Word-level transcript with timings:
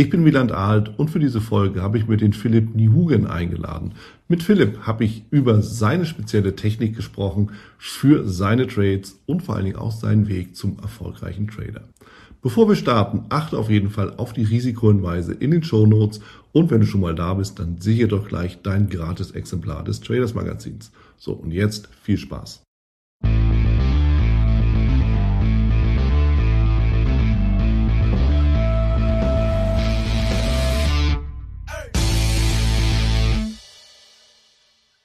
Ich 0.00 0.08
bin 0.08 0.24
Wieland 0.24 0.50
Alt 0.50 0.98
und 0.98 1.10
für 1.10 1.18
diese 1.18 1.42
Folge 1.42 1.82
habe 1.82 1.98
ich 1.98 2.08
mir 2.08 2.16
den 2.16 2.32
Philipp 2.32 2.74
Niehugen 2.74 3.26
eingeladen. 3.26 3.92
Mit 4.28 4.42
Philipp 4.42 4.86
habe 4.86 5.04
ich 5.04 5.24
über 5.30 5.60
seine 5.60 6.06
spezielle 6.06 6.56
Technik 6.56 6.96
gesprochen 6.96 7.50
für 7.76 8.26
seine 8.26 8.66
Trades 8.66 9.20
und 9.26 9.42
vor 9.42 9.56
allen 9.56 9.66
Dingen 9.66 9.76
auch 9.76 9.92
seinen 9.92 10.26
Weg 10.26 10.56
zum 10.56 10.78
erfolgreichen 10.78 11.48
Trader. 11.48 11.82
Bevor 12.40 12.66
wir 12.66 12.76
starten, 12.76 13.26
achte 13.28 13.58
auf 13.58 13.68
jeden 13.68 13.90
Fall 13.90 14.14
auf 14.16 14.32
die 14.32 14.44
Risikohinweise 14.44 15.34
in 15.34 15.50
den 15.50 15.62
Show 15.62 15.84
Notes 15.84 16.20
und 16.52 16.70
wenn 16.70 16.80
du 16.80 16.86
schon 16.86 17.02
mal 17.02 17.14
da 17.14 17.34
bist, 17.34 17.58
dann 17.58 17.78
sichere 17.78 18.08
doch 18.08 18.26
gleich 18.26 18.62
dein 18.62 18.88
gratis 18.88 19.32
Exemplar 19.32 19.84
des 19.84 20.00
Traders 20.00 20.32
Magazins. 20.32 20.92
So, 21.18 21.34
und 21.34 21.50
jetzt 21.50 21.90
viel 22.00 22.16
Spaß. 22.16 22.62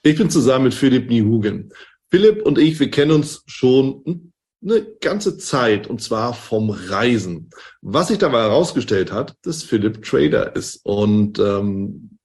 Ich 0.06 0.18
bin 0.18 0.30
zusammen 0.30 0.66
mit 0.66 0.76
Philipp 0.76 1.10
Niehugen. 1.10 1.74
Philipp 2.12 2.46
und 2.46 2.60
ich, 2.60 2.80
wir 2.80 2.92
kennen 2.92 3.10
uns 3.10 3.42
schon 3.48 4.32
eine 4.64 4.86
ganze 5.02 5.40
Zeit 5.40 5.88
und 5.88 6.00
zwar 6.00 6.36
vom 6.36 6.70
Reisen. 6.70 7.50
Was 7.82 8.10
sich 8.10 8.20
dabei 8.20 8.42
herausgestellt 8.42 9.12
hat, 9.12 9.36
dass 9.42 9.64
Philipp 9.64 10.04
Trader 10.04 10.56
ist 10.56 10.86
und 10.86 11.40
ähm, 11.40 12.20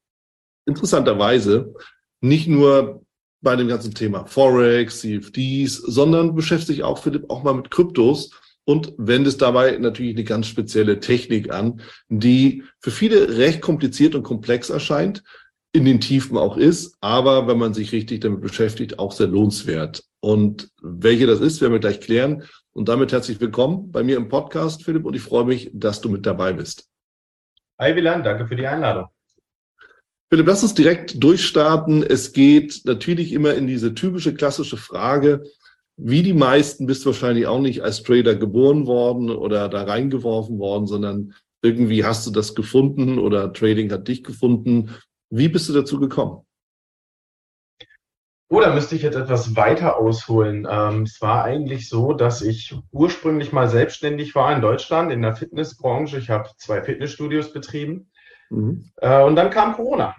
interessanterweise 0.67 1.73
nicht 2.21 2.49
nur 2.49 3.03
bei 3.41 3.57
dem 3.57 3.69
ganzen 3.69 3.95
Thema 3.95 4.27
Forex, 4.27 5.01
CFDs, 5.01 5.77
sondern 5.77 6.35
beschäftigt 6.35 6.67
sich 6.67 6.83
auch 6.83 6.99
Philipp 6.99 7.31
auch 7.31 7.43
mal 7.45 7.55
mit 7.55 7.71
Kryptos 7.71 8.31
und 8.65 8.93
wendet 8.99 9.41
dabei 9.41 9.79
natürlich 9.79 10.17
eine 10.17 10.25
ganz 10.25 10.49
spezielle 10.49 11.01
Technik 11.01 11.51
an, 11.51 11.81
die 12.11 12.63
für 12.79 12.91
viele 12.91 13.39
recht 13.39 13.63
kompliziert 13.63 14.15
und 14.15 14.23
komplex 14.23 14.69
erscheint, 14.69 15.23
in 15.73 15.85
den 15.85 16.01
Tiefen 16.01 16.37
auch 16.37 16.57
ist, 16.57 16.97
aber 17.01 17.47
wenn 17.47 17.59
man 17.59 17.75
sich 17.75 17.93
richtig 17.93 18.21
damit 18.21 18.41
beschäftigt, 18.41 18.99
auch 18.99 19.13
sehr 19.13 19.29
lohnenswert. 19.29 20.03
Und 20.21 20.69
welche 20.83 21.27
das 21.27 21.41
ist, 21.41 21.61
werden 21.61 21.73
wir 21.73 21.81
gleich 21.81 22.01
klären. 22.01 22.45
Und 22.73 22.89
damit 22.89 23.13
herzlich 23.13 23.41
willkommen 23.41 23.91
bei 23.93 24.03
mir 24.03 24.17
im 24.17 24.29
Podcast, 24.29 24.85
Philipp, 24.85 25.05
und 25.05 25.15
ich 25.15 25.23
freue 25.23 25.45
mich, 25.45 25.71
dass 25.73 26.01
du 26.01 26.09
mit 26.09 26.27
dabei 26.27 26.53
bist. 26.53 26.89
Hi 27.79 27.95
Wieland, 27.95 28.27
danke 28.27 28.47
für 28.47 28.57
die 28.57 28.67
Einladung. 28.67 29.07
Philipp, 30.29 30.47
lass 30.47 30.63
uns 30.63 30.75
direkt 30.75 31.23
durchstarten. 31.23 32.03
Es 32.03 32.33
geht 32.33 32.83
natürlich 32.85 33.33
immer 33.33 33.55
in 33.55 33.67
diese 33.67 33.95
typische 33.95 34.35
klassische 34.35 34.77
Frage, 34.77 35.45
wie 35.97 36.23
die 36.23 36.35
meisten 36.35 36.87
bist 36.87 37.05
du 37.05 37.11
wahrscheinlich 37.11 37.47
auch 37.47 37.61
nicht 37.61 37.83
als 37.83 38.03
Trader 38.03 38.35
geboren 38.35 38.87
worden 38.87 39.31
oder 39.31 39.69
da 39.69 39.83
reingeworfen 39.83 40.59
worden, 40.59 40.87
sondern 40.87 41.35
irgendwie 41.63 42.05
hast 42.05 42.27
du 42.27 42.31
das 42.31 42.55
gefunden 42.55 43.19
oder 43.19 43.53
Trading 43.53 43.91
hat 43.93 44.09
dich 44.09 44.25
gefunden. 44.25 44.91
Wie 45.31 45.49
bist 45.49 45.69
du 45.69 45.73
dazu 45.73 45.99
gekommen? 45.99 46.45
Oh, 48.53 48.61
da 48.61 48.75
müsste 48.75 48.97
ich 48.97 49.03
jetzt 49.03 49.15
etwas 49.15 49.55
weiter 49.55 49.97
ausholen. 49.97 50.67
Ähm, 50.69 51.05
es 51.05 51.21
war 51.21 51.45
eigentlich 51.45 51.89
so, 51.89 52.15
dass 52.15 52.43
ich 52.43 52.75
ursprünglich 52.91 53.53
mal 53.53 53.69
selbstständig 53.69 54.35
war 54.35 54.53
in 54.53 54.61
Deutschland 54.61 55.13
in 55.13 55.23
der 55.23 55.37
Fitnessbranche. 55.37 56.19
Ich 56.19 56.31
habe 56.31 56.51
zwei 56.57 56.83
Fitnessstudios 56.83 57.53
betrieben. 57.53 58.11
Mhm. 58.51 58.91
Äh, 58.97 59.23
und 59.23 59.37
dann 59.37 59.51
kam 59.51 59.75
Corona. 59.75 60.17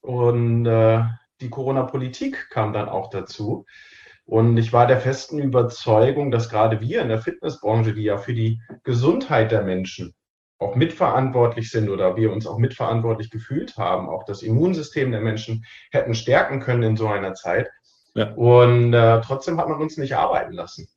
Und 0.00 0.64
äh, 0.66 1.02
die 1.40 1.50
Corona-Politik 1.50 2.50
kam 2.50 2.72
dann 2.72 2.88
auch 2.88 3.10
dazu. 3.10 3.66
Und 4.26 4.56
ich 4.58 4.72
war 4.72 4.86
der 4.86 5.00
festen 5.00 5.40
Überzeugung, 5.40 6.30
dass 6.30 6.48
gerade 6.48 6.80
wir 6.80 7.02
in 7.02 7.08
der 7.08 7.20
Fitnessbranche, 7.20 7.94
die 7.94 8.04
ja 8.04 8.18
für 8.18 8.34
die 8.34 8.60
Gesundheit 8.84 9.50
der 9.50 9.62
Menschen 9.62 10.14
auch 10.58 10.74
mitverantwortlich 10.74 11.70
sind 11.70 11.88
oder 11.90 12.16
wir 12.16 12.32
uns 12.32 12.46
auch 12.46 12.58
mitverantwortlich 12.58 13.30
gefühlt 13.30 13.76
haben, 13.76 14.08
auch 14.08 14.24
das 14.24 14.42
Immunsystem 14.42 15.10
der 15.10 15.20
Menschen 15.20 15.64
hätten 15.90 16.14
stärken 16.14 16.60
können 16.60 16.82
in 16.82 16.96
so 16.96 17.08
einer 17.08 17.34
Zeit. 17.34 17.68
Ja. 18.14 18.32
Und 18.32 18.94
äh, 18.94 19.20
trotzdem 19.20 19.58
hat 19.58 19.68
man 19.68 19.80
uns 19.80 19.98
nicht 19.98 20.16
arbeiten 20.16 20.52
lassen. 20.52 20.88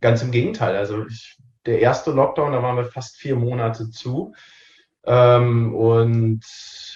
Ganz 0.00 0.22
im 0.22 0.30
Gegenteil. 0.30 0.76
Also 0.76 1.06
ich, 1.06 1.36
der 1.66 1.80
erste 1.80 2.12
Lockdown, 2.12 2.52
da 2.52 2.62
waren 2.62 2.76
wir 2.76 2.84
fast 2.84 3.16
vier 3.16 3.34
Monate 3.34 3.90
zu. 3.90 4.34
Ähm, 5.04 5.74
und 5.74 6.44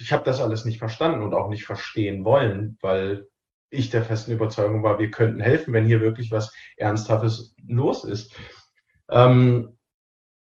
ich 0.01 0.13
habe 0.13 0.25
das 0.25 0.41
alles 0.41 0.65
nicht 0.65 0.79
verstanden 0.79 1.23
und 1.23 1.35
auch 1.35 1.49
nicht 1.49 1.65
verstehen 1.65 2.25
wollen, 2.25 2.79
weil 2.81 3.27
ich 3.71 3.91
der 3.91 4.05
festen 4.05 4.33
Überzeugung 4.33 4.83
war, 4.83 4.99
wir 4.99 5.11
könnten 5.11 5.41
helfen, 5.41 5.75
wenn 5.75 5.85
hier 5.85 6.01
wirklich 6.01 6.31
was 6.31 6.55
Ernsthaftes 6.77 7.55
los 7.67 8.05
ist. 8.05 8.35
Ähm, 9.11 9.78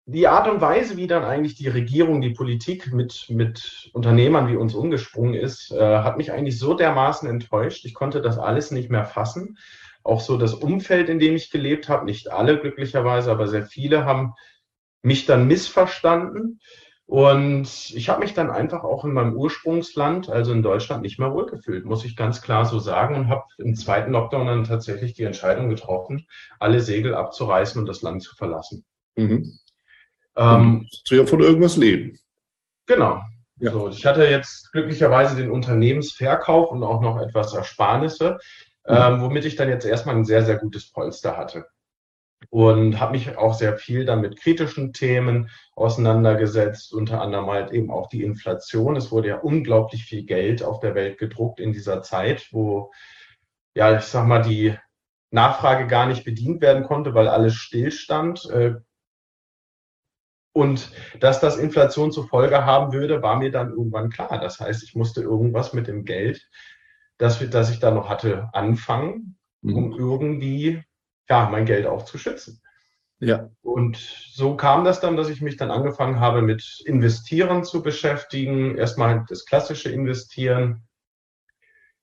die 0.07 0.27
Art 0.27 0.47
und 0.47 0.61
Weise, 0.61 0.97
wie 0.97 1.07
dann 1.07 1.23
eigentlich 1.23 1.55
die 1.55 1.67
Regierung, 1.67 2.21
die 2.21 2.29
Politik 2.29 2.93
mit, 2.93 3.25
mit 3.29 3.89
Unternehmern 3.93 4.47
wie 4.47 4.55
uns 4.55 4.75
umgesprungen 4.75 5.33
ist, 5.33 5.71
äh, 5.71 5.79
hat 5.99 6.17
mich 6.17 6.31
eigentlich 6.31 6.59
so 6.59 6.75
dermaßen 6.75 7.27
enttäuscht. 7.27 7.85
Ich 7.85 7.95
konnte 7.95 8.21
das 8.21 8.37
alles 8.37 8.69
nicht 8.69 8.91
mehr 8.91 9.05
fassen. 9.05 9.57
Auch 10.03 10.21
so 10.21 10.37
das 10.37 10.53
Umfeld, 10.53 11.09
in 11.09 11.17
dem 11.17 11.35
ich 11.35 11.49
gelebt 11.49 11.89
habe, 11.89 12.05
nicht 12.05 12.31
alle 12.31 12.59
glücklicherweise, 12.59 13.31
aber 13.31 13.47
sehr 13.47 13.65
viele 13.65 14.05
haben 14.05 14.33
mich 15.01 15.25
dann 15.25 15.47
missverstanden. 15.47 16.59
Und 17.07 17.91
ich 17.91 18.09
habe 18.09 18.21
mich 18.21 18.33
dann 18.35 18.51
einfach 18.51 18.83
auch 18.83 19.05
in 19.05 19.13
meinem 19.13 19.35
Ursprungsland, 19.35 20.29
also 20.29 20.51
in 20.51 20.61
Deutschland, 20.61 21.01
nicht 21.01 21.17
mehr 21.17 21.33
wohlgefühlt, 21.33 21.85
muss 21.85 22.05
ich 22.05 22.15
ganz 22.15 22.43
klar 22.43 22.65
so 22.65 22.77
sagen. 22.77 23.15
Und 23.15 23.29
habe 23.29 23.45
im 23.57 23.75
zweiten 23.75 24.11
Lockdown 24.11 24.45
dann 24.45 24.63
tatsächlich 24.65 25.13
die 25.13 25.23
Entscheidung 25.23 25.69
getroffen, 25.69 26.27
alle 26.59 26.81
Segel 26.81 27.15
abzureißen 27.15 27.79
und 27.79 27.87
das 27.87 28.03
Land 28.03 28.21
zu 28.21 28.35
verlassen. 28.35 28.85
Mhm. 29.15 29.59
Ähm, 30.37 30.87
du 31.07 31.15
ja 31.15 31.25
von 31.25 31.41
irgendwas 31.41 31.77
leben. 31.77 32.17
Genau. 32.85 33.21
Ja. 33.57 33.71
So, 33.71 33.89
ich 33.89 34.05
hatte 34.05 34.25
jetzt 34.25 34.71
glücklicherweise 34.71 35.35
den 35.35 35.49
Unternehmensverkauf 35.49 36.71
und 36.71 36.83
auch 36.83 37.01
noch 37.01 37.21
etwas 37.21 37.53
Ersparnisse, 37.53 38.37
mhm. 38.87 38.95
ähm, 38.95 39.21
womit 39.21 39.45
ich 39.45 39.55
dann 39.55 39.69
jetzt 39.69 39.85
erstmal 39.85 40.15
ein 40.15 40.25
sehr, 40.25 40.43
sehr 40.43 40.57
gutes 40.57 40.91
Polster 40.91 41.37
hatte. 41.37 41.65
Und 42.49 42.99
habe 42.99 43.13
mich 43.13 43.37
auch 43.37 43.53
sehr 43.53 43.77
viel 43.77 44.05
dann 44.05 44.21
mit 44.21 44.39
kritischen 44.39 44.93
Themen 44.93 45.49
auseinandergesetzt, 45.75 46.93
unter 46.93 47.21
anderem 47.21 47.47
halt 47.47 47.71
eben 47.71 47.89
auch 47.89 48.07
die 48.07 48.23
Inflation. 48.23 48.97
Es 48.97 49.11
wurde 49.11 49.29
ja 49.29 49.37
unglaublich 49.37 50.03
viel 50.03 50.25
Geld 50.25 50.61
auf 50.61 50.79
der 50.79 50.95
Welt 50.95 51.17
gedruckt 51.17 51.59
in 51.59 51.71
dieser 51.71 52.03
Zeit, 52.03 52.49
wo, 52.51 52.91
ja, 53.73 53.97
ich 53.97 54.03
sag 54.03 54.27
mal, 54.27 54.41
die 54.41 54.77
Nachfrage 55.31 55.87
gar 55.87 56.05
nicht 56.07 56.23
bedient 56.23 56.61
werden 56.61 56.83
konnte, 56.83 57.13
weil 57.13 57.29
alles 57.29 57.55
stillstand. 57.55 58.49
Äh, 58.49 58.75
und 60.55 60.89
dass 61.19 61.41
das 61.41 61.57
Inflation 61.57 62.13
zur 62.13 62.29
Folge 62.29 62.65
haben 62.65 62.93
würde, 62.93 63.21
war 63.21 63.35
mir 63.35 63.51
dann 63.51 63.71
irgendwann 63.71 64.09
klar. 64.09 64.39
Das 64.39 64.61
heißt, 64.61 64.83
ich 64.83 64.95
musste 64.95 65.21
irgendwas 65.21 65.73
mit 65.73 65.87
dem 65.87 66.05
Geld, 66.05 66.49
das, 67.17 67.43
das 67.49 67.71
ich 67.71 67.81
da 67.81 67.91
noch 67.91 68.07
hatte, 68.07 68.47
anfangen, 68.53 69.37
um 69.61 69.89
mhm. 69.89 69.95
irgendwie 69.99 70.81
ja, 71.29 71.49
mein 71.49 71.65
Geld 71.65 71.85
auch 71.85 72.05
zu 72.05 72.17
schützen. 72.17 72.61
Ja. 73.19 73.49
Und 73.63 73.97
so 73.97 74.55
kam 74.55 74.85
das 74.85 75.01
dann, 75.01 75.17
dass 75.17 75.27
ich 75.27 75.41
mich 75.41 75.57
dann 75.57 75.71
angefangen 75.71 76.21
habe, 76.21 76.41
mit 76.41 76.81
Investieren 76.85 77.65
zu 77.65 77.83
beschäftigen. 77.83 78.77
Erstmal 78.77 79.25
das 79.27 79.45
klassische 79.45 79.89
Investieren 79.89 80.87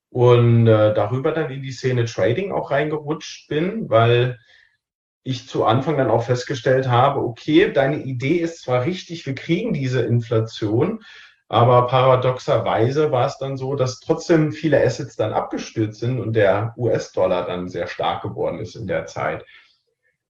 und 0.09 0.67
äh, 0.67 0.93
darüber 0.93 1.31
dann 1.31 1.49
in 1.49 1.63
die 1.63 1.71
Szene 1.71 2.05
Trading 2.05 2.51
auch 2.51 2.69
reingerutscht 2.69 3.47
bin, 3.47 3.89
weil 3.89 4.37
ich 5.23 5.47
zu 5.47 5.63
Anfang 5.65 5.97
dann 5.97 6.11
auch 6.11 6.23
festgestellt 6.23 6.89
habe, 6.89 7.21
okay, 7.21 7.71
deine 7.71 8.03
Idee 8.03 8.37
ist 8.37 8.61
zwar 8.61 8.85
richtig, 8.85 9.25
wir 9.25 9.35
kriegen 9.35 9.73
diese 9.73 10.01
Inflation, 10.01 11.03
aber 11.47 11.87
paradoxerweise 11.87 13.11
war 13.11 13.27
es 13.27 13.37
dann 13.37 13.57
so, 13.57 13.75
dass 13.75 13.99
trotzdem 13.99 14.51
viele 14.51 14.83
Assets 14.83 15.15
dann 15.15 15.33
abgestürzt 15.33 15.99
sind 15.99 16.19
und 16.19 16.33
der 16.33 16.73
US-Dollar 16.77 17.45
dann 17.45 17.69
sehr 17.69 17.87
stark 17.87 18.23
geworden 18.23 18.59
ist 18.59 18.75
in 18.75 18.87
der 18.87 19.05
Zeit. 19.05 19.45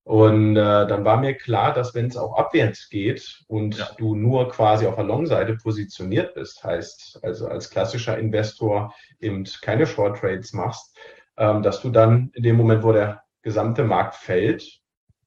Und 0.03 0.57
äh, 0.57 0.85
dann 0.85 1.05
war 1.05 1.17
mir 1.17 1.33
klar, 1.33 1.73
dass 1.73 1.95
wenn 1.95 2.07
es 2.07 2.17
auch 2.17 2.37
abwärts 2.37 2.89
geht 2.89 3.45
und 3.47 3.77
ja. 3.77 3.87
du 3.97 4.15
nur 4.15 4.49
quasi 4.49 4.85
auf 4.85 4.95
der 4.95 5.05
Long-Seite 5.05 5.55
positioniert 5.55 6.33
bist, 6.33 6.61
heißt 6.63 7.19
also 7.23 7.47
als 7.47 7.69
klassischer 7.69 8.17
Investor 8.17 8.93
eben 9.21 9.45
keine 9.61 9.87
Short 9.87 10.19
Trades 10.19 10.51
machst, 10.51 10.97
ähm, 11.37 11.63
dass 11.63 11.81
du 11.81 11.89
dann 11.89 12.31
in 12.33 12.43
dem 12.43 12.57
Moment, 12.57 12.83
wo 12.83 12.91
der 12.91 13.23
gesamte 13.43 13.85
Markt 13.85 14.15
fällt, 14.15 14.82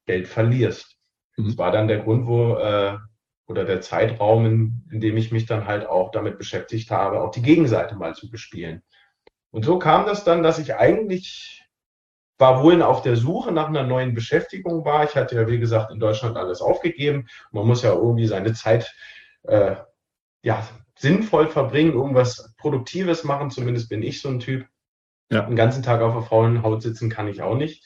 Geld 0.07 0.29
verlierst. 0.29 0.97
Mhm. 1.37 1.47
Das 1.47 1.59
war 1.59 1.71
dann 1.71 1.89
der 1.89 2.01
Grund, 2.01 2.27
wo 2.27 2.55
äh, 2.57 2.97
oder 3.47 3.65
der 3.65 3.81
Zeitraum, 3.81 4.45
in, 4.47 4.89
in 4.91 5.01
dem 5.01 5.17
ich 5.17 5.31
mich 5.31 5.47
dann 5.47 5.67
halt 5.67 5.87
auch 5.87 6.11
damit 6.11 6.39
beschäftigt 6.39 6.91
habe, 6.91 7.21
auch 7.21 7.31
die 7.31 7.43
Gegenseite 7.43 7.95
mal 7.95 8.15
zu 8.15 8.29
bespielen. 8.31 8.83
Und 9.51 9.65
so 9.65 9.79
kam 9.79 10.07
das 10.07 10.25
dann, 10.25 10.43
dass 10.43 10.59
ich 10.59 10.75
eigentlich 10.75 11.63
war 12.39 12.63
wohl 12.63 12.83
auf 12.83 13.03
der 13.03 13.17
Suche 13.17 13.53
nach 13.53 13.69
einer 13.69 13.83
neuen 13.83 14.15
Beschäftigung 14.15 14.85
war. 14.85 15.05
Ich 15.05 15.15
hatte 15.15 15.37
ja, 15.37 15.49
wie 15.49 15.59
gesagt, 15.59 15.91
in 15.91 16.01
Deutschland 16.01 16.37
alles 16.37 16.61
aufgegeben. 16.61 17.29
Man 17.51 17.67
muss 17.67 17.83
ja 17.83 17.95
irgendwie 17.95 18.27
seine 18.27 18.53
Zeit 18.53 18.95
äh, 19.45 19.77
ja, 20.43 20.67
sinnvoll 20.99 21.49
verbringen, 21.49 21.95
irgendwas 21.95 22.55
Produktives 22.59 23.25
machen. 23.25 23.51
Zumindest 23.51 23.89
bin 23.89 24.03
ich 24.03 24.21
so 24.21 24.29
ein 24.29 24.41
Typ. 24.41 24.67
Ja. 25.31 25.43
Den 25.43 25.57
ganzen 25.57 25.83
Tag 25.83 26.03
auf 26.03 26.13
der 26.13 26.23
faulen 26.23 26.63
Haut 26.63 26.83
sitzen 26.83 27.09
kann 27.09 27.29
ich 27.29 27.43
auch 27.43 27.57
nicht. 27.57 27.85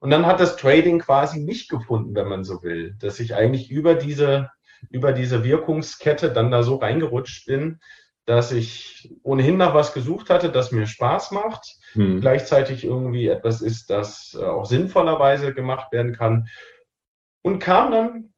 Und 0.00 0.10
dann 0.10 0.26
hat 0.26 0.40
das 0.40 0.56
Trading 0.56 0.98
quasi 0.98 1.40
mich 1.40 1.68
gefunden, 1.68 2.14
wenn 2.14 2.26
man 2.26 2.42
so 2.42 2.62
will, 2.62 2.96
dass 2.98 3.20
ich 3.20 3.34
eigentlich 3.34 3.70
über 3.70 3.94
diese, 3.94 4.50
über 4.90 5.12
diese 5.12 5.44
Wirkungskette 5.44 6.32
dann 6.32 6.50
da 6.50 6.62
so 6.62 6.76
reingerutscht 6.76 7.46
bin, 7.46 7.80
dass 8.24 8.52
ich 8.52 9.12
ohnehin 9.22 9.56
nach 9.56 9.74
was 9.74 9.92
gesucht 9.92 10.30
hatte, 10.30 10.50
das 10.50 10.72
mir 10.72 10.86
Spaß 10.86 11.32
macht, 11.32 11.76
hm. 11.92 12.20
gleichzeitig 12.20 12.84
irgendwie 12.84 13.28
etwas 13.28 13.60
ist, 13.60 13.90
das 13.90 14.36
äh, 14.38 14.44
auch 14.44 14.66
sinnvollerweise 14.66 15.52
gemacht 15.52 15.92
werden 15.92 16.14
kann 16.14 16.48
und 17.42 17.58
kam 17.58 17.90
dann 17.90 18.32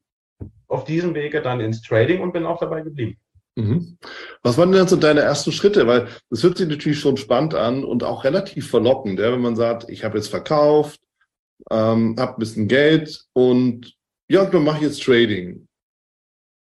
auf 0.67 0.85
diesem 0.85 1.15
Wege 1.15 1.43
dann 1.43 1.61
ins 1.61 1.83
Trading 1.83 2.23
und 2.23 2.33
bin 2.33 2.47
auch 2.47 2.59
dabei 2.59 2.81
geblieben. 2.81 3.19
Mhm. 3.55 3.99
Was 4.43 4.57
waren 4.57 4.73
denn 4.73 4.89
so 4.89 4.97
deine 4.97 5.21
ersten 5.21 5.53
Schritte? 5.53 5.87
Weil 5.87 6.09
das 6.31 6.43
hört 6.43 6.57
sich 6.57 6.67
natürlich 6.67 6.99
schon 6.99 7.19
spannend 7.19 7.55
an 7.55 7.85
und 7.85 8.03
auch 8.03 8.25
relativ 8.25 8.71
verlockend, 8.71 9.21
ja, 9.21 9.31
wenn 9.31 9.43
man 9.43 9.57
sagt, 9.57 9.91
ich 9.91 10.05
habe 10.05 10.17
jetzt 10.17 10.29
verkauft, 10.29 11.01
ähm, 11.71 12.17
habe 12.19 12.33
ein 12.33 12.39
bisschen 12.39 12.69
Geld 12.69 13.25
und 13.33 13.95
ja, 14.29 14.45
dann 14.45 14.65
mache 14.65 14.79
ich 14.79 14.85
jetzt 14.85 15.03
Trading. 15.03 15.69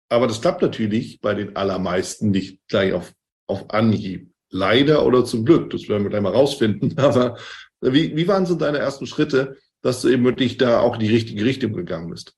Aber 0.09 0.27
das 0.27 0.41
klappt 0.41 0.61
natürlich 0.61 1.21
bei 1.21 1.33
den 1.33 1.55
allermeisten 1.55 2.31
nicht 2.31 2.59
gleich 2.67 2.93
auf, 2.93 3.13
auf 3.47 3.69
Anhieb. 3.71 4.31
Leider 4.49 5.05
oder 5.05 5.25
zum 5.25 5.45
Glück, 5.45 5.71
das 5.71 5.89
werden 5.89 6.03
wir 6.03 6.09
gleich 6.09 6.21
mal 6.21 6.33
rausfinden. 6.33 6.97
Aber 6.99 7.37
wie, 7.81 8.15
wie 8.15 8.27
waren 8.27 8.45
so 8.45 8.55
deine 8.55 8.77
ersten 8.77 9.07
Schritte, 9.07 9.57
dass 9.81 10.01
du 10.01 10.09
eben 10.09 10.23
wirklich 10.23 10.57
da 10.57 10.79
auch 10.79 10.95
in 10.95 10.99
die 10.99 11.09
richtige 11.09 11.43
Richtung 11.43 11.73
gegangen 11.73 12.09
bist? 12.09 12.35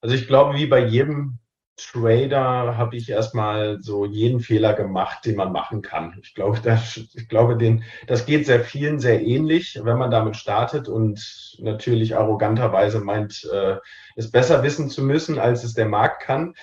Also 0.00 0.14
ich 0.14 0.26
glaube, 0.26 0.58
wie 0.58 0.66
bei 0.66 0.86
jedem 0.86 1.38
Trader 1.76 2.76
habe 2.76 2.96
ich 2.96 3.10
erstmal 3.10 3.82
so 3.82 4.04
jeden 4.04 4.40
Fehler 4.40 4.74
gemacht, 4.74 5.24
den 5.24 5.36
man 5.36 5.52
machen 5.52 5.82
kann. 5.82 6.18
Ich 6.22 6.34
glaube, 6.34 6.60
das, 6.62 6.96
ich 6.96 7.28
glaube, 7.28 7.56
den, 7.56 7.84
das 8.06 8.26
geht 8.26 8.46
sehr 8.46 8.60
vielen 8.60 9.00
sehr 9.00 9.22
ähnlich, 9.22 9.80
wenn 9.82 9.98
man 9.98 10.10
damit 10.10 10.36
startet 10.36 10.88
und 10.88 11.56
natürlich 11.58 12.16
arroganterweise 12.16 13.00
meint, 13.00 13.48
äh, 13.52 13.76
es 14.16 14.30
besser 14.30 14.62
wissen 14.62 14.88
zu 14.88 15.02
müssen, 15.02 15.38
als 15.38 15.64
es 15.64 15.74
der 15.74 15.86
Markt 15.86 16.22
kann. 16.22 16.54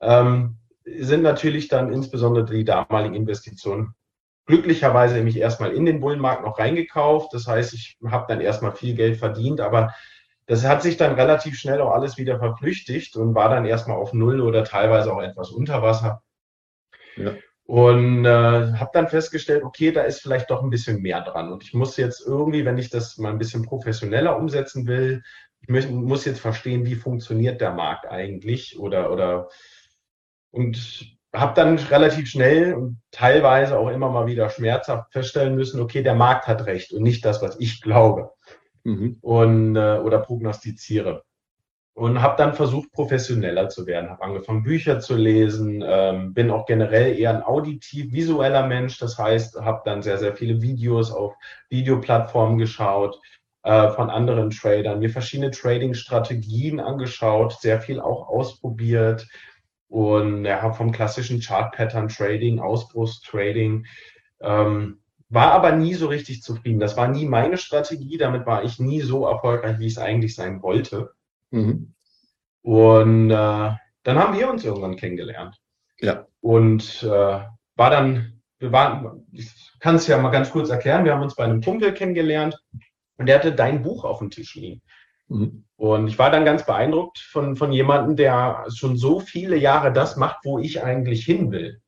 Ähm, 0.00 0.56
sind 0.84 1.22
natürlich 1.22 1.68
dann 1.68 1.92
insbesondere 1.92 2.44
die 2.44 2.64
damaligen 2.64 3.14
Investitionen 3.14 3.94
glücklicherweise 4.46 5.14
nämlich 5.14 5.36
erstmal 5.36 5.72
in 5.72 5.86
den 5.86 6.00
Bullenmarkt 6.00 6.44
noch 6.44 6.58
reingekauft. 6.58 7.32
Das 7.32 7.46
heißt, 7.46 7.72
ich 7.72 7.96
habe 8.06 8.26
dann 8.28 8.40
erstmal 8.40 8.72
viel 8.72 8.94
Geld 8.94 9.16
verdient, 9.16 9.60
aber 9.60 9.94
das 10.50 10.66
hat 10.66 10.82
sich 10.82 10.96
dann 10.96 11.14
relativ 11.14 11.56
schnell 11.56 11.80
auch 11.80 11.92
alles 11.92 12.18
wieder 12.18 12.40
verflüchtigt 12.40 13.14
und 13.14 13.36
war 13.36 13.50
dann 13.50 13.66
erstmal 13.66 13.98
auf 13.98 14.12
Null 14.12 14.40
oder 14.40 14.64
teilweise 14.64 15.12
auch 15.12 15.22
etwas 15.22 15.52
unter 15.52 15.80
Wasser. 15.80 16.24
Ja. 17.16 17.34
Und 17.66 18.24
äh, 18.24 18.72
habe 18.72 18.90
dann 18.92 19.06
festgestellt, 19.06 19.62
okay, 19.62 19.92
da 19.92 20.02
ist 20.02 20.22
vielleicht 20.22 20.50
doch 20.50 20.64
ein 20.64 20.70
bisschen 20.70 21.02
mehr 21.02 21.20
dran. 21.20 21.52
Und 21.52 21.62
ich 21.62 21.72
muss 21.72 21.96
jetzt 21.96 22.26
irgendwie, 22.26 22.64
wenn 22.64 22.78
ich 22.78 22.90
das 22.90 23.16
mal 23.16 23.30
ein 23.30 23.38
bisschen 23.38 23.64
professioneller 23.64 24.36
umsetzen 24.36 24.88
will, 24.88 25.22
ich 25.60 25.88
muss 25.88 26.24
jetzt 26.24 26.40
verstehen, 26.40 26.84
wie 26.84 26.96
funktioniert 26.96 27.60
der 27.60 27.72
Markt 27.72 28.08
eigentlich 28.08 28.76
oder 28.76 29.12
oder 29.12 29.50
und 30.50 31.16
habe 31.32 31.54
dann 31.54 31.78
relativ 31.78 32.28
schnell 32.28 32.74
und 32.74 33.00
teilweise 33.12 33.78
auch 33.78 33.88
immer 33.88 34.10
mal 34.10 34.26
wieder 34.26 34.50
schmerzhaft 34.50 35.12
feststellen 35.12 35.54
müssen, 35.54 35.80
okay, 35.80 36.02
der 36.02 36.16
Markt 36.16 36.48
hat 36.48 36.66
recht 36.66 36.92
und 36.92 37.04
nicht 37.04 37.24
das, 37.24 37.40
was 37.40 37.60
ich 37.60 37.82
glaube 37.82 38.32
mhm. 38.84 39.18
und, 39.20 39.76
äh, 39.76 39.98
oder 39.98 40.18
prognostiziere. 40.18 41.24
Und 41.94 42.22
habe 42.22 42.36
dann 42.38 42.54
versucht, 42.54 42.92
professioneller 42.92 43.68
zu 43.68 43.86
werden. 43.86 44.10
Habe 44.10 44.22
angefangen, 44.22 44.62
Bücher 44.62 45.00
zu 45.00 45.16
lesen, 45.16 45.84
ähm, 45.86 46.32
bin 46.32 46.50
auch 46.50 46.64
generell 46.64 47.18
eher 47.18 47.30
ein 47.30 47.42
auditiv-visueller 47.42 48.66
Mensch. 48.66 48.98
Das 48.98 49.18
heißt, 49.18 49.60
habe 49.60 49.82
dann 49.84 50.02
sehr, 50.02 50.18
sehr 50.18 50.34
viele 50.34 50.62
Videos 50.62 51.10
auf 51.10 51.34
Videoplattformen 51.68 52.58
geschaut 52.58 53.20
äh, 53.62 53.90
von 53.90 54.08
anderen 54.08 54.50
Tradern, 54.50 55.00
mir 55.00 55.10
verschiedene 55.10 55.50
Trading-Strategien 55.50 56.80
angeschaut, 56.80 57.60
sehr 57.60 57.80
viel 57.80 58.00
auch 58.00 58.28
ausprobiert 58.28 59.28
und 59.88 60.44
ja, 60.44 60.72
vom 60.72 60.92
klassischen 60.92 61.40
Chart-Pattern-Trading, 61.40 62.60
Ausbruchstrading 62.60 63.86
ähm, 64.40 64.99
war 65.30 65.52
aber 65.52 65.72
nie 65.72 65.94
so 65.94 66.08
richtig 66.08 66.42
zufrieden. 66.42 66.80
Das 66.80 66.96
war 66.96 67.08
nie 67.08 67.24
meine 67.24 67.56
Strategie. 67.56 68.18
Damit 68.18 68.46
war 68.46 68.64
ich 68.64 68.78
nie 68.78 69.00
so 69.00 69.26
erfolgreich, 69.26 69.78
wie 69.78 69.86
es 69.86 69.98
eigentlich 69.98 70.34
sein 70.34 70.60
wollte. 70.62 71.12
Mhm. 71.50 71.94
Und 72.62 73.30
äh, 73.30 73.70
dann 74.02 74.18
haben 74.18 74.36
wir 74.36 74.50
uns 74.50 74.64
irgendwann 74.64 74.96
kennengelernt. 74.96 75.56
Ja. 76.00 76.26
Und 76.40 77.02
äh, 77.02 77.06
war 77.76 77.90
dann, 77.90 78.42
wir 78.58 78.72
waren, 78.72 79.26
ich 79.32 79.50
kann 79.78 79.94
es 79.94 80.06
ja 80.06 80.18
mal 80.18 80.30
ganz 80.30 80.50
kurz 80.50 80.68
erklären, 80.68 81.04
wir 81.04 81.14
haben 81.14 81.22
uns 81.22 81.36
bei 81.36 81.44
einem 81.44 81.62
Kumpel 81.62 81.94
kennengelernt 81.94 82.60
und 83.16 83.26
der 83.26 83.36
hatte 83.36 83.52
dein 83.52 83.82
Buch 83.82 84.04
auf 84.04 84.18
dem 84.18 84.30
Tisch 84.30 84.54
liegen. 84.56 84.82
Mhm. 85.28 85.64
Und 85.76 86.08
ich 86.08 86.18
war 86.18 86.30
dann 86.30 86.44
ganz 86.44 86.66
beeindruckt 86.66 87.18
von, 87.18 87.56
von 87.56 87.72
jemandem, 87.72 88.16
der 88.16 88.66
schon 88.74 88.96
so 88.96 89.20
viele 89.20 89.56
Jahre 89.56 89.92
das 89.92 90.16
macht, 90.16 90.44
wo 90.44 90.58
ich 90.58 90.82
eigentlich 90.82 91.24
hin 91.24 91.52
will. 91.52 91.80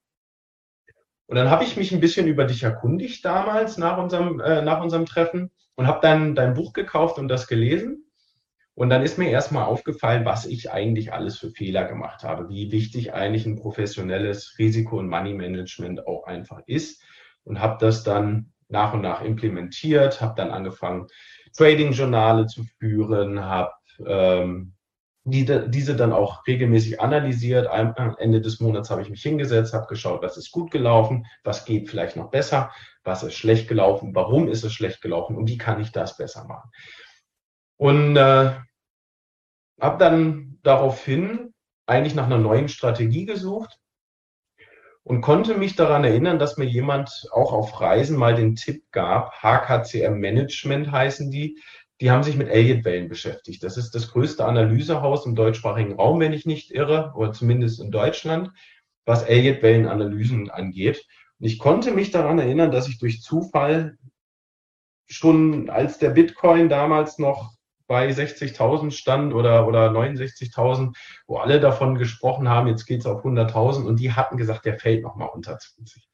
Und 1.26 1.36
dann 1.36 1.50
habe 1.50 1.64
ich 1.64 1.76
mich 1.76 1.92
ein 1.92 2.00
bisschen 2.00 2.26
über 2.26 2.44
dich 2.44 2.62
erkundigt 2.62 3.24
damals 3.24 3.78
nach 3.78 3.98
unserem, 3.98 4.40
äh, 4.40 4.62
nach 4.62 4.82
unserem 4.82 5.06
Treffen 5.06 5.50
und 5.76 5.86
habe 5.86 6.00
dann 6.02 6.34
dein 6.34 6.54
Buch 6.54 6.72
gekauft 6.72 7.18
und 7.18 7.28
das 7.28 7.46
gelesen. 7.46 8.06
Und 8.74 8.88
dann 8.88 9.02
ist 9.02 9.18
mir 9.18 9.30
erstmal 9.30 9.64
aufgefallen, 9.64 10.24
was 10.24 10.46
ich 10.46 10.70
eigentlich 10.70 11.12
alles 11.12 11.38
für 11.38 11.50
Fehler 11.50 11.84
gemacht 11.84 12.24
habe, 12.24 12.48
wie 12.48 12.72
wichtig 12.72 13.12
eigentlich 13.12 13.46
ein 13.46 13.56
professionelles 13.56 14.56
Risiko- 14.58 14.98
und 14.98 15.08
Money-Management 15.08 16.06
auch 16.06 16.24
einfach 16.24 16.60
ist. 16.66 17.02
Und 17.44 17.60
habe 17.60 17.76
das 17.80 18.02
dann 18.02 18.52
nach 18.68 18.94
und 18.94 19.02
nach 19.02 19.22
implementiert, 19.22 20.20
habe 20.20 20.34
dann 20.36 20.50
angefangen, 20.50 21.06
Trading-Journale 21.56 22.46
zu 22.46 22.64
führen, 22.78 23.44
habe 23.44 23.72
ähm, 24.06 24.74
die, 25.24 25.44
diese 25.68 25.94
dann 25.94 26.12
auch 26.12 26.46
regelmäßig 26.46 27.00
analysiert. 27.00 27.68
Am 27.68 28.16
Ende 28.18 28.40
des 28.40 28.60
Monats 28.60 28.90
habe 28.90 29.02
ich 29.02 29.10
mich 29.10 29.22
hingesetzt, 29.22 29.72
habe 29.72 29.86
geschaut, 29.86 30.22
was 30.22 30.36
ist 30.36 30.50
gut 30.50 30.70
gelaufen, 30.70 31.26
was 31.44 31.64
geht 31.64 31.88
vielleicht 31.88 32.16
noch 32.16 32.30
besser, 32.30 32.72
was 33.04 33.22
ist 33.22 33.34
schlecht 33.34 33.68
gelaufen, 33.68 34.14
warum 34.14 34.48
ist 34.48 34.64
es 34.64 34.72
schlecht 34.72 35.00
gelaufen 35.00 35.36
und 35.36 35.48
wie 35.48 35.58
kann 35.58 35.80
ich 35.80 35.92
das 35.92 36.16
besser 36.16 36.44
machen. 36.44 36.70
Und 37.76 38.16
äh, 38.16 38.52
habe 39.80 39.98
dann 39.98 40.58
daraufhin 40.62 41.52
eigentlich 41.86 42.14
nach 42.14 42.26
einer 42.26 42.38
neuen 42.38 42.68
Strategie 42.68 43.26
gesucht 43.26 43.78
und 45.04 45.20
konnte 45.20 45.56
mich 45.56 45.74
daran 45.74 46.04
erinnern, 46.04 46.38
dass 46.38 46.56
mir 46.56 46.64
jemand 46.64 47.28
auch 47.32 47.52
auf 47.52 47.80
Reisen 47.80 48.16
mal 48.16 48.34
den 48.34 48.54
Tipp 48.54 48.84
gab, 48.92 49.42
HKCM 49.42 50.14
Management 50.14 50.92
heißen 50.92 51.30
die, 51.30 51.58
die 52.02 52.10
haben 52.10 52.24
sich 52.24 52.36
mit 52.36 52.48
Elliott-Wellen 52.48 53.08
beschäftigt. 53.08 53.62
Das 53.62 53.76
ist 53.76 53.94
das 53.94 54.10
größte 54.10 54.44
Analysehaus 54.44 55.24
im 55.24 55.36
deutschsprachigen 55.36 55.92
Raum, 55.92 56.18
wenn 56.18 56.32
ich 56.32 56.46
nicht 56.46 56.72
irre, 56.72 57.12
oder 57.14 57.32
zumindest 57.32 57.80
in 57.80 57.92
Deutschland, 57.92 58.50
was 59.04 59.22
Elliott-Wellen-Analysen 59.22 60.50
angeht. 60.50 61.06
Und 61.38 61.46
ich 61.46 61.60
konnte 61.60 61.92
mich 61.92 62.10
daran 62.10 62.40
erinnern, 62.40 62.72
dass 62.72 62.88
ich 62.88 62.98
durch 62.98 63.22
Zufall 63.22 63.98
schon 65.06 65.70
als 65.70 65.98
der 65.98 66.10
Bitcoin 66.10 66.68
damals 66.68 67.20
noch 67.20 67.52
bei 67.86 68.08
60.000 68.10 68.90
stand 68.90 69.32
oder, 69.32 69.68
oder 69.68 69.92
69.000, 69.92 70.96
wo 71.28 71.36
alle 71.36 71.60
davon 71.60 71.98
gesprochen 71.98 72.48
haben, 72.48 72.66
jetzt 72.66 72.86
geht 72.86 73.02
es 73.02 73.06
auf 73.06 73.24
100.000 73.24 73.84
und 73.84 74.00
die 74.00 74.12
hatten 74.12 74.36
gesagt, 74.36 74.64
der 74.64 74.76
fällt 74.76 75.04
nochmal 75.04 75.28
unter 75.28 75.56
20. 75.56 76.08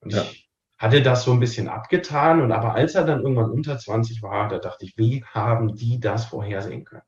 Und 0.00 0.12
ja. 0.12 0.22
ich 0.22 0.49
hatte 0.80 1.02
das 1.02 1.24
so 1.24 1.32
ein 1.32 1.40
bisschen 1.40 1.68
abgetan 1.68 2.40
und 2.40 2.52
aber 2.52 2.74
als 2.74 2.94
er 2.94 3.04
dann 3.04 3.20
irgendwann 3.20 3.50
unter 3.50 3.76
20 3.76 4.22
war, 4.22 4.48
da 4.48 4.58
dachte 4.58 4.86
ich, 4.86 4.96
wie 4.96 5.22
haben 5.24 5.76
die 5.76 6.00
das 6.00 6.24
vorhersehen 6.24 6.86
können? 6.86 7.02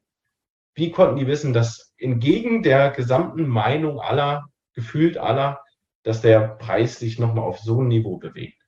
Wie 0.74 0.90
konnten 0.90 1.16
die 1.16 1.26
wissen, 1.26 1.54
dass 1.54 1.94
entgegen 1.96 2.62
der 2.62 2.90
gesamten 2.90 3.48
Meinung 3.48 3.98
aller, 3.98 4.44
gefühlt 4.74 5.16
aller, 5.16 5.62
dass 6.02 6.20
der 6.20 6.40
Preis 6.40 6.98
sich 6.98 7.18
nochmal 7.18 7.44
auf 7.44 7.60
so 7.60 7.80
ein 7.80 7.88
Niveau 7.88 8.18
bewegt? 8.18 8.60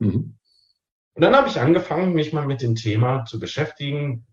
Mhm. 0.00 0.36
Und 1.14 1.22
dann 1.22 1.36
habe 1.36 1.48
ich 1.48 1.60
angefangen, 1.60 2.12
mich 2.12 2.32
mal 2.32 2.46
mit 2.46 2.60
dem 2.60 2.74
Thema 2.74 3.24
zu 3.26 3.38
beschäftigen. 3.38 4.26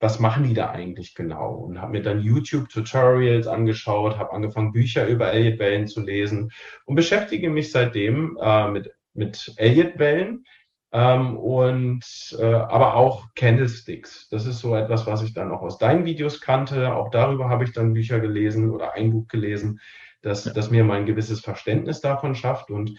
Was 0.00 0.18
machen 0.18 0.48
die 0.48 0.54
da 0.54 0.70
eigentlich 0.70 1.14
genau? 1.14 1.54
Und 1.54 1.80
habe 1.80 1.92
mir 1.92 2.02
dann 2.02 2.20
YouTube-Tutorials 2.20 3.46
angeschaut, 3.46 4.18
habe 4.18 4.32
angefangen, 4.32 4.72
Bücher 4.72 5.06
über 5.06 5.32
Elliott 5.32 5.60
Wellen 5.60 5.86
zu 5.86 6.00
lesen 6.00 6.50
und 6.86 6.96
beschäftige 6.96 7.50
mich 7.50 7.70
seitdem 7.70 8.36
äh, 8.40 8.68
mit 8.68 8.92
mit 9.14 9.52
Elliott-Wellen 9.56 10.44
ähm, 10.92 11.36
und 11.36 12.04
äh, 12.38 12.44
aber 12.44 12.94
auch 12.94 13.28
Candlesticks. 13.34 14.28
Das 14.30 14.46
ist 14.46 14.58
so 14.60 14.74
etwas, 14.74 15.06
was 15.06 15.22
ich 15.22 15.34
dann 15.34 15.52
auch 15.52 15.62
aus 15.62 15.78
deinen 15.78 16.04
Videos 16.04 16.40
kannte. 16.40 16.94
Auch 16.94 17.10
darüber 17.10 17.48
habe 17.48 17.64
ich 17.64 17.72
dann 17.72 17.92
Bücher 17.92 18.20
gelesen 18.20 18.70
oder 18.70 18.94
ein 18.94 19.12
Buch 19.12 19.28
gelesen, 19.28 19.80
das, 20.22 20.44
ja. 20.44 20.52
das 20.52 20.70
mir 20.70 20.84
mal 20.84 20.98
ein 20.98 21.06
gewisses 21.06 21.40
Verständnis 21.40 22.00
davon 22.00 22.34
schafft. 22.34 22.70
Und 22.70 22.98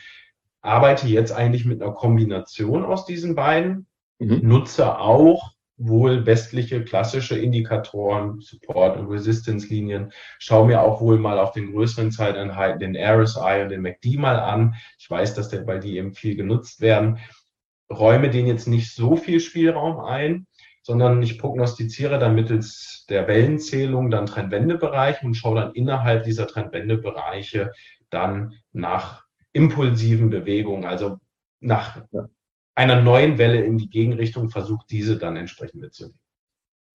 arbeite 0.61 1.07
jetzt 1.07 1.31
eigentlich 1.31 1.65
mit 1.65 1.81
einer 1.81 1.93
Kombination 1.93 2.85
aus 2.85 3.05
diesen 3.05 3.35
beiden, 3.35 3.87
mhm. 4.19 4.39
nutze 4.43 4.99
auch 4.99 5.53
wohl 5.83 6.25
westliche 6.25 6.83
klassische 6.83 7.37
Indikatoren, 7.37 8.39
Support- 8.39 8.97
und 8.97 9.07
Resistance-Linien, 9.07 10.11
schaue 10.39 10.67
mir 10.67 10.81
auch 10.81 11.01
wohl 11.01 11.17
mal 11.17 11.39
auf 11.39 11.51
den 11.51 11.71
größeren 11.71 12.11
Zeiteinheiten 12.11 12.79
den 12.79 12.95
RSI 12.95 13.61
und 13.63 13.69
den 13.69 13.81
MACD 13.81 14.17
mal 14.17 14.39
an. 14.39 14.75
Ich 14.99 15.09
weiß, 15.09 15.33
dass 15.33 15.49
der, 15.49 15.65
weil 15.65 15.79
die 15.79 15.97
eben 15.97 16.13
viel 16.13 16.35
genutzt 16.35 16.81
werden, 16.81 17.19
räume 17.91 18.29
denen 18.29 18.47
jetzt 18.47 18.67
nicht 18.67 18.93
so 18.93 19.15
viel 19.15 19.39
Spielraum 19.39 19.99
ein, 19.99 20.47
sondern 20.83 21.21
ich 21.21 21.37
prognostiziere 21.39 22.19
dann 22.19 22.35
mittels 22.35 23.05
der 23.09 23.27
Wellenzählung 23.27 24.09
dann 24.09 24.25
Trendwendebereiche 24.25 25.25
und 25.25 25.35
schaue 25.35 25.61
dann 25.61 25.73
innerhalb 25.73 26.23
dieser 26.23 26.47
Trendwendebereiche 26.47 27.71
dann 28.09 28.53
nach 28.71 29.25
impulsiven 29.53 30.29
Bewegungen, 30.29 30.85
also 30.85 31.17
nach. 31.59 32.01
Einer 32.75 33.01
neuen 33.01 33.37
Welle 33.37 33.63
in 33.63 33.77
die 33.77 33.89
Gegenrichtung, 33.89 34.49
versucht 34.49 34.89
diese 34.89 35.17
dann 35.17 35.35
entsprechend 35.35 35.81
mitzunehmen. 35.81 36.17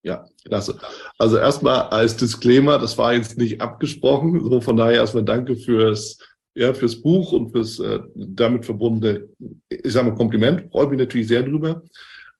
Ja, 0.03 0.25
klasse. 0.45 0.79
Also 1.19 1.37
erstmal 1.37 1.89
als 1.89 2.17
Disclaimer, 2.17 2.79
das 2.79 2.97
war 2.97 3.15
jetzt 3.15 3.39
nicht 3.39 3.61
abgesprochen. 3.61 4.41
So 4.41 4.61
von 4.61 4.77
daher 4.77 4.99
erstmal 4.99 5.25
danke 5.25 5.57
fürs, 5.57 6.19
ja, 6.55 6.73
fürs 6.75 7.03
Buch 7.03 7.33
und 7.33 7.51
fürs 7.51 7.81
äh, 7.81 7.99
damit 8.15 8.65
verbundene, 8.65 9.29
ich 9.69 9.93
sage 9.93 10.11
mal 10.11 10.17
Kompliment. 10.17 10.71
Freue 10.71 10.87
mich 10.89 10.99
natürlich 10.99 11.27
sehr 11.27 11.43
drüber. 11.43 11.83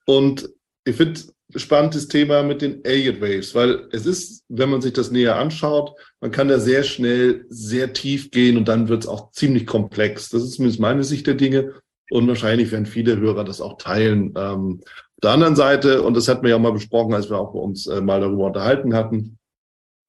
Und 0.05 0.49
ich 0.85 0.95
finde 0.95 1.19
spannendes 1.55 2.07
Thema 2.07 2.43
mit 2.43 2.61
den 2.61 2.83
Elliott 2.83 3.21
Waves, 3.21 3.53
weil 3.55 3.87
es 3.91 4.05
ist, 4.05 4.43
wenn 4.49 4.69
man 4.69 4.81
sich 4.81 4.93
das 4.93 5.11
näher 5.11 5.37
anschaut, 5.37 5.91
man 6.21 6.31
kann 6.31 6.47
da 6.47 6.59
sehr 6.59 6.83
schnell 6.83 7.45
sehr 7.49 7.93
tief 7.93 8.31
gehen 8.31 8.57
und 8.57 8.67
dann 8.67 8.87
wird 8.87 9.03
es 9.03 9.09
auch 9.09 9.31
ziemlich 9.31 9.65
komplex. 9.65 10.29
Das 10.29 10.43
ist 10.43 10.53
zumindest 10.53 10.79
meine 10.79 11.03
Sicht 11.03 11.27
der 11.27 11.35
Dinge 11.35 11.73
und 12.09 12.27
wahrscheinlich 12.27 12.71
werden 12.71 12.85
viele 12.85 13.17
Hörer 13.17 13.43
das 13.43 13.61
auch 13.61 13.77
teilen. 13.77 14.33
Ähm, 14.37 14.81
auf 14.81 15.21
der 15.23 15.31
anderen 15.31 15.55
Seite, 15.55 16.03
und 16.03 16.15
das 16.15 16.27
hatten 16.27 16.43
wir 16.43 16.51
ja 16.51 16.59
mal 16.59 16.73
besprochen, 16.73 17.13
als 17.13 17.29
wir 17.29 17.37
auch 17.37 17.53
bei 17.53 17.59
uns 17.59 17.87
äh, 17.87 18.01
mal 18.01 18.21
darüber 18.21 18.47
unterhalten 18.47 18.93
hatten, 18.93 19.37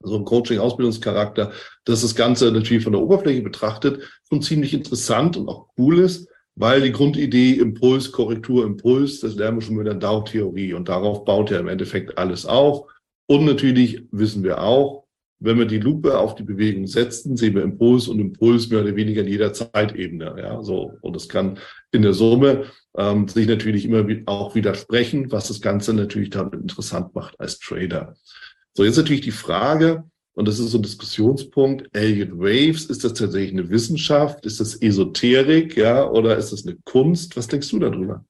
so 0.02 0.16
ein 0.16 0.24
Coaching-Ausbildungscharakter, 0.24 1.52
dass 1.84 2.02
das 2.02 2.14
Ganze 2.14 2.52
natürlich 2.52 2.84
von 2.84 2.92
der 2.92 3.02
Oberfläche 3.02 3.42
betrachtet 3.42 4.02
schon 4.28 4.42
ziemlich 4.42 4.72
interessant 4.74 5.36
und 5.36 5.48
auch 5.48 5.68
cool 5.76 5.98
ist 5.98 6.28
weil 6.58 6.80
die 6.80 6.92
Grundidee 6.92 7.52
Impuls, 7.52 8.10
Korrektur, 8.10 8.64
Impuls, 8.64 9.20
das 9.20 9.36
lernen 9.36 9.58
wir 9.58 9.62
schon 9.62 9.76
mit 9.76 9.86
der 9.86 9.94
Dow-Theorie 9.94 10.74
und 10.74 10.88
darauf 10.88 11.24
baut 11.24 11.50
ja 11.50 11.60
im 11.60 11.68
Endeffekt 11.68 12.18
alles 12.18 12.46
auf. 12.46 12.90
Und 13.28 13.44
natürlich 13.44 14.02
wissen 14.10 14.42
wir 14.42 14.60
auch, 14.60 15.04
wenn 15.40 15.58
wir 15.58 15.66
die 15.66 15.78
Lupe 15.78 16.18
auf 16.18 16.34
die 16.34 16.42
Bewegung 16.42 16.86
setzen, 16.86 17.36
sehen 17.36 17.54
wir 17.54 17.62
Impuls 17.62 18.08
und 18.08 18.18
Impuls 18.18 18.68
mehr 18.68 18.80
oder 18.80 18.96
weniger 18.96 19.22
in 19.22 19.28
jeder 19.28 19.52
Zeitebene. 19.52 20.34
Ja, 20.38 20.62
so. 20.62 20.94
Und 21.00 21.14
das 21.14 21.28
kann 21.28 21.58
in 21.92 22.02
der 22.02 22.12
Summe 22.12 22.64
ähm, 22.96 23.28
sich 23.28 23.46
natürlich 23.46 23.84
immer 23.84 24.04
auch 24.26 24.54
widersprechen, 24.54 25.30
was 25.30 25.48
das 25.48 25.60
Ganze 25.60 25.94
natürlich 25.94 26.30
dann 26.30 26.52
interessant 26.52 27.14
macht 27.14 27.38
als 27.38 27.58
Trader. 27.60 28.16
So, 28.74 28.84
jetzt 28.84 28.96
natürlich 28.96 29.20
die 29.20 29.30
Frage, 29.30 30.04
und 30.34 30.46
das 30.46 30.58
ist 30.58 30.70
so 30.70 30.78
ein 30.78 30.82
Diskussionspunkt. 30.82 31.88
Elliott 31.96 32.38
Waves, 32.38 32.86
ist 32.86 33.02
das 33.04 33.14
tatsächlich 33.14 33.52
eine 33.52 33.70
Wissenschaft? 33.70 34.46
Ist 34.46 34.60
das 34.60 34.80
Esoterik, 34.80 35.76
ja, 35.76 36.08
oder 36.08 36.36
ist 36.36 36.52
das 36.52 36.66
eine 36.66 36.76
Kunst? 36.84 37.36
Was 37.36 37.48
denkst 37.48 37.70
du 37.70 37.78
darüber? 37.80 38.24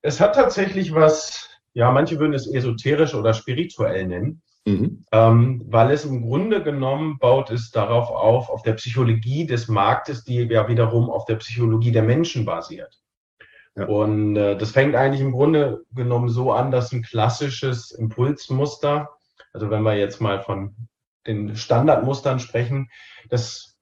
Es 0.00 0.20
hat 0.20 0.36
tatsächlich 0.36 0.94
was, 0.94 1.48
ja, 1.74 1.90
manche 1.90 2.18
würden 2.20 2.34
es 2.34 2.46
esoterisch 2.46 3.14
oder 3.14 3.34
spirituell 3.34 4.06
nennen, 4.06 4.42
mhm. 4.68 5.04
ähm, 5.12 5.64
weil 5.66 5.90
es 5.90 6.04
im 6.04 6.22
Grunde 6.22 6.62
genommen 6.62 7.18
baut 7.18 7.50
es 7.50 7.70
darauf 7.70 8.10
auf, 8.10 8.50
auf 8.50 8.62
der 8.62 8.74
Psychologie 8.74 9.46
des 9.46 9.68
Marktes, 9.68 10.24
die 10.24 10.36
ja 10.36 10.68
wiederum 10.68 11.10
auf 11.10 11.24
der 11.24 11.36
Psychologie 11.36 11.92
der 11.92 12.02
Menschen 12.02 12.44
basiert. 12.44 13.00
Ja. 13.76 13.86
Und 13.86 14.36
äh, 14.36 14.56
das 14.56 14.72
fängt 14.72 14.94
eigentlich 14.94 15.20
im 15.20 15.32
Grunde 15.32 15.84
genommen 15.94 16.28
so 16.28 16.52
an, 16.52 16.70
dass 16.70 16.92
ein 16.92 17.02
klassisches 17.02 17.90
Impulsmuster 17.92 19.08
also 19.52 19.70
wenn 19.70 19.82
wir 19.82 19.94
jetzt 19.94 20.20
mal 20.20 20.40
von 20.42 20.74
den 21.26 21.56
Standardmustern 21.56 22.40
sprechen, 22.40 22.90
dass 23.28 23.76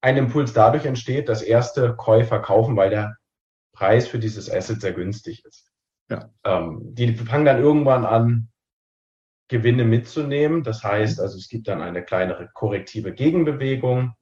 ein 0.00 0.16
Impuls 0.16 0.52
dadurch 0.52 0.84
entsteht, 0.84 1.28
dass 1.28 1.42
erste 1.42 1.94
Käufer 1.96 2.40
kaufen, 2.40 2.76
weil 2.76 2.90
der 2.90 3.16
Preis 3.72 4.06
für 4.06 4.18
dieses 4.18 4.50
Asset 4.50 4.80
sehr 4.80 4.92
günstig 4.92 5.44
ist. 5.44 5.72
Ja. 6.10 6.30
Ähm, 6.44 6.94
die 6.94 7.14
fangen 7.14 7.46
dann 7.46 7.58
irgendwann 7.62 8.04
an, 8.04 8.48
Gewinne 9.48 9.84
mitzunehmen. 9.84 10.62
Das 10.62 10.82
heißt, 10.82 11.20
also 11.20 11.36
es 11.36 11.48
gibt 11.48 11.68
dann 11.68 11.82
eine 11.82 12.02
kleinere 12.02 12.48
korrektive 12.52 13.12
Gegenbewegung. 13.12 14.14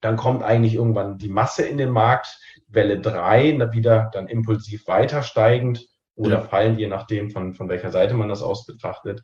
Dann 0.00 0.16
kommt 0.16 0.42
eigentlich 0.42 0.74
irgendwann 0.74 1.18
die 1.18 1.28
Masse 1.28 1.64
in 1.64 1.78
den 1.78 1.90
Markt, 1.90 2.40
Welle 2.68 3.00
3, 3.00 3.72
wieder 3.72 4.10
dann 4.12 4.26
impulsiv 4.26 4.86
weiter 4.88 5.22
steigend 5.22 5.86
oder 6.14 6.38
ja. 6.38 6.42
fallen, 6.42 6.78
je 6.78 6.88
nachdem, 6.88 7.30
von, 7.30 7.54
von 7.54 7.68
welcher 7.68 7.90
Seite 7.90 8.14
man 8.14 8.28
das 8.28 8.42
aus 8.42 8.66
betrachtet 8.66 9.22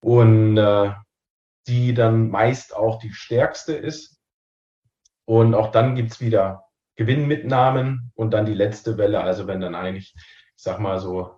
und 0.00 0.56
äh, 0.56 0.92
die 1.66 1.94
dann 1.94 2.30
meist 2.30 2.74
auch 2.74 2.98
die 2.98 3.12
stärkste 3.12 3.74
ist. 3.74 4.20
Und 5.24 5.54
auch 5.54 5.70
dann 5.70 5.94
gibt's 5.94 6.20
wieder 6.20 6.64
Gewinnmitnahmen 6.96 8.12
und 8.14 8.32
dann 8.32 8.46
die 8.46 8.54
letzte 8.54 8.96
Welle, 8.96 9.20
also 9.20 9.46
wenn 9.46 9.60
dann 9.60 9.74
eigentlich, 9.74 10.14
ich 10.16 10.22
sag 10.62 10.80
mal 10.80 10.98
so, 10.98 11.37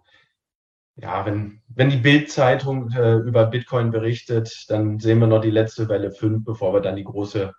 ja, 0.97 1.25
wenn, 1.25 1.61
wenn 1.68 1.90
die 1.90 1.97
Bildzeitung 1.97 2.90
äh, 2.92 3.16
über 3.16 3.47
Bitcoin 3.47 3.90
berichtet, 3.90 4.66
dann 4.68 4.99
sehen 4.99 5.18
wir 5.18 5.26
noch 5.26 5.40
die 5.40 5.50
letzte 5.50 5.88
Welle 5.88 6.11
5, 6.11 6.44
bevor 6.44 6.75
wir 6.75 6.80
dann 6.80 6.97
die 6.97 7.04
große 7.04 7.52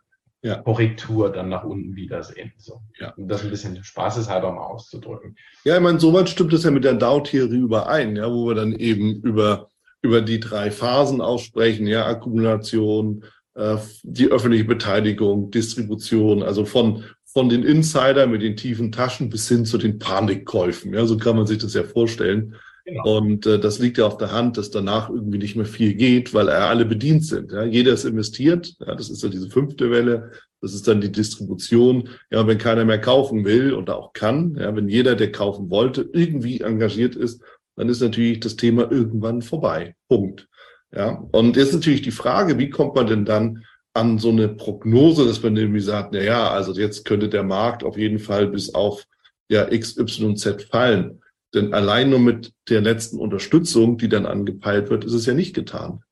ja. 0.43 0.55
Korrektur 0.55 1.31
dann 1.31 1.49
nach 1.49 1.63
unten 1.63 1.95
wiedersehen. 1.95 2.51
So. 2.57 2.81
Ja. 2.99 3.13
Um 3.15 3.27
das 3.27 3.43
ein 3.43 3.49
bisschen 3.49 3.83
spaßeshalber 3.83 4.51
mal 4.51 4.65
auszudrücken. 4.65 5.35
Ja, 5.63 5.75
ich 5.75 5.81
meine, 5.81 5.99
soweit 5.99 6.29
stimmt 6.29 6.53
es 6.53 6.63
ja 6.63 6.71
mit 6.71 6.83
der 6.83 6.93
Dow-Theorie 6.93 7.57
überein, 7.57 8.15
ja, 8.15 8.31
wo 8.31 8.47
wir 8.47 8.55
dann 8.55 8.73
eben 8.73 9.21
über 9.21 9.69
über 10.01 10.21
die 10.21 10.39
drei 10.39 10.71
Phasen 10.71 11.21
aussprechen, 11.21 11.87
ja, 11.87 12.05
Akkumulation, 12.05 13.23
äh, 13.53 13.77
die 14.03 14.27
öffentliche 14.27 14.65
Beteiligung, 14.65 15.51
Distribution, 15.51 16.43
also 16.43 16.65
von, 16.65 17.03
von 17.25 17.49
den 17.49 17.63
Insider 17.63 18.27
mit 18.27 18.41
den 18.41 18.57
tiefen 18.57 18.91
Taschen 18.91 19.29
bis 19.29 19.47
hin 19.47 19.65
zu 19.65 19.77
den 19.77 19.99
Panikkäufen. 19.99 20.93
Ja, 20.93 21.05
so 21.05 21.17
kann 21.17 21.35
man 21.35 21.47
sich 21.47 21.59
das 21.59 21.73
ja 21.73 21.83
vorstellen. 21.83 22.55
Genau. 22.85 23.17
Und 23.17 23.45
äh, 23.45 23.59
das 23.59 23.79
liegt 23.79 23.97
ja 23.97 24.05
auf 24.05 24.17
der 24.17 24.31
Hand, 24.31 24.57
dass 24.57 24.71
danach 24.71 25.09
irgendwie 25.09 25.37
nicht 25.37 25.55
mehr 25.55 25.65
viel 25.65 25.93
geht, 25.93 26.33
weil 26.33 26.49
alle 26.49 26.85
bedient 26.85 27.25
sind. 27.25 27.51
Ja? 27.51 27.63
Jeder 27.63 27.93
ist 27.93 28.05
investiert. 28.05 28.73
Ja, 28.79 28.95
das 28.95 29.09
ist 29.09 29.23
ja 29.23 29.29
diese 29.29 29.49
fünfte 29.49 29.91
Welle. 29.91 30.31
Das 30.61 30.73
ist 30.73 30.87
dann 30.87 31.01
die 31.01 31.11
Distribution. 31.11 32.09
Ja, 32.31 32.45
wenn 32.45 32.57
keiner 32.57 32.85
mehr 32.85 33.01
kaufen 33.01 33.45
will 33.45 33.73
oder 33.73 33.97
auch 33.97 34.13
kann, 34.13 34.55
ja, 34.59 34.75
wenn 34.75 34.89
jeder, 34.89 35.15
der 35.15 35.31
kaufen 35.31 35.69
wollte, 35.69 36.07
irgendwie 36.13 36.61
engagiert 36.61 37.15
ist, 37.15 37.41
dann 37.75 37.89
ist 37.89 38.01
natürlich 38.01 38.39
das 38.39 38.55
Thema 38.55 38.91
irgendwann 38.91 39.41
vorbei. 39.41 39.95
Punkt. 40.07 40.47
Ja, 40.93 41.23
und 41.31 41.55
jetzt 41.55 41.73
natürlich 41.73 42.01
die 42.01 42.11
Frage, 42.11 42.59
wie 42.59 42.69
kommt 42.69 42.95
man 42.95 43.07
denn 43.07 43.25
dann 43.25 43.63
an 43.93 44.19
so 44.19 44.29
eine 44.29 44.49
Prognose, 44.49 45.25
dass 45.25 45.41
man 45.41 45.57
irgendwie 45.57 45.81
sagt, 45.81 46.13
na 46.13 46.21
ja, 46.21 46.49
also 46.49 46.73
jetzt 46.73 47.05
könnte 47.05 47.29
der 47.29 47.43
Markt 47.43 47.83
auf 47.83 47.97
jeden 47.97 48.19
Fall 48.19 48.47
bis 48.47 48.73
auf 48.73 49.05
ja 49.49 49.65
XYZ 49.65 50.63
fallen. 50.69 51.21
Denn 51.53 51.73
allein 51.73 52.09
nur 52.09 52.19
mit 52.19 52.53
der 52.69 52.81
letzten 52.81 53.19
Unterstützung, 53.19 53.97
die 53.97 54.09
dann 54.09 54.25
angepeilt 54.25 54.89
wird, 54.89 55.03
ist 55.03 55.13
es 55.13 55.25
ja 55.25 55.33
nicht 55.33 55.53
getan. 55.53 56.03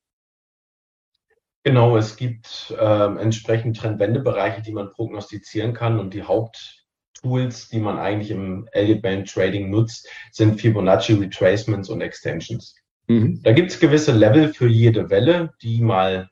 Genau, 1.63 1.97
es 1.97 2.15
gibt 2.15 2.73
äh, 2.77 3.15
entsprechend 3.21 3.77
Trendwendebereiche, 3.77 4.61
die 4.61 4.71
man 4.71 4.89
prognostizieren 4.91 5.73
kann 5.73 5.99
und 5.99 6.13
die 6.13 6.23
Haupt 6.23 6.85
Tools, 7.21 7.67
die 7.67 7.79
man 7.79 7.97
eigentlich 7.97 8.31
im 8.31 8.67
Elliott 8.71 9.01
Band 9.01 9.29
Trading 9.29 9.69
nutzt, 9.69 10.07
sind 10.31 10.59
Fibonacci 10.59 11.13
Retracements 11.13 11.89
und 11.89 12.01
Extensions. 12.01 12.75
Mhm. 13.07 13.41
Da 13.43 13.51
gibt 13.51 13.71
es 13.71 13.79
gewisse 13.79 14.13
Level 14.13 14.53
für 14.53 14.67
jede 14.67 15.09
Welle, 15.09 15.53
die 15.61 15.81
mal 15.81 16.29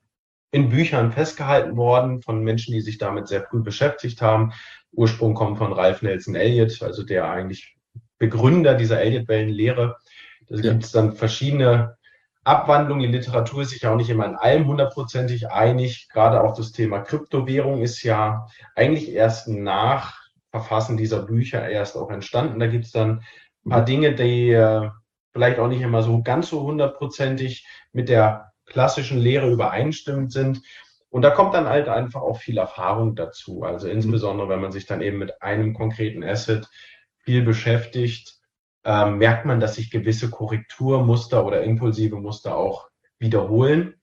in 0.52 0.70
Büchern 0.70 1.12
festgehalten 1.12 1.76
worden 1.76 2.22
von 2.22 2.42
Menschen, 2.42 2.74
die 2.74 2.82
sich 2.82 2.98
damit 2.98 3.28
sehr 3.28 3.44
früh 3.44 3.62
beschäftigt 3.62 4.22
haben. 4.22 4.54
Ursprung 4.92 5.34
kommt 5.34 5.58
von 5.58 5.74
Ralph 5.74 6.02
Nelson 6.02 6.36
Elliott, 6.36 6.82
also 6.82 7.04
der 7.04 7.30
eigentlich 7.30 7.77
Begründer 8.18 8.74
dieser 8.74 9.02
Elliott-Wellenlehre. 9.02 9.98
Da 10.50 10.56
ja. 10.56 10.72
gibt 10.72 10.84
es 10.84 10.92
dann 10.92 11.14
verschiedene 11.14 11.98
Abwandlungen. 12.44 13.04
Die 13.04 13.18
Literatur 13.18 13.64
ist 13.64 13.72
sich 13.72 13.86
auch 13.86 13.98
nicht 13.98 14.10
immer 14.10 14.26
in 14.26 14.36
allem 14.36 14.68
hundertprozentig 14.68 15.52
einig. 15.52 16.08
Gerade 16.12 16.42
auch 16.42 16.56
das 16.56 16.72
Thema 16.72 17.00
Kryptowährung 17.00 17.82
ist 17.82 18.04
ja 18.04 18.48
eigentlich 18.76 19.12
erst 19.12 19.48
nach 19.48 20.28
Verfassen 20.52 20.98
dieser 20.98 21.24
Bücher 21.24 21.68
erst 21.70 21.98
auch 21.98 22.10
entstanden. 22.10 22.60
Da 22.60 22.68
gibt 22.68 22.86
es 22.86 22.92
dann 22.92 23.22
ein 23.66 23.70
paar 23.70 23.86
Dinge, 23.86 24.16
die 24.16 24.52
äh, 24.52 24.90
vielleicht 25.34 25.60
auch 25.60 25.68
nicht 25.68 25.82
immer 25.82 26.02
so 26.02 26.24
ganz 26.24 26.50
so 26.50 26.62
hundertprozentig 26.64 27.68
mit 27.92 28.08
der 28.10 28.54
klassischen 28.66 29.18
Lehre 29.18 29.50
übereinstimmend 29.52 30.32
sind. 30.32 30.62
Und 31.10 31.22
da 31.22 31.32
kommt 31.32 31.54
dann 31.54 31.68
halt 31.68 31.90
einfach 31.90 32.22
auch 32.22 32.40
viel 32.40 32.58
Erfahrung 32.58 33.16
dazu. 33.16 33.64
Also 33.64 33.88
insbesondere, 33.88 34.50
wenn 34.50 34.62
man 34.62 34.72
sich 34.72 34.86
dann 34.86 35.02
eben 35.02 35.18
mit 35.18 35.42
einem 35.42 35.74
konkreten 35.74 36.24
Asset 36.24 36.68
viel 37.28 37.42
beschäftigt, 37.42 38.40
äh, 38.86 39.12
merkt 39.12 39.46
man, 39.46 39.60
dass 39.60 39.76
sich 39.76 39.92
gewisse 39.92 40.30
Korrekturmuster 40.30 41.46
oder 41.46 41.62
impulsive 41.62 42.16
Muster 42.16 42.56
auch 42.56 42.88
wiederholen. 43.20 43.96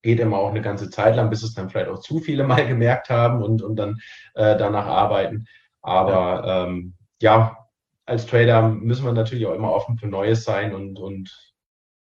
Geht 0.00 0.20
immer 0.20 0.38
auch 0.38 0.48
eine 0.48 0.62
ganze 0.62 0.88
Zeit 0.88 1.16
lang, 1.16 1.28
bis 1.28 1.42
es 1.42 1.52
dann 1.52 1.68
vielleicht 1.68 1.90
auch 1.90 2.00
zu 2.00 2.18
viele 2.20 2.44
mal 2.44 2.66
gemerkt 2.66 3.10
haben 3.10 3.42
und, 3.42 3.60
und 3.60 3.76
dann 3.76 4.00
äh, 4.34 4.56
danach 4.56 4.86
arbeiten. 4.86 5.44
Aber 5.82 6.46
ja. 6.46 6.64
Ähm, 6.64 6.94
ja, 7.20 7.68
als 8.06 8.24
Trader 8.24 8.70
müssen 8.70 9.04
wir 9.04 9.12
natürlich 9.12 9.44
auch 9.44 9.54
immer 9.54 9.72
offen 9.72 9.98
für 9.98 10.06
Neues 10.06 10.42
sein 10.44 10.74
und, 10.74 10.98
und 10.98 11.54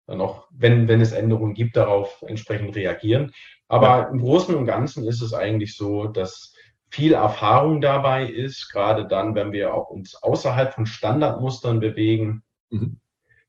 dann 0.08 0.20
auch, 0.20 0.48
wenn, 0.50 0.88
wenn 0.88 1.00
es 1.00 1.12
Änderungen 1.12 1.54
gibt, 1.54 1.76
darauf 1.76 2.24
entsprechend 2.26 2.74
reagieren. 2.74 3.30
Aber 3.68 3.86
ja. 3.86 4.08
im 4.08 4.18
Großen 4.18 4.52
und 4.56 4.66
Ganzen 4.66 5.06
ist 5.06 5.22
es 5.22 5.32
eigentlich 5.32 5.76
so, 5.76 6.08
dass 6.08 6.54
viel 6.90 7.12
Erfahrung 7.14 7.80
dabei 7.80 8.26
ist, 8.26 8.70
gerade 8.72 9.06
dann, 9.06 9.34
wenn 9.34 9.52
wir 9.52 9.74
auch 9.74 9.90
uns 9.90 10.16
außerhalb 10.16 10.74
von 10.74 10.86
Standardmustern 10.86 11.80
bewegen. 11.80 12.42
Mhm. 12.70 13.00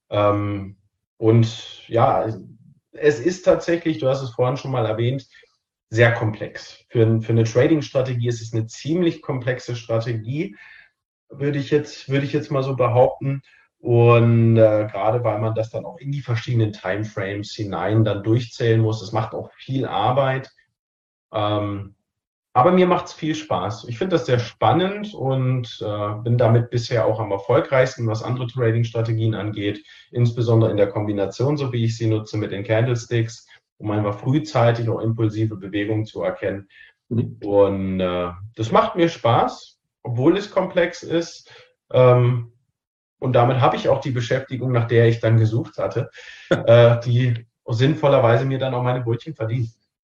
Ähm, 0.10 0.78
und 1.18 1.88
ja, 1.88 2.28
es 2.92 3.20
ist 3.20 3.44
tatsächlich, 3.44 4.00
du 4.00 4.08
hast 4.08 4.22
es 4.22 4.32
vorhin 4.32 4.58
schon 4.58 4.72
mal 4.72 4.86
erwähnt, 4.86 5.28
sehr 5.90 6.14
komplex. 6.14 6.86
Für, 6.90 7.22
für 7.22 7.32
eine 7.32 7.44
Trading-Strategie 7.44 8.28
ist 8.28 8.42
es 8.42 8.54
eine 8.54 8.68
ziemlich 8.68 9.22
komplexe 9.22 9.76
Strategie, 9.76 10.56
würde 11.30 11.60
ich 11.60 11.72
jetzt, 11.72 12.10
würde 12.10 12.26
ich 12.26 12.34
jetzt 12.34 12.52
mal 12.52 12.64
so 12.64 12.76
behaupten. 12.76 13.42
Und 13.80 14.58
äh, 14.58 14.88
gerade 14.92 15.24
weil 15.24 15.40
man 15.40 15.56
das 15.56 15.72
dann 15.72 15.86
auch 15.86 15.98
in 15.98 16.12
die 16.12 16.22
verschiedenen 16.22 16.72
Timeframes 16.72 17.54
hinein 17.54 18.04
dann 18.04 18.24
durchzählen 18.24 18.80
muss, 18.80 19.00
das 19.00 19.12
macht 19.12 19.34
auch 19.34 19.52
viel 19.54 19.86
Arbeit. 19.86 20.52
Ähm, 21.34 21.96
aber 22.54 22.72
mir 22.72 22.86
macht 22.86 23.06
es 23.06 23.14
viel 23.14 23.34
Spaß. 23.34 23.86
Ich 23.88 23.98
finde 23.98 24.16
das 24.16 24.26
sehr 24.26 24.40
spannend 24.40 25.14
und 25.14 25.80
äh, 25.82 26.14
bin 26.22 26.38
damit 26.38 26.70
bisher 26.70 27.06
auch 27.06 27.20
am 27.20 27.32
erfolgreichsten, 27.32 28.08
was 28.08 28.24
andere 28.24 28.48
Trading-Strategien 28.48 29.36
angeht, 29.36 29.86
insbesondere 30.12 30.70
in 30.70 30.78
der 30.78 30.90
Kombination, 30.90 31.56
so 31.56 31.72
wie 31.72 31.86
ich 31.86 31.98
sie 31.98 32.08
nutze 32.08 32.38
mit 32.38 32.52
den 32.52 32.66
Candlesticks, 32.66 33.48
um 33.78 33.92
einfach 33.92 34.20
frühzeitig 34.20 34.90
auch 34.90 35.00
impulsive 35.00 35.56
Bewegungen 35.56 36.06
zu 36.06 36.24
erkennen. 36.24 36.68
Und 37.10 38.02
äh, 38.02 38.32
das 38.56 38.72
macht 38.72 38.96
mir 38.96 39.08
Spaß, 39.08 39.80
obwohl 40.04 40.36
es 40.38 40.52
komplex 40.52 41.04
ist. 41.04 41.50
Ähm, 41.92 42.52
und 43.20 43.34
damit 43.34 43.62
habe 43.62 43.78
ich 43.78 43.88
auch 43.88 44.02
die 44.02 44.12
Beschäftigung, 44.12 44.74
nach 44.74 44.88
der 44.88 45.08
ich 45.08 45.22
dann 45.22 45.38
gesucht 45.38 45.78
hatte, 45.78 46.10
äh, 46.50 47.00
die 47.02 47.46
sinnvollerweise 47.66 48.44
mir 48.44 48.60
dann 48.60 48.74
auch 48.74 48.84
meine 48.84 49.02
Brötchen 49.02 49.36
verdient. 49.36 49.70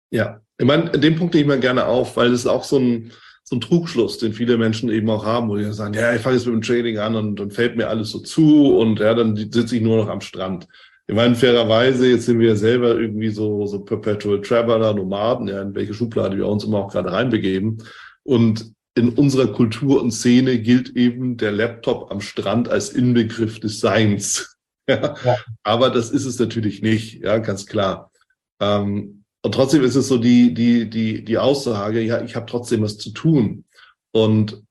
Ja, 0.09 0.41
ich 0.57 0.65
meine, 0.65 0.89
den 0.91 1.15
Punkt 1.15 1.33
nehme 1.33 1.53
ich 1.53 1.55
mir 1.57 1.61
gerne 1.61 1.85
auf, 1.85 2.15
weil 2.17 2.31
das 2.31 2.41
ist 2.41 2.47
auch 2.47 2.63
so 2.63 2.77
ein, 2.77 3.11
so 3.43 3.57
ein 3.57 3.61
Trugschluss, 3.61 4.17
den 4.17 4.33
viele 4.33 4.57
Menschen 4.57 4.89
eben 4.89 5.09
auch 5.09 5.25
haben, 5.25 5.49
wo 5.49 5.55
die 5.55 5.71
sagen, 5.71 5.93
ja, 5.93 6.15
ich 6.15 6.21
fange 6.21 6.35
jetzt 6.35 6.45
mit 6.45 6.55
dem 6.55 6.61
Trading 6.61 6.97
an 6.97 7.15
und 7.15 7.39
dann 7.39 7.51
fällt 7.51 7.75
mir 7.75 7.87
alles 7.87 8.09
so 8.09 8.19
zu 8.19 8.77
und 8.77 8.99
ja, 8.99 9.13
dann 9.13 9.35
sitze 9.35 9.75
ich 9.75 9.81
nur 9.81 9.97
noch 9.97 10.09
am 10.09 10.21
Strand. 10.21 10.67
Ich 11.07 11.15
meine, 11.15 11.35
fairerweise, 11.35 12.09
jetzt 12.09 12.25
sind 12.25 12.39
wir 12.39 12.49
ja 12.49 12.55
selber 12.55 12.99
irgendwie 12.99 13.29
so, 13.29 13.67
so 13.67 13.79
Perpetual 13.81 14.41
Traveler, 14.41 14.93
Nomaden, 14.93 15.47
ja, 15.47 15.61
in 15.61 15.75
welche 15.75 15.93
Schublade 15.93 16.35
wir 16.35 16.47
uns 16.47 16.63
immer 16.63 16.79
auch 16.79 16.91
gerade 16.91 17.11
reinbegeben. 17.11 17.83
Und 18.23 18.73
in 18.95 19.09
unserer 19.09 19.47
Kultur 19.47 20.01
und 20.01 20.11
Szene 20.11 20.57
gilt 20.59 20.95
eben 20.95 21.37
der 21.37 21.51
Laptop 21.51 22.11
am 22.11 22.21
Strand 22.21 22.69
als 22.69 22.89
Inbegriff 22.89 23.59
des 23.59 23.79
Seins. 23.79 24.51
Ja. 24.87 25.15
Aber 25.63 25.89
das 25.89 26.11
ist 26.11 26.25
es 26.25 26.37
natürlich 26.37 26.83
nicht, 26.83 27.23
ja, 27.23 27.39
ganz 27.39 27.65
klar. 27.65 28.11
Ähm, 28.59 29.14
und 29.45 29.53
trotzdem 29.53 29.83
ist 29.83 29.95
es 29.95 30.07
so 30.07 30.17
die, 30.17 30.53
die, 30.53 30.89
die, 30.89 31.23
die 31.23 31.37
Aussage, 31.37 32.01
ja, 32.01 32.21
ich 32.23 32.35
habe 32.35 32.45
trotzdem 32.45 32.81
was 32.81 32.97
zu 32.97 33.11
tun. 33.11 33.65
Und 34.11 34.61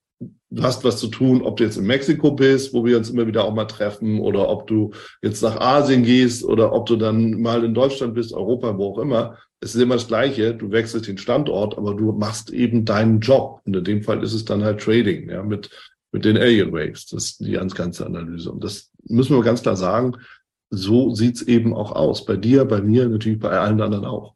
du 0.50 0.62
hast 0.62 0.84
was 0.84 0.98
zu 0.98 1.08
tun, 1.08 1.42
ob 1.42 1.56
du 1.56 1.64
jetzt 1.64 1.76
in 1.76 1.86
Mexiko 1.86 2.32
bist, 2.32 2.74
wo 2.74 2.84
wir 2.84 2.96
uns 2.96 3.10
immer 3.10 3.26
wieder 3.26 3.44
auch 3.44 3.54
mal 3.54 3.66
treffen, 3.66 4.20
oder 4.20 4.48
ob 4.48 4.66
du 4.66 4.92
jetzt 5.22 5.42
nach 5.42 5.60
Asien 5.60 6.02
gehst 6.02 6.44
oder 6.44 6.72
ob 6.72 6.86
du 6.86 6.96
dann 6.96 7.40
mal 7.40 7.64
in 7.64 7.74
Deutschland 7.74 8.14
bist, 8.14 8.32
Europa, 8.32 8.76
wo 8.76 8.92
auch 8.92 8.98
immer 8.98 9.38
es 9.64 9.74
ist 9.74 9.80
immer 9.80 9.94
das 9.94 10.06
Gleiche, 10.06 10.54
du 10.54 10.70
wechselst 10.70 11.08
den 11.08 11.16
Standort, 11.16 11.78
aber 11.78 11.94
du 11.94 12.12
machst 12.12 12.50
eben 12.50 12.84
deinen 12.84 13.20
Job. 13.20 13.62
Und 13.64 13.74
in 13.74 13.84
dem 13.84 14.02
Fall 14.02 14.22
ist 14.22 14.34
es 14.34 14.44
dann 14.44 14.62
halt 14.62 14.80
Trading, 14.80 15.30
ja, 15.30 15.42
mit, 15.42 15.70
mit 16.12 16.26
den 16.26 16.36
Alien 16.36 16.70
Waves. 16.70 17.06
Das 17.06 17.24
ist 17.24 17.40
die 17.40 17.52
ganz 17.52 17.74
ganze 17.74 18.04
Analyse. 18.04 18.52
Und 18.52 18.62
das 18.62 18.90
müssen 19.04 19.34
wir 19.34 19.42
ganz 19.42 19.62
klar 19.62 19.76
sagen, 19.76 20.16
so 20.68 21.14
sieht's 21.14 21.40
eben 21.40 21.72
auch 21.72 21.92
aus. 21.92 22.26
Bei 22.26 22.36
dir, 22.36 22.66
bei 22.66 22.82
mir, 22.82 23.08
natürlich 23.08 23.38
bei 23.38 23.58
allen 23.58 23.80
anderen 23.80 24.04
auch. 24.04 24.34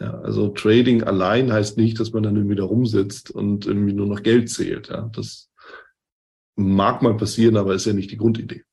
Ja, 0.00 0.20
also 0.20 0.48
Trading 0.48 1.02
allein 1.04 1.52
heißt 1.52 1.78
nicht, 1.78 1.98
dass 1.98 2.12
man 2.12 2.22
dann 2.22 2.36
irgendwie 2.36 2.56
da 2.56 2.64
rumsitzt 2.64 3.30
und 3.30 3.66
irgendwie 3.66 3.94
nur 3.94 4.06
noch 4.06 4.22
Geld 4.22 4.50
zählt. 4.50 4.88
Ja, 4.88 5.10
das 5.14 5.50
mag 6.54 7.02
mal 7.02 7.16
passieren, 7.16 7.56
aber 7.56 7.74
ist 7.74 7.86
ja 7.86 7.92
nicht 7.92 8.10
die 8.10 8.18
Grundidee. 8.18 8.64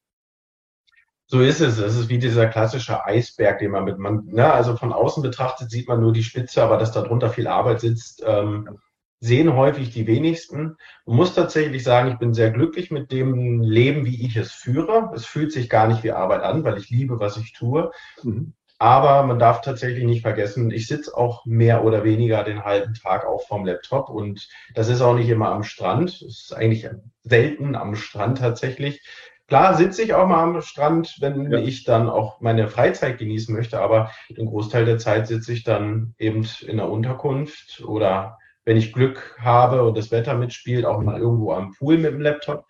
So 1.27 1.41
ist 1.41 1.61
es. 1.61 1.79
Es 1.79 1.95
ist 1.95 2.09
wie 2.09 2.19
dieser 2.19 2.47
klassische 2.47 3.05
Eisberg, 3.05 3.59
den 3.59 3.71
man 3.71 3.85
mit, 3.85 3.97
man, 3.97 4.25
ne, 4.25 4.51
also 4.51 4.75
von 4.75 4.93
außen 4.93 5.23
betrachtet 5.23 5.71
sieht 5.71 5.87
man 5.87 6.01
nur 6.01 6.13
die 6.13 6.23
Spitze, 6.23 6.61
aber 6.61 6.77
dass 6.77 6.91
darunter 6.91 7.29
viel 7.29 7.47
Arbeit 7.47 7.79
sitzt, 7.79 8.21
ähm, 8.25 8.77
sehen 9.19 9.55
häufig 9.55 9.89
die 9.91 10.05
wenigsten. 10.05 10.75
Man 11.05 11.15
muss 11.15 11.33
tatsächlich 11.33 11.83
sagen, 11.83 12.11
ich 12.11 12.17
bin 12.17 12.33
sehr 12.33 12.51
glücklich 12.51 12.91
mit 12.91 13.11
dem 13.11 13.61
Leben, 13.61 14.05
wie 14.05 14.25
ich 14.25 14.35
es 14.35 14.51
führe. 14.51 15.11
Es 15.15 15.25
fühlt 15.25 15.53
sich 15.53 15.69
gar 15.69 15.87
nicht 15.87 16.03
wie 16.03 16.11
Arbeit 16.11 16.43
an, 16.43 16.65
weil 16.65 16.77
ich 16.77 16.89
liebe, 16.89 17.19
was 17.19 17.37
ich 17.37 17.53
tue. 17.53 17.91
Mhm. 18.21 18.53
Aber 18.83 19.23
man 19.23 19.39
darf 19.39 19.61
tatsächlich 19.61 20.03
nicht 20.03 20.23
vergessen, 20.23 20.69
ich 20.69 20.87
sitze 20.87 21.15
auch 21.15 21.45
mehr 21.45 21.85
oder 21.85 22.03
weniger 22.03 22.43
den 22.43 22.65
halben 22.65 22.93
Tag 22.93 23.25
auch 23.25 23.47
vom 23.47 23.63
Laptop 23.63 24.09
und 24.09 24.49
das 24.75 24.89
ist 24.89 24.99
auch 24.99 25.15
nicht 25.15 25.29
immer 25.29 25.53
am 25.53 25.63
Strand. 25.63 26.09
Es 26.09 26.21
ist 26.21 26.53
eigentlich 26.53 26.89
selten 27.21 27.75
am 27.77 27.95
Strand 27.95 28.39
tatsächlich. 28.39 29.01
Klar 29.47 29.77
sitze 29.77 30.01
ich 30.01 30.13
auch 30.13 30.27
mal 30.27 30.43
am 30.43 30.61
Strand, 30.61 31.15
wenn 31.21 31.49
ja. 31.49 31.59
ich 31.59 31.85
dann 31.85 32.09
auch 32.09 32.41
meine 32.41 32.67
Freizeit 32.67 33.19
genießen 33.19 33.55
möchte, 33.55 33.79
aber 33.79 34.11
den 34.29 34.47
Großteil 34.47 34.83
der 34.83 34.97
Zeit 34.97 35.27
sitze 35.27 35.53
ich 35.53 35.63
dann 35.63 36.13
eben 36.17 36.45
in 36.67 36.75
der 36.75 36.89
Unterkunft 36.89 37.85
oder 37.85 38.37
wenn 38.65 38.75
ich 38.75 38.91
Glück 38.91 39.37
habe 39.39 39.83
und 39.83 39.97
das 39.97 40.11
Wetter 40.11 40.33
mitspielt, 40.33 40.85
auch 40.85 40.99
mal 40.99 41.21
irgendwo 41.21 41.53
am 41.53 41.71
Pool 41.71 41.97
mit 41.97 42.11
dem 42.11 42.19
Laptop, 42.19 42.65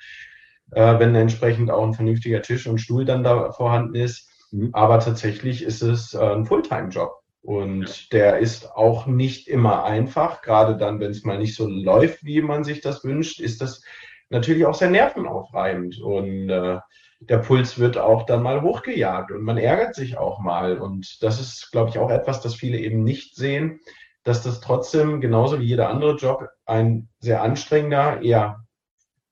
äh, 0.74 1.00
wenn 1.00 1.16
entsprechend 1.16 1.72
auch 1.72 1.84
ein 1.84 1.96
vernünftiger 1.96 2.44
Tisch 2.44 2.68
und 2.68 2.78
Stuhl 2.78 3.04
dann 3.04 3.24
da 3.24 3.52
vorhanden 3.52 3.96
ist. 3.96 4.30
Mhm. 4.54 4.70
Aber 4.72 5.00
tatsächlich 5.00 5.64
ist 5.64 5.82
es 5.82 6.14
äh, 6.14 6.20
ein 6.20 6.46
Fulltime-Job. 6.46 7.12
Und 7.42 7.88
ja. 7.88 7.96
der 8.14 8.40
ist 8.40 8.72
auch 8.72 9.06
nicht 9.06 9.50
immer 9.50 9.84
einfach, 9.84 10.42
gerade 10.42 10.78
dann, 10.78 11.02
wenn 11.02 11.12
es 11.12 11.26
mal 11.26 11.38
nicht 11.38 11.56
so 11.56 11.68
läuft, 11.68 12.24
wie 12.24 12.42
man 12.42 12.64
sich 12.64 12.80
das 12.80 13.04
wünscht, 13.04 13.42
ist 13.42 13.60
das 13.60 13.84
natürlich 14.30 14.66
auch 14.66 14.76
sehr 14.76 14.90
nervenaufreibend 14.90 16.00
und 16.00 16.50
äh, 16.50 16.80
der 17.20 17.38
Puls 17.40 17.78
wird 17.80 17.98
auch 17.98 18.26
dann 18.26 18.44
mal 18.44 18.62
hochgejagt 18.62 19.32
und 19.32 19.44
man 19.44 19.58
ärgert 19.58 19.96
sich 19.96 20.18
auch 20.18 20.40
mal. 20.40 20.78
Und 20.80 21.22
das 21.22 21.42
ist, 21.42 21.72
glaube 21.72 21.90
ich, 21.90 22.00
auch 22.00 22.10
etwas, 22.10 22.42
das 22.42 22.56
viele 22.56 22.78
eben 22.78 23.04
nicht 23.04 23.36
sehen, 23.36 23.82
dass 24.24 24.42
das 24.44 24.62
trotzdem 24.62 25.20
genauso 25.20 25.60
wie 25.60 25.66
jeder 25.66 25.90
andere 25.90 26.16
Job 26.16 26.48
ein 26.66 27.10
sehr 27.20 27.42
anstrengender, 27.42 28.22
eher 28.22 28.66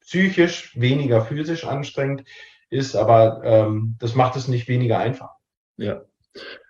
psychisch, 0.02 0.78
weniger 0.80 1.22
physisch 1.22 1.66
anstrengend 1.66 2.24
ist, 2.72 2.96
aber 2.96 3.42
ähm, 3.44 3.96
das 4.00 4.16
macht 4.16 4.36
es 4.36 4.48
nicht 4.48 4.68
weniger 4.68 4.98
einfach. 4.98 5.30
Ja. 5.78 6.02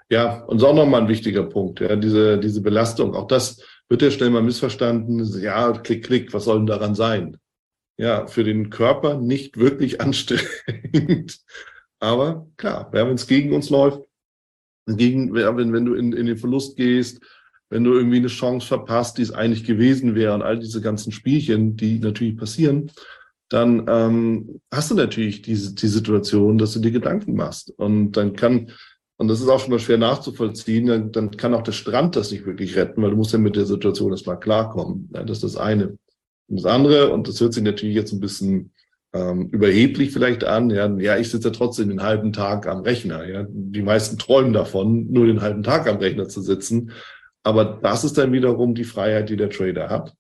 Ja, 0.09 0.43
und 0.43 0.57
ist 0.57 0.63
auch 0.63 0.75
nochmal 0.75 1.01
ein 1.01 1.07
wichtiger 1.07 1.43
Punkt, 1.43 1.79
ja, 1.79 1.95
diese, 1.95 2.37
diese 2.37 2.61
Belastung. 2.61 3.15
Auch 3.15 3.27
das 3.27 3.63
wird 3.87 4.01
ja 4.01 4.11
schnell 4.11 4.29
mal 4.29 4.41
missverstanden. 4.41 5.23
Ja, 5.41 5.71
klick, 5.71 6.03
klick, 6.03 6.33
was 6.33 6.43
soll 6.43 6.57
denn 6.57 6.65
daran 6.65 6.95
sein? 6.95 7.37
ja 8.01 8.25
für 8.25 8.43
den 8.43 8.71
Körper 8.71 9.15
nicht 9.15 9.57
wirklich 9.57 10.01
anstrengend. 10.01 11.39
Aber 11.99 12.47
klar, 12.57 12.89
wenn 12.91 13.13
es 13.13 13.27
gegen 13.27 13.53
uns 13.53 13.69
läuft, 13.69 14.01
gegen, 14.87 15.33
wenn, 15.33 15.71
wenn 15.71 15.85
du 15.85 15.93
in, 15.93 16.11
in 16.11 16.25
den 16.25 16.37
Verlust 16.37 16.75
gehst, 16.75 17.21
wenn 17.69 17.83
du 17.83 17.93
irgendwie 17.93 18.17
eine 18.17 18.27
Chance 18.27 18.67
verpasst, 18.67 19.17
die 19.17 19.21
es 19.21 19.31
eigentlich 19.31 19.63
gewesen 19.63 20.15
wäre 20.15 20.33
und 20.33 20.41
all 20.41 20.59
diese 20.59 20.81
ganzen 20.81 21.11
Spielchen, 21.11 21.77
die 21.77 21.99
natürlich 21.99 22.35
passieren, 22.35 22.91
dann 23.51 23.85
ähm, 23.89 24.61
hast 24.73 24.91
du 24.91 24.95
natürlich 24.95 25.41
diese 25.41 25.75
die 25.75 25.87
Situation, 25.87 26.57
dass 26.57 26.71
du 26.71 26.79
dir 26.79 26.91
Gedanken 26.91 27.35
machst. 27.35 27.73
Und 27.77 28.13
dann 28.13 28.33
kann, 28.33 28.71
und 29.17 29.27
das 29.27 29.41
ist 29.41 29.49
auch 29.49 29.59
schon 29.59 29.71
mal 29.71 29.79
schwer 29.79 29.97
nachzuvollziehen, 29.97 30.87
dann, 30.87 31.11
dann 31.11 31.31
kann 31.31 31.53
auch 31.53 31.61
der 31.61 31.73
Strand 31.73 32.15
das 32.15 32.31
nicht 32.31 32.45
wirklich 32.45 32.77
retten, 32.77 33.01
weil 33.01 33.09
du 33.09 33.17
musst 33.17 33.33
ja 33.33 33.39
mit 33.39 33.57
der 33.57 33.65
Situation 33.65 34.11
erstmal 34.11 34.39
klarkommen. 34.39 35.09
Ja, 35.13 35.23
das 35.23 35.43
ist 35.43 35.43
das 35.43 35.57
eine. 35.57 35.97
Und 36.47 36.63
das 36.63 36.65
andere, 36.65 37.11
und 37.11 37.27
das 37.27 37.41
hört 37.41 37.53
sich 37.53 37.63
natürlich 37.63 37.95
jetzt 37.95 38.13
ein 38.13 38.21
bisschen 38.21 38.71
ähm, 39.13 39.49
überheblich 39.49 40.11
vielleicht 40.11 40.45
an, 40.45 40.69
ja, 40.69 40.87
ja, 40.97 41.17
ich 41.17 41.29
sitze 41.29 41.49
ja 41.49 41.53
trotzdem 41.53 41.89
den 41.89 42.03
halben 42.03 42.31
Tag 42.31 42.67
am 42.67 42.83
Rechner. 42.83 43.27
Ja. 43.27 43.45
Die 43.49 43.81
meisten 43.81 44.17
träumen 44.17 44.53
davon, 44.53 45.11
nur 45.11 45.25
den 45.25 45.41
halben 45.41 45.63
Tag 45.63 45.89
am 45.89 45.97
Rechner 45.97 46.29
zu 46.29 46.41
sitzen. 46.41 46.91
Aber 47.43 47.65
das 47.65 48.05
ist 48.05 48.17
dann 48.17 48.31
wiederum 48.31 48.75
die 48.75 48.85
Freiheit, 48.85 49.27
die 49.27 49.35
der 49.35 49.49
Trader 49.49 49.89
hat, 49.89 50.13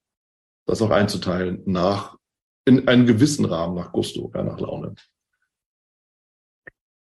das 0.65 0.81
auch 0.81 0.89
einzuteilen 0.89 1.61
nach 1.65 2.17
in 2.65 2.87
einem 2.87 3.05
gewissen 3.05 3.45
Rahmen 3.45 3.75
nach 3.75 3.91
Gusto, 3.91 4.31
ja, 4.33 4.43
nach 4.43 4.59
Laune. 4.59 4.95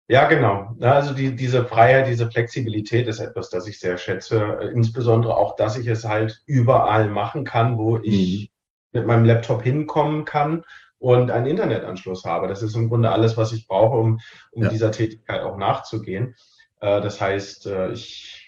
Ja, 0.09 0.27
genau. 0.27 0.77
Also 0.81 1.15
die, 1.15 1.37
diese 1.37 1.65
Freiheit, 1.65 2.07
diese 2.07 2.31
Flexibilität 2.31 3.07
ist 3.07 3.21
etwas, 3.21 3.51
das 3.51 3.67
ich 3.67 3.79
sehr 3.79 3.97
schätze. 3.97 4.71
Insbesondere 4.75 5.37
auch, 5.37 5.57
dass 5.57 5.79
ich 5.79 5.87
es 5.87 6.05
halt 6.05 6.43
überall 6.47 7.09
machen 7.09 7.45
kann, 7.45 7.79
wo 7.79 7.99
ich 7.99 8.51
mhm 8.51 8.53
mit 8.93 9.07
meinem 9.07 9.25
Laptop 9.25 9.63
hinkommen 9.63 10.25
kann 10.25 10.65
und 10.99 11.31
einen 11.31 11.47
Internetanschluss 11.47 12.25
habe. 12.25 12.49
Das 12.49 12.63
ist 12.63 12.77
im 12.77 12.89
Grunde 12.89 13.11
alles, 13.11 13.37
was 13.37 13.53
ich 13.53 13.67
brauche, 13.67 13.97
um, 13.97 14.21
um 14.53 14.63
ja. 14.63 14.69
dieser 14.69 14.93
Tätigkeit 14.93 15.43
auch 15.43 15.57
nachzugehen. 15.57 16.37
Äh, 16.81 17.01
das 17.01 17.21
heißt, 17.21 17.67
äh, 17.67 17.93
ich 17.93 18.42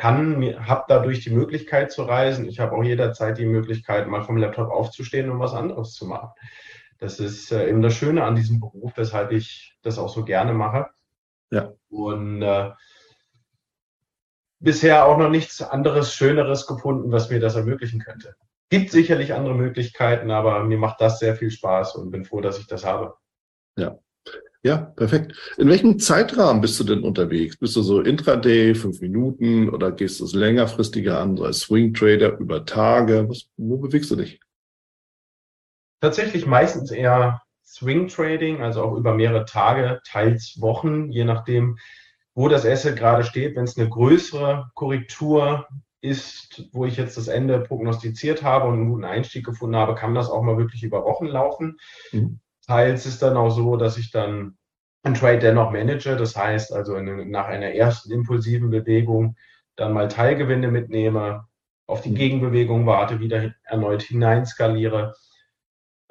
kann, 0.00 0.42
habe 0.66 0.84
dadurch 0.88 1.20
die 1.20 1.30
Möglichkeit 1.30 1.92
zu 1.92 2.04
reisen. 2.04 2.48
Ich 2.48 2.58
habe 2.58 2.74
auch 2.74 2.82
jederzeit 2.82 3.36
die 3.36 3.44
Möglichkeit, 3.44 4.08
mal 4.08 4.22
vom 4.22 4.38
Laptop 4.38 4.70
aufzustehen 4.70 5.30
und 5.30 5.40
was 5.40 5.52
anderes 5.52 5.92
zu 5.92 6.06
machen. 6.06 6.30
Das 6.98 7.20
ist 7.20 7.52
äh, 7.52 7.68
eben 7.68 7.82
das 7.82 7.94
Schöne 7.94 8.24
an 8.24 8.34
diesem 8.34 8.60
Beruf, 8.60 8.92
weshalb 8.96 9.30
ich 9.30 9.76
das 9.82 9.98
auch 9.98 10.08
so 10.08 10.24
gerne 10.24 10.54
mache. 10.54 10.88
Ja. 11.50 11.72
Und 11.90 12.40
äh, 12.40 12.70
bisher 14.58 15.06
auch 15.06 15.18
noch 15.18 15.28
nichts 15.28 15.60
anderes, 15.60 16.14
Schöneres 16.14 16.66
gefunden, 16.66 17.12
was 17.12 17.28
mir 17.28 17.40
das 17.40 17.56
ermöglichen 17.56 18.00
könnte. 18.00 18.36
Gibt 18.70 18.90
sicherlich 18.92 19.34
andere 19.34 19.54
Möglichkeiten, 19.54 20.30
aber 20.30 20.64
mir 20.64 20.78
macht 20.78 21.02
das 21.02 21.18
sehr 21.18 21.36
viel 21.36 21.50
Spaß 21.50 21.96
und 21.96 22.10
bin 22.10 22.24
froh, 22.24 22.40
dass 22.40 22.58
ich 22.58 22.66
das 22.66 22.86
habe. 22.86 23.16
Ja. 23.76 23.98
Ja, 24.62 24.76
perfekt. 24.76 25.54
In 25.56 25.68
welchem 25.68 25.98
Zeitrahmen 25.98 26.60
bist 26.60 26.78
du 26.78 26.84
denn 26.84 27.02
unterwegs? 27.02 27.56
Bist 27.56 27.76
du 27.76 27.82
so 27.82 28.02
Intraday, 28.02 28.74
fünf 28.74 29.00
Minuten 29.00 29.70
oder 29.70 29.90
gehst 29.90 30.20
du 30.20 30.24
es 30.24 30.34
längerfristiger 30.34 31.18
an, 31.18 31.38
so 31.38 31.44
als 31.44 31.60
Swing 31.60 31.94
Trader 31.94 32.38
über 32.38 32.66
Tage? 32.66 33.26
Was, 33.28 33.48
wo 33.56 33.78
bewegst 33.78 34.10
du 34.10 34.16
dich? 34.16 34.38
Tatsächlich 36.02 36.46
meistens 36.46 36.90
eher 36.90 37.40
Swing 37.64 38.08
Trading, 38.08 38.60
also 38.62 38.82
auch 38.82 38.96
über 38.96 39.14
mehrere 39.14 39.46
Tage, 39.46 40.00
teils 40.06 40.56
Wochen, 40.60 41.10
je 41.10 41.24
nachdem, 41.24 41.78
wo 42.34 42.48
das 42.48 42.66
Asset 42.66 42.96
gerade 42.96 43.24
steht. 43.24 43.56
Wenn 43.56 43.64
es 43.64 43.78
eine 43.78 43.88
größere 43.88 44.70
Korrektur 44.74 45.66
ist, 46.02 46.68
wo 46.72 46.84
ich 46.84 46.98
jetzt 46.98 47.16
das 47.16 47.28
Ende 47.28 47.60
prognostiziert 47.60 48.42
habe 48.42 48.68
und 48.68 48.74
einen 48.74 48.90
guten 48.90 49.04
Einstieg 49.04 49.46
gefunden 49.46 49.76
habe, 49.76 49.94
kann 49.94 50.14
das 50.14 50.28
auch 50.28 50.42
mal 50.42 50.58
wirklich 50.58 50.82
über 50.82 51.04
Wochen 51.04 51.26
laufen. 51.26 51.78
Mhm. 52.12 52.40
Teils 52.70 53.04
ist 53.04 53.20
dann 53.20 53.36
auch 53.36 53.50
so, 53.50 53.76
dass 53.76 53.98
ich 53.98 54.12
dann 54.12 54.56
einen 55.02 55.16
Trade 55.16 55.40
dennoch 55.40 55.72
manage. 55.72 56.16
Das 56.16 56.36
heißt 56.36 56.72
also 56.72 56.94
in, 56.94 57.28
nach 57.28 57.46
einer 57.46 57.72
ersten 57.74 58.12
impulsiven 58.12 58.70
Bewegung 58.70 59.34
dann 59.74 59.92
mal 59.92 60.06
Teilgewinne 60.06 60.68
mitnehme, 60.68 61.48
auf 61.88 62.00
die 62.00 62.10
mhm. 62.10 62.14
Gegenbewegung 62.14 62.86
warte, 62.86 63.18
wieder 63.18 63.52
erneut 63.64 64.02
hineinskaliere. 64.02 65.16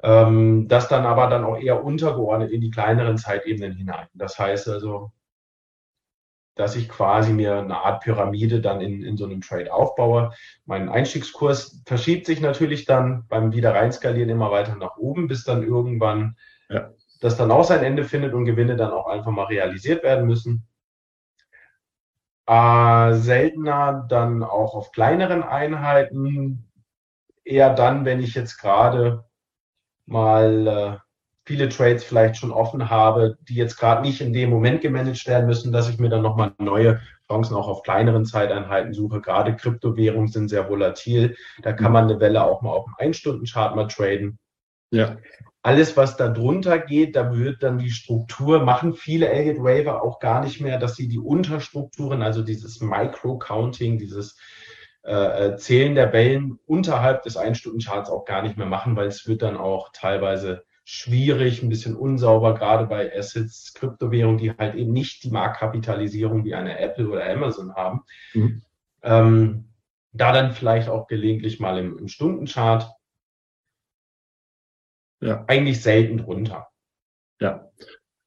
Ähm, 0.02 0.68
das 0.68 0.88
dann 0.88 1.06
aber 1.06 1.28
dann 1.28 1.44
auch 1.44 1.56
eher 1.56 1.82
untergeordnet 1.82 2.50
in 2.50 2.60
die 2.60 2.70
kleineren 2.70 3.16
Zeitebenen 3.16 3.72
hinein. 3.72 4.08
Das 4.12 4.38
heißt 4.38 4.68
also, 4.68 5.12
dass 6.56 6.76
ich 6.76 6.90
quasi 6.90 7.32
mir 7.32 7.56
eine 7.56 7.78
Art 7.78 8.02
Pyramide 8.02 8.60
dann 8.60 8.82
in, 8.82 9.02
in 9.02 9.16
so 9.16 9.24
einem 9.24 9.40
Trade 9.40 9.72
aufbaue. 9.72 10.32
Mein 10.66 10.90
Einstiegskurs 10.90 11.82
verschiebt 11.86 12.26
sich 12.26 12.42
natürlich 12.42 12.84
dann 12.84 13.26
beim 13.28 13.54
Wiederreinskalieren 13.54 14.28
immer 14.28 14.50
weiter 14.50 14.76
nach 14.76 14.98
oben, 14.98 15.26
bis 15.26 15.44
dann 15.44 15.62
irgendwann 15.62 16.36
ja. 16.70 16.90
das 17.20 17.36
dann 17.36 17.50
auch 17.50 17.64
sein 17.64 17.84
Ende 17.84 18.04
findet 18.04 18.32
und 18.32 18.44
Gewinne 18.44 18.76
dann 18.76 18.92
auch 18.92 19.06
einfach 19.06 19.30
mal 19.30 19.44
realisiert 19.44 20.02
werden 20.02 20.26
müssen. 20.26 20.66
Äh, 22.46 23.14
seltener 23.14 24.06
dann 24.08 24.42
auch 24.42 24.74
auf 24.74 24.92
kleineren 24.92 25.42
Einheiten, 25.42 26.70
eher 27.44 27.74
dann, 27.74 28.04
wenn 28.04 28.20
ich 28.20 28.34
jetzt 28.34 28.58
gerade 28.58 29.24
mal 30.06 30.66
äh, 30.66 30.96
viele 31.44 31.68
Trades 31.68 32.04
vielleicht 32.04 32.36
schon 32.36 32.52
offen 32.52 32.90
habe, 32.90 33.36
die 33.48 33.54
jetzt 33.54 33.76
gerade 33.76 34.02
nicht 34.02 34.20
in 34.20 34.32
dem 34.32 34.50
Moment 34.50 34.80
gemanagt 34.80 35.26
werden 35.26 35.46
müssen, 35.46 35.72
dass 35.72 35.88
ich 35.88 35.98
mir 35.98 36.08
dann 36.08 36.22
nochmal 36.22 36.52
neue 36.58 37.00
Chancen 37.28 37.54
auch 37.54 37.68
auf 37.68 37.82
kleineren 37.82 38.24
Zeiteinheiten 38.24 38.92
suche. 38.92 39.20
Gerade 39.20 39.56
Kryptowährungen 39.56 40.28
sind 40.28 40.48
sehr 40.48 40.68
volatil. 40.68 41.36
Da 41.62 41.72
kann 41.72 41.92
man 41.92 42.04
eine 42.04 42.20
Welle 42.20 42.44
auch 42.44 42.62
mal 42.62 42.70
auf 42.70 42.84
dem 42.84 42.94
Ein-Stunden-Chart 42.98 43.76
mal 43.76 43.86
traden. 43.86 44.38
Ja. 44.90 45.16
Alles, 45.62 45.96
was 45.96 46.16
da 46.16 46.28
drunter 46.28 46.78
geht, 46.78 47.16
da 47.16 47.34
wird 47.34 47.62
dann 47.62 47.78
die 47.78 47.90
Struktur, 47.90 48.64
machen 48.64 48.94
viele 48.94 49.28
Elliott 49.28 49.58
Waver 49.58 50.02
auch 50.02 50.18
gar 50.18 50.42
nicht 50.42 50.60
mehr, 50.60 50.78
dass 50.78 50.96
sie 50.96 51.06
die 51.06 51.18
Unterstrukturen, 51.18 52.22
also 52.22 52.42
dieses 52.42 52.80
Micro-Counting, 52.80 53.98
dieses 53.98 54.38
äh, 55.02 55.48
äh, 55.48 55.56
Zählen 55.56 55.94
der 55.94 56.12
Wellen 56.12 56.58
unterhalb 56.66 57.22
des 57.22 57.36
Ein-Stunden-Charts 57.36 58.10
auch 58.10 58.24
gar 58.24 58.42
nicht 58.42 58.56
mehr 58.56 58.66
machen, 58.66 58.96
weil 58.96 59.08
es 59.08 59.26
wird 59.26 59.42
dann 59.42 59.56
auch 59.56 59.90
teilweise 59.92 60.64
schwierig, 60.84 61.62
ein 61.62 61.68
bisschen 61.68 61.94
unsauber, 61.94 62.54
gerade 62.54 62.86
bei 62.86 63.16
Assets, 63.16 63.74
Kryptowährungen, 63.74 64.38
die 64.38 64.52
halt 64.52 64.74
eben 64.74 64.92
nicht 64.92 65.24
die 65.24 65.30
Marktkapitalisierung 65.30 66.44
wie 66.44 66.54
eine 66.54 66.78
Apple 66.78 67.08
oder 67.08 67.24
Amazon 67.30 67.74
haben. 67.74 68.02
Mhm. 68.34 68.62
Ähm, 69.02 69.68
da 70.12 70.32
dann 70.32 70.52
vielleicht 70.52 70.88
auch 70.88 71.06
gelegentlich 71.06 71.60
mal 71.60 71.78
im, 71.78 71.96
im 71.96 72.08
Stundenchart. 72.08 72.90
Ja. 75.20 75.44
Eigentlich 75.48 75.82
selten 75.82 76.18
drunter. 76.18 76.68
Ja. 77.40 77.70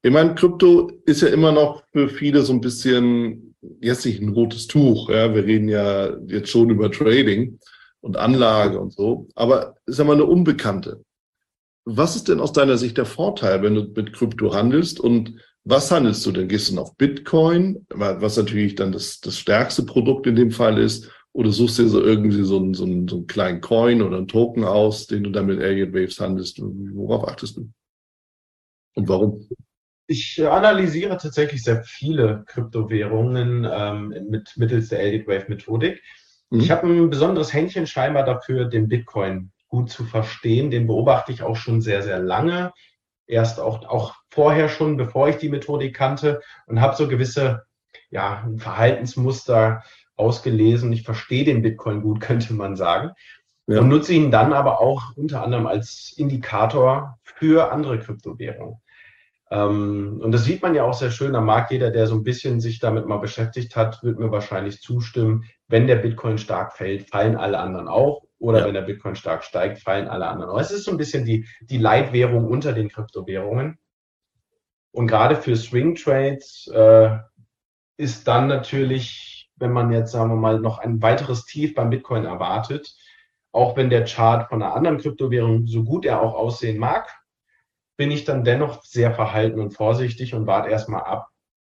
Ich 0.01 0.11
meine, 0.11 0.35
Krypto 0.35 0.91
ist 1.05 1.21
ja 1.21 1.29
immer 1.29 1.51
noch 1.51 1.83
für 1.91 2.09
viele 2.09 2.41
so 2.41 2.53
ein 2.53 2.61
bisschen, 2.61 3.55
jetzt 3.79 4.05
nicht 4.05 4.21
ein 4.21 4.29
rotes 4.29 4.67
Tuch. 4.67 5.09
Ja, 5.09 5.33
wir 5.33 5.45
reden 5.45 5.69
ja 5.69 6.17
jetzt 6.27 6.49
schon 6.49 6.69
über 6.69 6.91
Trading 6.91 7.59
und 8.01 8.17
Anlage 8.17 8.79
und 8.79 8.91
so, 8.93 9.29
aber 9.35 9.75
ist 9.85 9.99
ja 9.99 10.03
mal 10.03 10.13
eine 10.13 10.25
Unbekannte. 10.25 11.03
Was 11.85 12.15
ist 12.15 12.27
denn 12.27 12.39
aus 12.39 12.51
deiner 12.51 12.77
Sicht 12.77 12.97
der 12.97 13.05
Vorteil, 13.05 13.61
wenn 13.61 13.75
du 13.75 13.83
mit 13.95 14.13
Krypto 14.13 14.53
handelst 14.53 14.99
und 14.99 15.35
was 15.65 15.89
handelst 15.91 16.25
du 16.25 16.33
denn? 16.33 16.49
Gehst 16.49 16.69
du 16.69 16.79
auf 16.79 16.97
Bitcoin, 16.97 17.85
was 17.89 18.35
natürlich 18.35 18.75
dann 18.75 18.91
das, 18.91 19.21
das 19.21 19.37
stärkste 19.37 19.83
Produkt 19.83 20.27
in 20.27 20.35
dem 20.35 20.51
Fall 20.51 20.77
ist, 20.77 21.09
oder 21.33 21.51
suchst 21.51 21.79
dir 21.79 21.87
so 21.87 22.01
irgendwie 22.01 22.43
so 22.43 22.57
einen, 22.57 22.73
so, 22.75 22.85
einen, 22.85 23.07
so 23.07 23.17
einen 23.17 23.27
kleinen 23.27 23.59
Coin 23.59 24.01
oder 24.01 24.17
einen 24.17 24.27
Token 24.27 24.63
aus, 24.63 25.07
den 25.07 25.23
du 25.23 25.31
dann 25.31 25.47
mit 25.47 25.59
Alien 25.59 25.93
Waves 25.93 26.19
handelst? 26.19 26.61
Worauf 26.61 27.27
achtest 27.27 27.57
du? 27.57 27.69
Und 28.95 29.09
warum? 29.09 29.49
Ich 30.05 30.45
analysiere 30.45 31.17
tatsächlich 31.17 31.63
sehr 31.63 31.83
viele 31.83 32.43
Kryptowährungen 32.45 33.67
ähm, 33.69 34.27
mit, 34.29 34.53
mittels 34.57 34.89
der 34.89 34.99
Alien 34.99 35.25
Wave 35.25 35.45
Methodik. 35.47 36.03
Mhm. 36.51 36.59
Ich 36.59 36.69
habe 36.69 36.87
ein 36.87 37.09
besonderes 37.09 37.51
Händchen 37.51 37.87
scheinbar 37.87 38.25
dafür, 38.25 38.65
den 38.65 38.87
Bitcoin 38.87 39.51
gut 39.67 39.89
zu 39.89 40.05
verstehen. 40.05 40.69
Den 40.69 40.85
beobachte 40.85 41.31
ich 41.31 41.41
auch 41.41 41.55
schon 41.55 41.81
sehr, 41.81 42.03
sehr 42.03 42.19
lange. 42.19 42.73
Erst 43.25 43.59
auch, 43.59 43.83
auch 43.85 44.13
vorher 44.29 44.69
schon, 44.69 44.97
bevor 44.97 45.29
ich 45.29 45.37
die 45.37 45.49
Methodik 45.49 45.95
kannte 45.95 46.41
und 46.67 46.79
habe 46.79 46.95
so 46.95 47.07
gewisse 47.07 47.63
ja, 48.11 48.47
Verhaltensmuster 48.57 49.83
ausgelesen. 50.15 50.91
Ich 50.93 51.03
verstehe 51.03 51.45
den 51.45 51.61
Bitcoin 51.61 52.01
gut, 52.01 52.19
könnte 52.21 52.53
man 52.53 52.75
sagen. 52.75 53.11
Ja. 53.67 53.79
Und 53.79 53.87
nutze 53.87 54.13
ihn 54.13 54.29
dann 54.29 54.51
aber 54.51 54.81
auch 54.81 55.15
unter 55.15 55.41
anderem 55.41 55.67
als 55.67 56.13
Indikator 56.17 57.17
für 57.23 57.71
andere 57.71 57.97
Kryptowährungen. 57.97 58.77
Ähm, 59.51 60.19
und 60.21 60.31
das 60.31 60.43
sieht 60.43 60.61
man 60.61 60.75
ja 60.75 60.83
auch 60.83 60.95
sehr 60.95 61.11
schön 61.11 61.35
am 61.35 61.45
Markt. 61.45 61.71
Jeder, 61.71 61.91
der 61.91 62.07
so 62.07 62.15
ein 62.15 62.23
bisschen 62.23 62.59
sich 62.59 62.79
damit 62.79 63.05
mal 63.05 63.17
beschäftigt 63.17 63.75
hat, 63.75 64.03
wird 64.03 64.19
mir 64.19 64.31
wahrscheinlich 64.31 64.81
zustimmen. 64.81 65.45
Wenn 65.67 65.87
der 65.87 65.97
Bitcoin 65.97 66.37
stark 66.37 66.73
fällt, 66.75 67.09
fallen 67.09 67.37
alle 67.37 67.59
anderen 67.59 67.87
auch. 67.87 68.23
Oder 68.39 68.59
ja. 68.59 68.65
wenn 68.65 68.73
der 68.73 68.81
Bitcoin 68.81 69.15
stark 69.15 69.43
steigt, 69.43 69.79
fallen 69.79 70.07
alle 70.07 70.27
anderen. 70.27 70.49
Aber 70.49 70.59
es 70.59 70.71
ist 70.71 70.83
so 70.83 70.91
ein 70.91 70.97
bisschen 70.97 71.23
die, 71.23 71.47
die 71.61 71.77
Leitwährung 71.77 72.45
unter 72.47 72.73
den 72.73 72.89
Kryptowährungen. 72.89 73.77
Und 74.91 75.07
gerade 75.07 75.35
für 75.35 75.55
Swing 75.55 75.95
Trades 75.95 76.67
äh, 76.73 77.17
ist 77.97 78.27
dann 78.27 78.47
natürlich, 78.47 79.32
wenn 79.63 79.71
man 79.71 79.91
jetzt, 79.91 80.11
sagen 80.11 80.29
wir 80.29 80.35
mal, 80.35 80.59
noch 80.59 80.77
ein 80.77 81.01
weiteres 81.01 81.45
Tief 81.45 81.73
beim 81.73 81.89
Bitcoin 81.89 82.25
erwartet, 82.25 82.95
auch 83.51 83.75
wenn 83.75 83.89
der 83.89 84.05
Chart 84.05 84.47
von 84.47 84.61
einer 84.61 84.75
anderen 84.75 84.99
Kryptowährung, 84.99 85.65
so 85.65 85.83
gut 85.83 86.05
er 86.05 86.21
auch 86.21 86.35
aussehen 86.35 86.77
mag, 86.77 87.11
bin 87.97 88.11
ich 88.11 88.25
dann 88.25 88.43
dennoch 88.43 88.83
sehr 88.83 89.13
verhalten 89.13 89.59
und 89.59 89.71
vorsichtig 89.71 90.35
und 90.35 90.45
warte 90.45 90.69
erstmal 90.69 91.01
ab, 91.01 91.29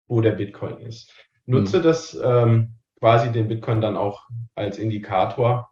wo 0.08 0.22
der 0.22 0.34
Bitcoin 0.34 0.78
ist. 0.78 1.12
Nutze 1.46 1.80
mhm. 1.80 1.84
das 1.84 2.20
ähm, 2.24 2.76
quasi 3.00 3.32
den 3.32 3.48
Bitcoin 3.48 3.82
dann 3.82 3.98
auch 3.98 4.28
als 4.54 4.78
Indikator 4.78 5.72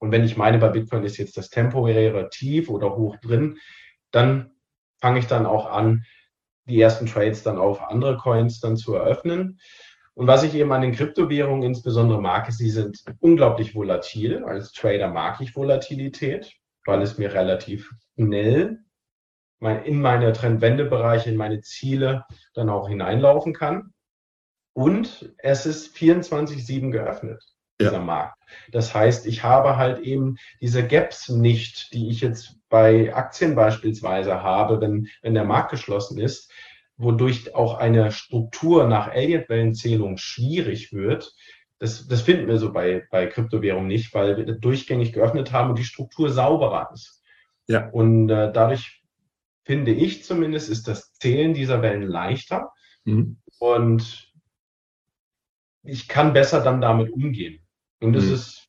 und 0.00 0.12
wenn 0.12 0.24
ich 0.24 0.36
meine, 0.36 0.58
bei 0.58 0.68
Bitcoin 0.68 1.04
ist 1.04 1.18
jetzt 1.18 1.36
das 1.36 1.50
temporäre 1.50 2.30
Tief 2.30 2.70
oder 2.70 2.96
hoch 2.96 3.16
drin, 3.18 3.58
dann 4.10 4.52
fange 5.00 5.18
ich 5.18 5.26
dann 5.26 5.46
auch 5.46 5.70
an, 5.70 6.04
die 6.64 6.80
ersten 6.80 7.06
Trades 7.06 7.42
dann 7.42 7.58
auf 7.58 7.82
andere 7.82 8.16
Coins 8.16 8.60
dann 8.60 8.76
zu 8.76 8.94
eröffnen. 8.94 9.60
Und 10.20 10.26
was 10.26 10.42
ich 10.42 10.54
eben 10.54 10.70
an 10.70 10.82
den 10.82 10.92
Kryptowährungen 10.92 11.62
insbesondere 11.62 12.20
mag, 12.20 12.46
ist, 12.46 12.58
sie 12.58 12.68
sind 12.68 13.02
unglaublich 13.20 13.74
volatil. 13.74 14.44
Als 14.44 14.72
Trader 14.72 15.08
mag 15.08 15.40
ich 15.40 15.56
Volatilität, 15.56 16.52
weil 16.84 17.00
es 17.00 17.16
mir 17.16 17.32
relativ 17.32 17.90
schnell 18.18 18.80
in 19.60 20.02
meine 20.02 20.34
Trendwendebereiche, 20.34 21.30
in 21.30 21.38
meine 21.38 21.62
Ziele 21.62 22.26
dann 22.52 22.68
auch 22.68 22.86
hineinlaufen 22.86 23.54
kann. 23.54 23.94
Und 24.74 25.34
es 25.38 25.64
ist 25.64 25.96
24-7 25.96 26.90
geöffnet 26.90 27.42
dieser 27.80 27.92
ja. 27.92 28.00
Markt. 28.00 28.36
Das 28.72 28.94
heißt, 28.94 29.26
ich 29.26 29.42
habe 29.42 29.78
halt 29.78 30.00
eben 30.00 30.36
diese 30.60 30.86
Gaps 30.86 31.30
nicht, 31.30 31.94
die 31.94 32.10
ich 32.10 32.20
jetzt 32.20 32.56
bei 32.68 33.14
Aktien 33.14 33.54
beispielsweise 33.54 34.42
habe, 34.42 34.82
wenn, 34.82 35.08
wenn 35.22 35.32
der 35.32 35.44
Markt 35.44 35.70
geschlossen 35.70 36.18
ist, 36.18 36.52
wodurch 37.00 37.54
auch 37.54 37.78
eine 37.78 38.12
Struktur 38.12 38.86
nach 38.86 39.12
Elliott-Wellenzählung 39.12 40.18
schwierig 40.18 40.92
wird. 40.92 41.34
Das, 41.78 42.06
das 42.06 42.20
finden 42.20 42.46
wir 42.46 42.58
so 42.58 42.72
bei, 42.72 43.06
bei 43.10 43.26
Kryptowährungen 43.26 43.88
nicht, 43.88 44.12
weil 44.12 44.36
wir 44.36 44.54
durchgängig 44.54 45.12
geöffnet 45.12 45.50
haben 45.52 45.70
und 45.70 45.78
die 45.78 45.84
Struktur 45.84 46.30
sauberer 46.30 46.90
ist. 46.92 47.22
Ja. 47.68 47.88
Und 47.88 48.28
äh, 48.28 48.52
dadurch 48.52 49.02
finde 49.64 49.92
ich 49.92 50.24
zumindest, 50.24 50.68
ist 50.68 50.88
das 50.88 51.14
Zählen 51.14 51.54
dieser 51.54 51.80
Wellen 51.80 52.02
leichter. 52.02 52.72
Mhm. 53.04 53.38
Und 53.58 54.32
ich 55.82 56.06
kann 56.06 56.34
besser 56.34 56.60
dann 56.62 56.82
damit 56.82 57.10
umgehen. 57.10 57.66
Und 58.00 58.14
es 58.14 58.26
mhm. 58.26 58.34
ist, 58.34 58.68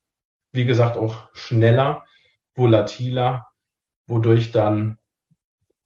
wie 0.53 0.65
gesagt, 0.65 0.95
auch 0.95 1.29
schneller, 1.33 2.05
volatiler, 2.55 3.47
wodurch 4.07 4.51
dann 4.51 4.97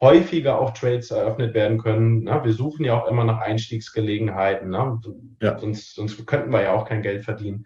häufiger 0.05 0.59
auch 0.59 0.71
Trades 0.71 1.09
eröffnet 1.09 1.53
werden 1.55 1.79
können. 1.79 2.23
Na, 2.23 2.45
wir 2.45 2.53
suchen 2.53 2.85
ja 2.85 3.01
auch 3.01 3.07
immer 3.07 3.23
nach 3.23 3.41
Einstiegsgelegenheiten. 3.41 4.69
Na? 4.69 5.01
Ja. 5.41 5.57
Sonst, 5.57 5.95
sonst 5.95 6.25
könnten 6.27 6.51
wir 6.51 6.61
ja 6.61 6.73
auch 6.73 6.87
kein 6.87 7.01
Geld 7.01 7.23
verdienen. 7.23 7.65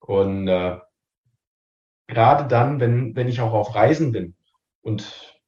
Und 0.00 0.48
äh, 0.48 0.78
gerade 2.08 2.48
dann, 2.48 2.80
wenn, 2.80 3.14
wenn 3.14 3.28
ich 3.28 3.40
auch 3.40 3.52
auf 3.52 3.74
Reisen 3.74 4.10
bin 4.10 4.34
und 4.82 5.40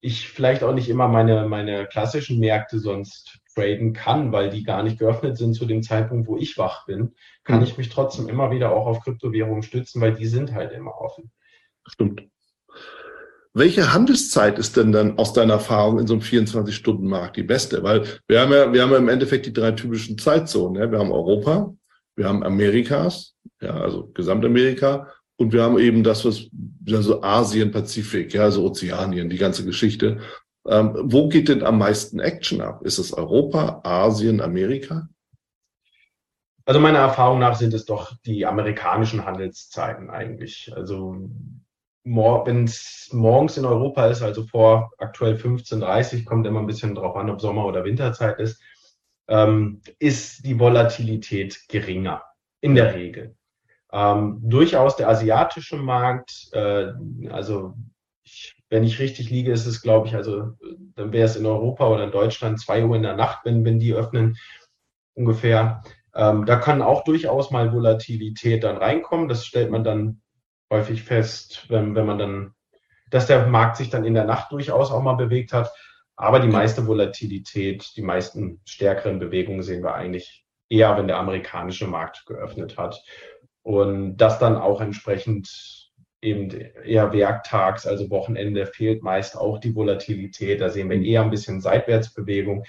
ich 0.00 0.30
vielleicht 0.30 0.62
auch 0.64 0.72
nicht 0.72 0.88
immer 0.88 1.08
meine, 1.08 1.46
meine 1.46 1.86
klassischen 1.86 2.40
Märkte 2.40 2.78
sonst 2.78 3.40
traden 3.54 3.92
kann, 3.92 4.32
weil 4.32 4.48
die 4.48 4.62
gar 4.62 4.82
nicht 4.82 4.98
geöffnet 4.98 5.36
sind 5.36 5.52
zu 5.52 5.66
dem 5.66 5.82
Zeitpunkt, 5.82 6.26
wo 6.26 6.38
ich 6.38 6.56
wach 6.56 6.86
bin, 6.86 7.14
kann 7.44 7.58
mhm. 7.58 7.64
ich 7.64 7.76
mich 7.76 7.90
trotzdem 7.90 8.28
immer 8.28 8.50
wieder 8.50 8.72
auch 8.72 8.86
auf 8.86 9.00
Kryptowährungen 9.00 9.62
stützen, 9.62 10.00
weil 10.00 10.14
die 10.14 10.26
sind 10.26 10.54
halt 10.54 10.72
immer 10.72 10.98
offen. 10.98 11.30
Stimmt. 11.86 12.22
Welche 13.52 13.92
Handelszeit 13.92 14.58
ist 14.58 14.76
denn 14.76 14.92
dann 14.92 15.18
aus 15.18 15.32
deiner 15.32 15.54
Erfahrung 15.54 15.98
in 15.98 16.06
so 16.06 16.14
einem 16.14 16.22
24-Stunden-Markt 16.22 17.36
die 17.36 17.42
beste? 17.42 17.82
Weil 17.82 18.04
wir 18.28 18.40
haben 18.40 18.52
ja, 18.52 18.72
wir 18.72 18.82
haben 18.82 18.92
ja 18.92 18.98
im 18.98 19.08
Endeffekt 19.08 19.46
die 19.46 19.52
drei 19.52 19.72
typischen 19.72 20.18
Zeitzonen. 20.18 20.80
Ja? 20.80 20.90
Wir 20.90 21.00
haben 21.00 21.10
Europa, 21.10 21.74
wir 22.14 22.28
haben 22.28 22.44
Amerikas, 22.44 23.34
ja, 23.60 23.74
also 23.74 24.08
Gesamtamerika, 24.14 25.08
und 25.36 25.52
wir 25.52 25.62
haben 25.62 25.78
eben 25.78 26.04
das, 26.04 26.24
was 26.24 26.48
ja, 26.84 27.02
so 27.02 27.22
Asien, 27.22 27.72
Pazifik, 27.72 28.34
ja, 28.34 28.50
so 28.50 28.64
Ozeanien, 28.64 29.30
die 29.30 29.38
ganze 29.38 29.64
Geschichte. 29.64 30.20
Ähm, 30.68 30.92
wo 31.04 31.28
geht 31.28 31.48
denn 31.48 31.64
am 31.64 31.78
meisten 31.78 32.20
Action 32.20 32.60
ab? 32.60 32.82
Ist 32.84 32.98
es 32.98 33.12
Europa, 33.12 33.80
Asien, 33.82 34.40
Amerika? 34.40 35.08
Also 36.66 36.78
meiner 36.78 36.98
Erfahrung 36.98 37.38
nach 37.40 37.56
sind 37.56 37.74
es 37.74 37.86
doch 37.86 38.12
die 38.26 38.46
amerikanischen 38.46 39.24
Handelszeiten 39.24 40.10
eigentlich. 40.10 40.70
Also 40.76 41.30
wenn 42.16 42.64
es 42.64 43.08
morgens 43.12 43.56
in 43.56 43.64
Europa 43.64 44.06
ist, 44.06 44.22
also 44.22 44.44
vor 44.44 44.90
aktuell 44.98 45.34
15.30 45.34 46.24
kommt 46.24 46.46
immer 46.46 46.60
ein 46.60 46.66
bisschen 46.66 46.94
drauf 46.94 47.16
an, 47.16 47.30
ob 47.30 47.40
Sommer- 47.40 47.66
oder 47.66 47.84
Winterzeit 47.84 48.38
ist, 48.38 48.60
ähm, 49.28 49.80
ist 49.98 50.44
die 50.44 50.58
Volatilität 50.58 51.68
geringer 51.68 52.22
in 52.60 52.74
der 52.74 52.94
Regel. 52.94 53.36
Ähm, 53.92 54.40
durchaus 54.42 54.96
der 54.96 55.08
asiatische 55.08 55.76
Markt, 55.76 56.48
äh, 56.52 56.92
also 57.30 57.74
ich, 58.22 58.56
wenn 58.68 58.84
ich 58.84 58.98
richtig 58.98 59.30
liege, 59.30 59.52
ist 59.52 59.66
es, 59.66 59.82
glaube 59.82 60.08
ich, 60.08 60.14
also 60.14 60.52
dann 60.94 61.12
wäre 61.12 61.24
es 61.24 61.36
in 61.36 61.46
Europa 61.46 61.88
oder 61.88 62.04
in 62.04 62.12
Deutschland 62.12 62.60
zwei 62.60 62.84
Uhr 62.84 62.96
in 62.96 63.02
der 63.02 63.16
Nacht, 63.16 63.44
wenn, 63.44 63.64
wenn 63.64 63.80
die 63.80 63.94
öffnen, 63.94 64.36
ungefähr. 65.14 65.82
Ähm, 66.14 66.44
da 66.44 66.56
kann 66.56 66.82
auch 66.82 67.04
durchaus 67.04 67.50
mal 67.50 67.72
Volatilität 67.72 68.64
dann 68.64 68.76
reinkommen. 68.76 69.28
Das 69.28 69.44
stellt 69.44 69.70
man 69.70 69.84
dann 69.84 70.20
häufig 70.70 71.02
fest, 71.02 71.66
wenn, 71.68 71.94
wenn 71.94 72.06
man 72.06 72.18
dann, 72.18 72.54
dass 73.10 73.26
der 73.26 73.46
Markt 73.46 73.76
sich 73.76 73.90
dann 73.90 74.04
in 74.04 74.14
der 74.14 74.24
Nacht 74.24 74.52
durchaus 74.52 74.90
auch 74.90 75.02
mal 75.02 75.14
bewegt 75.14 75.52
hat. 75.52 75.72
Aber 76.16 76.40
die 76.40 76.48
meiste 76.48 76.86
Volatilität, 76.86 77.96
die 77.96 78.02
meisten 78.02 78.60
stärkeren 78.64 79.18
Bewegungen 79.18 79.62
sehen 79.62 79.82
wir 79.82 79.94
eigentlich 79.94 80.44
eher, 80.68 80.96
wenn 80.96 81.08
der 81.08 81.18
amerikanische 81.18 81.86
Markt 81.86 82.24
geöffnet 82.26 82.78
hat. 82.78 83.02
Und 83.62 84.16
das 84.18 84.38
dann 84.38 84.56
auch 84.56 84.80
entsprechend 84.80 85.90
eben 86.22 86.50
eher 86.50 87.12
werktags, 87.12 87.86
also 87.86 88.10
Wochenende 88.10 88.66
fehlt 88.66 89.02
meist 89.02 89.36
auch 89.36 89.58
die 89.58 89.74
Volatilität. 89.74 90.60
Da 90.60 90.68
sehen 90.68 90.90
wir 90.90 91.00
eher 91.00 91.22
ein 91.22 91.30
bisschen 91.30 91.60
Seitwärtsbewegung 91.60 92.64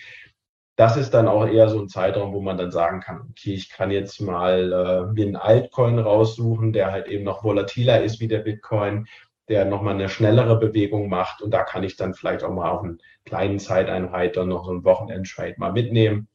das 0.76 0.98
ist 0.98 1.14
dann 1.14 1.28
auch 1.28 1.46
eher 1.46 1.70
so 1.70 1.80
ein 1.80 1.90
Zeitraum, 1.90 2.34
wo 2.34 2.42
man 2.42 2.58
dann 2.58 2.72
sagen 2.72 3.02
kann, 3.02 3.22
okay, 3.30 3.54
ich 3.54 3.70
kann 3.70 3.92
jetzt 3.92 4.22
mal 4.22 4.72
äh, 4.72 5.14
mir 5.14 5.26
einen 5.26 5.36
Altcoin 5.36 6.00
raussuchen, 6.00 6.74
der 6.74 6.92
halt 6.92 7.08
eben 7.08 7.24
noch 7.24 7.44
volatiler 7.44 8.02
ist 8.02 8.20
wie 8.20 8.28
der 8.28 8.40
Bitcoin, 8.40 9.08
der 9.50 9.66
nochmal 9.66 9.96
eine 9.96 10.10
schnellere 10.10 10.58
Bewegung 10.58 11.10
macht 11.10 11.42
und 11.42 11.52
da 11.52 11.64
kann 11.64 11.84
ich 11.84 11.98
dann 11.98 12.14
vielleicht 12.14 12.44
auch 12.44 12.54
mal 12.54 12.70
auf 12.70 12.84
einen 12.84 13.00
kleinen 13.26 13.60
Zeiteinheit 13.60 14.38
dann 14.38 14.48
noch 14.50 14.66
so 14.66 14.72
einen 14.72 14.86
Wochenendtrade 14.86 15.56
mal 15.58 15.74
mitnehmen. 15.74 16.30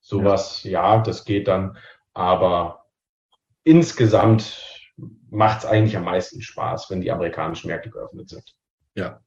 Sowas, 0.00 0.64
ja. 0.64 0.96
ja, 0.96 1.02
das 1.02 1.24
geht 1.24 1.48
dann, 1.48 1.76
aber 2.14 2.86
insgesamt 3.62 4.90
macht 5.30 5.60
es 5.60 5.66
eigentlich 5.66 5.96
am 5.96 6.04
meisten 6.04 6.42
Spaß, 6.42 6.90
wenn 6.90 7.00
die 7.00 7.12
amerikanischen 7.12 7.68
Märkte 7.68 7.90
geöffnet 7.90 8.28
sind. 8.28 8.54
Ja, 8.94 9.20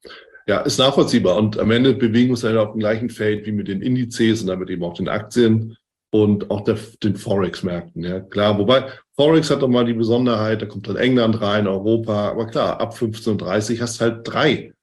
ja, 0.48 0.60
ist 0.62 0.78
nachvollziehbar. 0.78 1.38
Und 1.38 1.60
am 1.60 1.72
Ende 1.72 1.94
bewegen 1.94 2.28
wir 2.28 2.32
uns 2.32 2.44
halt 2.44 2.58
auf 2.58 2.74
dem 2.74 2.80
gleichen 2.80 3.10
Feld 3.10 3.46
wie 3.46 3.52
mit 3.52 3.68
den 3.68 3.82
Indizes 3.82 4.42
und 4.42 4.48
damit 4.48 4.70
eben 4.70 4.84
auch 4.84 4.94
den 4.94 5.10
Aktien 5.10 5.78
und 6.12 6.52
auch 6.52 6.62
der, 6.62 6.78
den 7.04 7.16
Forex-Märkten. 7.16 8.04
Ja, 8.04 8.20
klar. 8.20 8.58
Wobei 8.58 8.86
Forex 9.16 9.50
hat 9.50 9.62
doch 9.62 9.68
mal 9.68 9.86
die 9.86 9.94
Besonderheit, 9.94 10.62
da 10.62 10.66
kommt 10.66 10.88
dann 10.88 10.98
England 10.98 11.42
rein, 11.42 11.68
Europa. 11.68 12.30
Aber 12.30 12.48
klar, 12.48 12.80
ab 12.80 12.96
15.30 12.96 13.82
hast 13.82 14.00
du 14.00 14.06
halt 14.06 14.20
drei 14.24 14.74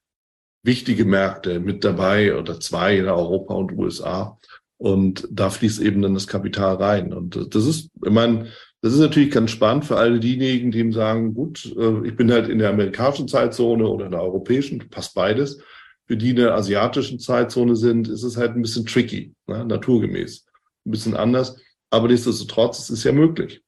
wichtige 0.63 1.05
Märkte 1.05 1.59
mit 1.59 1.83
dabei 1.83 2.37
oder 2.37 2.59
zwei 2.59 2.97
in 2.97 3.07
Europa 3.07 3.53
und 3.53 3.73
USA. 3.73 4.37
Und 4.77 5.27
da 5.31 5.49
fließt 5.49 5.81
eben 5.81 6.01
dann 6.01 6.13
das 6.13 6.27
Kapital 6.27 6.75
rein. 6.75 7.13
Und 7.13 7.55
das 7.55 7.65
ist, 7.65 7.89
ich 8.03 8.11
meine, 8.11 8.47
das 8.83 8.91
ist 8.91 8.99
natürlich 8.99 9.31
ganz 9.31 9.49
spannend 9.51 9.85
für 9.85 9.95
alle 9.95 10.19
diejenigen, 10.19 10.69
die 10.69 10.79
eben 10.79 10.91
sagen, 10.91 11.33
gut, 11.33 11.73
äh, 11.77 12.05
ich 12.05 12.17
bin 12.17 12.29
halt 12.29 12.49
in 12.49 12.59
der 12.59 12.69
amerikanischen 12.69 13.29
Zeitzone 13.29 13.87
oder 13.87 14.07
in 14.07 14.11
der 14.11 14.21
europäischen, 14.21 14.89
passt 14.89 15.15
beides. 15.15 15.59
Für 16.05 16.17
die 16.17 16.31
in 16.31 16.35
der 16.35 16.53
asiatischen 16.53 17.17
Zeitzone 17.17 17.77
sind, 17.77 18.09
ist 18.09 18.23
es 18.23 18.35
halt 18.35 18.57
ein 18.57 18.61
bisschen 18.61 18.85
tricky, 18.85 19.33
ne, 19.47 19.63
naturgemäß. 19.63 20.45
Ein 20.85 20.91
bisschen 20.91 21.15
anders. 21.15 21.55
Aber 21.91 22.09
nichtsdestotrotz, 22.09 22.79
es 22.79 22.89
ist 22.89 23.05
ja 23.05 23.13
möglich. 23.13 23.63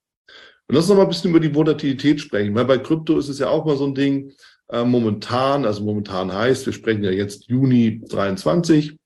Und 0.67 0.75
lass 0.75 0.83
uns 0.83 0.89
noch 0.89 0.97
mal 0.97 1.03
ein 1.03 1.07
bisschen 1.07 1.29
über 1.29 1.39
die 1.39 1.55
Volatilität 1.55 2.19
sprechen, 2.19 2.53
weil 2.53 2.65
bei 2.65 2.77
Krypto 2.77 3.17
ist 3.17 3.29
es 3.29 3.39
ja 3.39 3.47
auch 3.47 3.63
mal 3.63 3.77
so 3.77 3.85
ein 3.85 3.95
Ding, 3.95 4.33
äh, 4.67 4.83
momentan, 4.83 5.63
also 5.63 5.81
momentan 5.81 6.33
heißt, 6.33 6.65
wir 6.65 6.73
sprechen 6.73 7.05
ja 7.05 7.11
jetzt 7.11 7.47
Juni 7.47 8.01
23, 8.09 8.97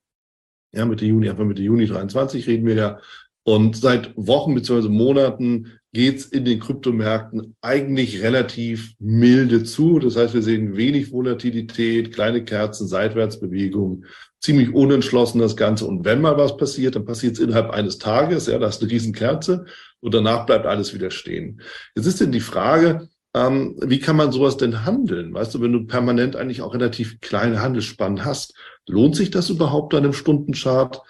ja, 0.72 0.86
Mitte 0.86 1.06
Juni, 1.06 1.30
einfach 1.30 1.46
Mitte 1.46 1.62
Juni 1.62 1.86
23 1.86 2.48
reden 2.48 2.66
wir 2.66 2.76
ja. 2.76 3.00
Und 3.44 3.76
seit 3.78 4.12
Wochen 4.16 4.56
bzw. 4.56 4.90
Monaten 4.90 5.79
geht's 5.94 6.26
in 6.26 6.46
den 6.46 6.60
Kryptomärkten 6.60 7.56
eigentlich 7.62 8.22
relativ 8.22 8.94
milde 9.00 9.64
zu. 9.64 10.00
Das 10.00 10.16
heißt, 10.16 10.34
wir 10.34 10.42
sehen 10.42 10.78
wenig 10.78 11.12
Volatilität, 11.12 12.14
kleine 12.14 12.44
Kerzen, 12.44 12.88
Seitwärtsbewegungen, 12.88 14.06
ziemlich 14.40 14.74
unentschlossen 14.74 15.40
das 15.40 15.56
Ganze. 15.56 15.86
Und 15.86 16.06
wenn 16.06 16.22
mal 16.22 16.38
was 16.38 16.58
passiert, 16.58 16.96
dann 16.96 17.06
passiert 17.06 17.34
es 17.34 17.40
innerhalb 17.40 17.72
eines 17.72 17.98
Tages. 17.98 18.48
Ja, 18.48 18.60
da 18.60 18.68
ist 18.68 18.82
eine 18.82 18.92
Riesenkerze 18.92 19.66
und 20.00 20.14
danach 20.14 20.46
bleibt 20.46 20.66
alles 20.66 20.94
wieder 20.94 21.12
stehen. 21.12 21.62
Jetzt 21.96 22.06
ist 22.06 22.22
denn 22.22 22.32
die 22.32 22.40
Frage, 22.40 23.10
ähm, 23.34 23.76
wie 23.82 24.00
kann 24.00 24.16
man 24.16 24.32
sowas 24.32 24.58
denn 24.58 24.86
handeln? 24.86 25.34
Weißt 25.34 25.54
du, 25.54 25.62
wenn 25.62 25.74
du 25.74 25.86
permanent 25.86 26.36
eigentlich 26.36 26.62
auch 26.62 26.74
relativ 26.74 27.20
kleine 27.20 27.62
Handelsspannen 27.62 28.26
hast, 28.26 28.54
lohnt 28.88 29.16
sich 29.16 29.32
das 29.32 29.50
überhaupt 29.50 29.94
an 29.94 30.04
einem 30.04 30.14
Stundenchart? 30.14 31.02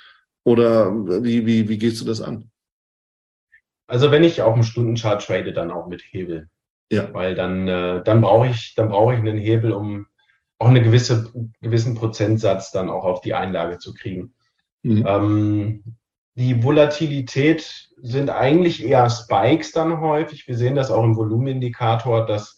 Oder 0.45 0.91
wie, 1.23 1.45
wie, 1.45 1.69
wie 1.69 1.77
gehst 1.77 2.01
du 2.01 2.05
das 2.05 2.21
an? 2.21 2.49
Also 3.89 4.12
wenn 4.12 4.23
ich 4.23 4.41
auf 4.43 4.54
dem 4.54 4.63
Stundenchart 4.63 5.25
trade, 5.25 5.52
dann 5.52 5.71
auch 5.71 5.88
mit 5.88 6.04
Hebel. 6.12 6.47
Ja. 6.91 7.12
Weil 7.13 7.34
dann, 7.36 7.67
äh, 7.67 8.04
dann 8.04 8.21
brauche 8.21 8.47
ich, 8.47 8.75
dann 8.75 8.89
brauche 8.89 9.13
ich 9.13 9.19
einen 9.19 9.38
Hebel, 9.38 9.71
um 9.71 10.06
auch 10.60 10.67
einen 10.67 10.84
gewisse, 10.84 11.32
gewissen 11.62 11.95
Prozentsatz 11.95 12.71
dann 12.71 12.89
auch 12.89 13.04
auf 13.04 13.21
die 13.21 13.34
Einlage 13.34 13.80
zu 13.80 13.93
kriegen. 13.93 14.34
Mhm. 14.84 15.06
Ähm, 15.08 15.84
die 16.36 16.63
Volatilität 16.63 17.89
sind 17.97 18.30
eigentlich 18.30 18.86
eher 18.86 19.10
Spikes 19.10 19.71
dann 19.71 19.99
häufig. 19.99 20.47
Wir 20.47 20.56
sehen 20.56 20.75
das 20.75 20.91
auch 20.91 21.04
im 21.04 21.15
Volumenindikator, 21.15 22.25
dass 22.25 22.58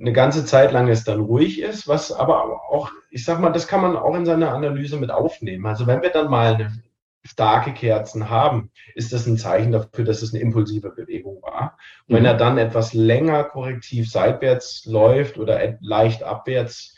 eine 0.00 0.12
ganze 0.12 0.44
Zeit 0.44 0.72
lang 0.72 0.88
es 0.88 1.04
dann 1.04 1.20
ruhig 1.20 1.60
ist, 1.60 1.86
was 1.86 2.10
aber 2.10 2.42
auch, 2.42 2.90
ich 3.10 3.24
sag 3.24 3.40
mal, 3.40 3.50
das 3.50 3.68
kann 3.68 3.80
man 3.80 3.96
auch 3.96 4.14
in 4.16 4.26
seiner 4.26 4.52
Analyse 4.52 4.98
mit 4.98 5.12
aufnehmen. 5.12 5.66
Also 5.66 5.86
wenn 5.86 6.02
wir 6.02 6.10
dann 6.10 6.28
mal 6.28 6.54
eine 6.54 6.83
starke 7.24 7.72
Kerzen 7.72 8.28
haben, 8.28 8.70
ist 8.94 9.12
das 9.12 9.26
ein 9.26 9.38
Zeichen 9.38 9.72
dafür, 9.72 10.04
dass 10.04 10.22
es 10.22 10.34
eine 10.34 10.42
impulsive 10.42 10.90
Bewegung 10.90 11.42
war. 11.42 11.78
Und 12.06 12.16
wenn 12.16 12.22
mhm. 12.22 12.28
er 12.28 12.36
dann 12.36 12.58
etwas 12.58 12.92
länger 12.92 13.44
korrektiv 13.44 14.10
seitwärts 14.10 14.84
läuft 14.84 15.38
oder 15.38 15.78
leicht 15.80 16.22
abwärts, 16.22 16.94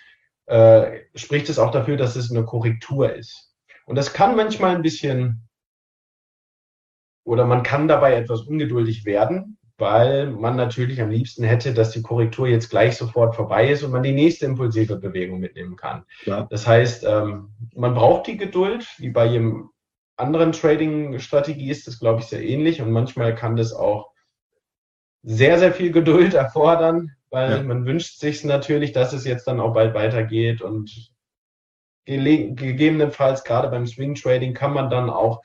äh, 0.46 1.00
spricht 1.14 1.48
es 1.48 1.58
auch 1.58 1.70
dafür, 1.70 1.96
dass 1.96 2.16
es 2.16 2.30
eine 2.30 2.44
Korrektur 2.44 3.14
ist. 3.14 3.54
Und 3.86 3.96
das 3.96 4.12
kann 4.12 4.36
manchmal 4.36 4.74
ein 4.74 4.82
bisschen 4.82 5.46
oder 7.26 7.44
man 7.44 7.64
kann 7.64 7.88
dabei 7.88 8.14
etwas 8.14 8.42
ungeduldig 8.42 9.04
werden, 9.04 9.58
weil 9.78 10.30
man 10.30 10.56
natürlich 10.56 11.02
am 11.02 11.10
liebsten 11.10 11.44
hätte, 11.44 11.74
dass 11.74 11.90
die 11.90 12.00
Korrektur 12.02 12.46
jetzt 12.46 12.70
gleich 12.70 12.96
sofort 12.96 13.34
vorbei 13.34 13.68
ist 13.68 13.82
und 13.82 13.90
man 13.90 14.04
die 14.04 14.12
nächste 14.12 14.46
impulsive 14.46 14.96
Bewegung 14.96 15.40
mitnehmen 15.40 15.76
kann. 15.76 16.04
Ja. 16.24 16.46
Das 16.48 16.66
heißt, 16.66 17.04
ähm, 17.04 17.50
man 17.74 17.94
braucht 17.94 18.28
die 18.28 18.36
Geduld, 18.36 18.86
wie 18.98 19.10
bei 19.10 19.26
jedem 19.26 19.70
anderen 20.16 20.52
Trading-Strategie 20.52 21.70
ist 21.70 21.86
das, 21.86 21.98
glaube 21.98 22.20
ich, 22.20 22.26
sehr 22.26 22.42
ähnlich. 22.42 22.80
Und 22.80 22.90
manchmal 22.90 23.34
kann 23.34 23.56
das 23.56 23.72
auch 23.72 24.12
sehr, 25.22 25.58
sehr 25.58 25.72
viel 25.72 25.92
Geduld 25.92 26.34
erfordern, 26.34 27.12
weil 27.30 27.50
ja. 27.50 27.62
man 27.62 27.86
wünscht 27.86 28.18
sich 28.18 28.44
natürlich, 28.44 28.92
dass 28.92 29.12
es 29.12 29.24
jetzt 29.24 29.46
dann 29.46 29.60
auch 29.60 29.74
bald 29.74 29.94
weitergeht. 29.94 30.62
Und 30.62 31.10
gegebenenfalls 32.04 33.44
gerade 33.44 33.68
beim 33.68 33.86
Swing 33.86 34.14
Trading 34.14 34.54
kann 34.54 34.72
man 34.72 34.90
dann 34.90 35.10
auch 35.10 35.42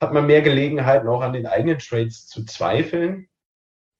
hat 0.00 0.12
man 0.12 0.26
mehr 0.26 0.42
Gelegenheiten, 0.42 1.08
auch 1.08 1.22
an 1.22 1.32
den 1.32 1.46
eigenen 1.46 1.78
Trades 1.78 2.26
zu 2.26 2.44
zweifeln, 2.44 3.28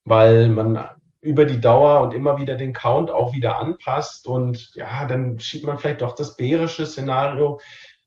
weil 0.05 0.49
man 0.49 0.88
über 1.21 1.47
die 1.47 1.61
Dauer 1.61 2.03
und 2.03 2.12
immer 2.12 2.38
wieder 2.38 2.57
den 2.57 2.75
Count 2.75 3.11
auch 3.11 3.33
wieder 3.33 3.59
anpasst. 3.59 4.27
Und 4.27 4.75
ja, 4.75 5.07
dann 5.07 5.40
schiebt 5.40 5.64
man 5.64 5.79
vielleicht 5.79 6.03
doch 6.03 6.14
das 6.14 6.37
bärische 6.37 6.85
Szenario 6.85 7.61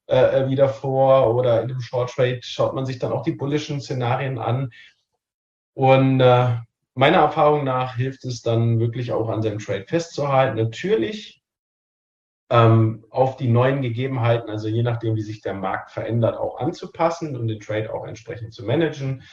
äh, 0.08 0.44
äh, 0.44 0.50
wieder 0.50 0.70
vor 0.70 1.36
oder 1.36 1.62
in 1.62 1.68
dem 1.68 1.82
Short 1.82 2.12
Trade 2.12 2.40
schaut 2.42 2.74
man 2.74 2.86
sich 2.86 2.98
dann 2.98 3.12
auch 3.12 3.24
die 3.24 3.34
bullischen 3.34 3.82
Szenarien 3.82 4.40
an. 4.40 4.72
Und 5.74 6.22
äh, 6.22 6.56
meiner 6.94 7.18
Erfahrung 7.18 7.66
nach 7.66 7.96
hilft 7.98 8.24
es 8.26 8.42
dann 8.42 8.80
wirklich 8.80 9.12
auch 9.12 9.30
an 9.30 9.42
seinem 9.42 9.60
Trade 9.60 9.86
festzuhalten. 9.86 10.58
Natürlich 10.58 11.44
ähm, 12.50 13.06
auf 13.10 13.36
die 13.36 13.50
neuen 13.50 13.82
Gegebenheiten, 13.82 14.50
also 14.50 14.70
je 14.70 14.84
nachdem, 14.84 15.16
wie 15.16 15.22
sich 15.22 15.42
der 15.42 15.54
Markt 15.54 15.92
verändert, 15.92 16.38
auch 16.38 16.58
anzupassen 16.58 17.36
und 17.36 17.50
den 17.50 17.60
Trade 17.60 17.94
auch 17.94 18.06
entsprechend 18.08 18.54
zu 18.54 18.66
managen. 18.66 19.24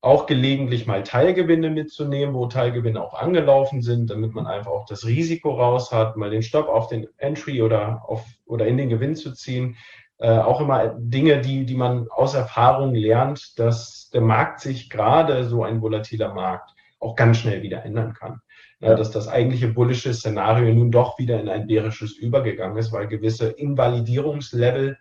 Auch 0.00 0.26
gelegentlich 0.26 0.86
mal 0.86 1.02
Teilgewinne 1.02 1.70
mitzunehmen, 1.70 2.34
wo 2.34 2.46
Teilgewinne 2.46 3.02
auch 3.02 3.14
angelaufen 3.14 3.82
sind, 3.82 4.10
damit 4.10 4.34
man 4.34 4.46
einfach 4.46 4.70
auch 4.70 4.86
das 4.86 5.04
Risiko 5.06 5.54
raus 5.54 5.90
hat, 5.90 6.16
mal 6.16 6.30
den 6.30 6.42
Stopp 6.42 6.68
auf 6.68 6.88
den 6.88 7.08
Entry 7.16 7.62
oder, 7.62 8.02
auf, 8.06 8.24
oder 8.44 8.66
in 8.66 8.76
den 8.76 8.88
Gewinn 8.88 9.16
zu 9.16 9.32
ziehen. 9.32 9.76
Äh, 10.18 10.38
auch 10.38 10.60
immer 10.60 10.94
Dinge, 10.98 11.40
die, 11.40 11.66
die 11.66 11.74
man 11.74 12.08
aus 12.08 12.34
Erfahrung 12.34 12.94
lernt, 12.94 13.58
dass 13.58 14.08
der 14.10 14.22
Markt 14.22 14.60
sich 14.60 14.88
gerade 14.88 15.44
so 15.44 15.64
ein 15.64 15.82
volatiler 15.82 16.32
Markt 16.32 16.72
auch 17.00 17.14
ganz 17.16 17.38
schnell 17.38 17.62
wieder 17.62 17.84
ändern 17.84 18.14
kann. 18.14 18.40
Ja, 18.80 18.94
dass 18.94 19.10
das 19.10 19.26
eigentliche 19.26 19.68
bullische 19.68 20.12
Szenario 20.12 20.74
nun 20.74 20.90
doch 20.90 21.18
wieder 21.18 21.40
in 21.40 21.48
ein 21.48 21.66
bärisches 21.66 22.12
übergegangen 22.12 22.76
ist, 22.76 22.92
weil 22.92 23.08
gewisse 23.08 23.48
Invalidierungslevel, 23.48 24.98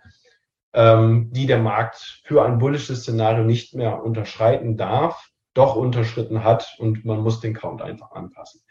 die 0.76 1.46
der 1.46 1.60
Markt 1.60 2.22
für 2.26 2.44
ein 2.44 2.58
bullisches 2.58 3.04
Szenario 3.04 3.46
nicht 3.46 3.76
mehr 3.76 4.04
unterschreiten 4.04 4.76
darf, 4.76 5.30
doch 5.54 5.76
unterschritten 5.76 6.44
hat 6.44 6.76
und 6.80 7.06
man 7.06 7.22
muss 7.22 7.40
den 7.40 7.54
Count 7.54 7.82
einfach 7.82 8.12
anpassen. 8.12 8.62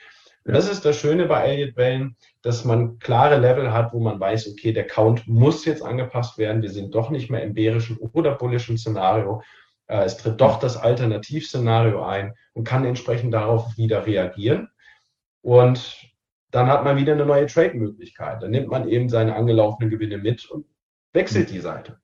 Ja. 0.44 0.52
Das 0.52 0.70
ist 0.70 0.84
das 0.84 0.96
Schöne 0.98 1.24
bei 1.24 1.46
Elliott 1.46 1.76
Wellen, 1.76 2.16
dass 2.42 2.64
man 2.64 2.98
klare 2.98 3.38
Level 3.38 3.72
hat, 3.72 3.94
wo 3.94 4.00
man 4.00 4.20
weiß, 4.20 4.48
okay, 4.48 4.72
der 4.72 4.86
Count 4.86 5.26
muss 5.26 5.64
jetzt 5.64 5.82
angepasst 5.82 6.36
werden. 6.36 6.60
Wir 6.60 6.70
sind 6.70 6.94
doch 6.94 7.08
nicht 7.08 7.30
mehr 7.30 7.42
im 7.42 7.54
bärischen 7.54 7.96
oder 7.96 8.32
bullischen 8.32 8.76
Szenario. 8.76 9.42
Äh, 9.86 10.04
es 10.04 10.18
tritt 10.18 10.40
doch 10.40 10.58
das 10.58 10.76
Alternativszenario 10.76 12.02
ein 12.02 12.34
und 12.52 12.64
kann 12.64 12.84
entsprechend 12.84 13.32
darauf 13.32 13.78
wieder 13.78 14.04
reagieren. 14.04 14.68
Und 15.40 16.10
dann 16.50 16.68
hat 16.68 16.84
man 16.84 16.98
wieder 16.98 17.14
eine 17.14 17.24
neue 17.24 17.46
Trade-Möglichkeit. 17.46 18.42
Dann 18.42 18.50
nimmt 18.50 18.68
man 18.68 18.88
eben 18.88 19.08
seine 19.08 19.34
angelaufenen 19.34 19.90
Gewinne 19.90 20.18
mit 20.18 20.44
und 20.50 20.66
wechselt 21.14 21.50
die 21.50 21.60
Seite. 21.60 21.98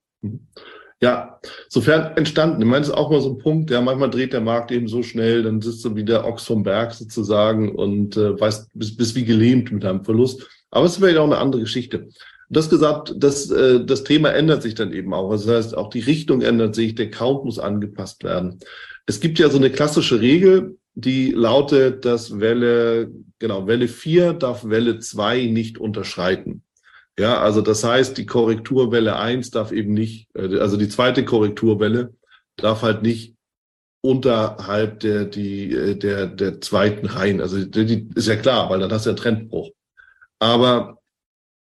Ja, 1.03 1.41
sofern 1.69 2.17
entstanden. 2.17 2.61
Ich 2.61 2.67
meine, 2.67 2.81
das 2.81 2.89
ist 2.89 2.95
auch 2.95 3.11
mal 3.11 3.23
so 3.23 3.31
ein 3.31 3.39
Punkt, 3.39 3.71
ja, 3.71 3.81
manchmal 3.81 4.11
dreht 4.11 4.35
der 4.35 4.43
Markt 4.43 4.71
eben 4.71 4.87
so 4.87 5.03
schnell, 5.03 5.43
dann 5.43 5.63
sitzt 5.63 5.85
du 5.85 5.97
wie 5.97 6.05
der 6.05 6.27
Ochs 6.27 6.45
vom 6.45 6.63
Berg 6.63 6.93
sozusagen 6.93 7.75
und 7.75 8.19
äh, 8.19 8.39
weißt, 8.39 8.69
bist, 8.75 8.99
bist 8.99 9.15
wie 9.15 9.25
gelähmt 9.25 9.73
mit 9.73 9.85
deinem 9.85 10.05
Verlust. 10.05 10.47
Aber 10.71 10.85
es 10.85 10.93
ist 10.93 10.99
vielleicht 10.99 11.17
auch 11.17 11.25
eine 11.25 11.39
andere 11.39 11.63
Geschichte. 11.63 12.09
Das 12.51 12.69
gesagt, 12.69 13.15
das, 13.17 13.51
äh, 13.51 13.85
das 13.85 14.05
Thema 14.05 14.31
ändert 14.31 14.63
sich 14.63 14.75
dann 14.75 14.93
eben 14.93 15.15
auch. 15.15 15.31
Das 15.31 15.49
heißt, 15.49 15.77
auch 15.77 15.89
die 15.89 16.01
Richtung 16.01 16.43
ändert 16.43 16.75
sich, 16.75 16.95
der 16.95 17.11
Count 17.11 17.45
muss 17.45 17.59
angepasst 17.59 18.23
werden. 18.23 18.59
Es 19.07 19.21
gibt 19.21 19.39
ja 19.39 19.49
so 19.49 19.57
eine 19.57 19.71
klassische 19.71 20.21
Regel, 20.21 20.77
die 20.95 21.31
lautet, 21.31 22.05
dass 22.05 22.41
Welle, 22.41 23.11
genau, 23.39 23.67
Welle 23.67 23.89
4 23.89 24.35
darf 24.35 24.69
Welle 24.69 24.99
2 24.99 25.47
nicht 25.47 25.79
unterschreiten. 25.79 26.63
Ja, 27.21 27.39
also 27.39 27.61
das 27.61 27.85
heißt, 27.85 28.17
die 28.17 28.25
Korrekturwelle 28.25 29.17
1 29.17 29.51
darf 29.51 29.73
eben 29.73 29.93
nicht, 29.93 30.27
äh, 30.35 30.59
also 30.59 30.79
die 30.79 30.89
zweite 30.89 31.23
Korrekturwelle 31.23 32.15
darf 32.57 32.81
halt 32.81 33.03
nicht 33.03 33.37
unterhalb 34.01 35.01
der, 35.01 35.27
die, 35.27 35.71
äh, 35.71 35.97
der, 35.97 36.29
der 36.29 36.63
zweiten 36.63 37.05
rein. 37.05 37.43
Also 37.43 37.63
die, 37.63 38.09
ist 38.15 38.27
ja 38.27 38.37
klar, 38.37 38.71
weil 38.71 38.81
dann 38.81 38.91
hast 38.91 39.05
du 39.05 39.11
ja 39.11 39.17
Trendbruch. 39.17 39.69
Aber 40.39 40.97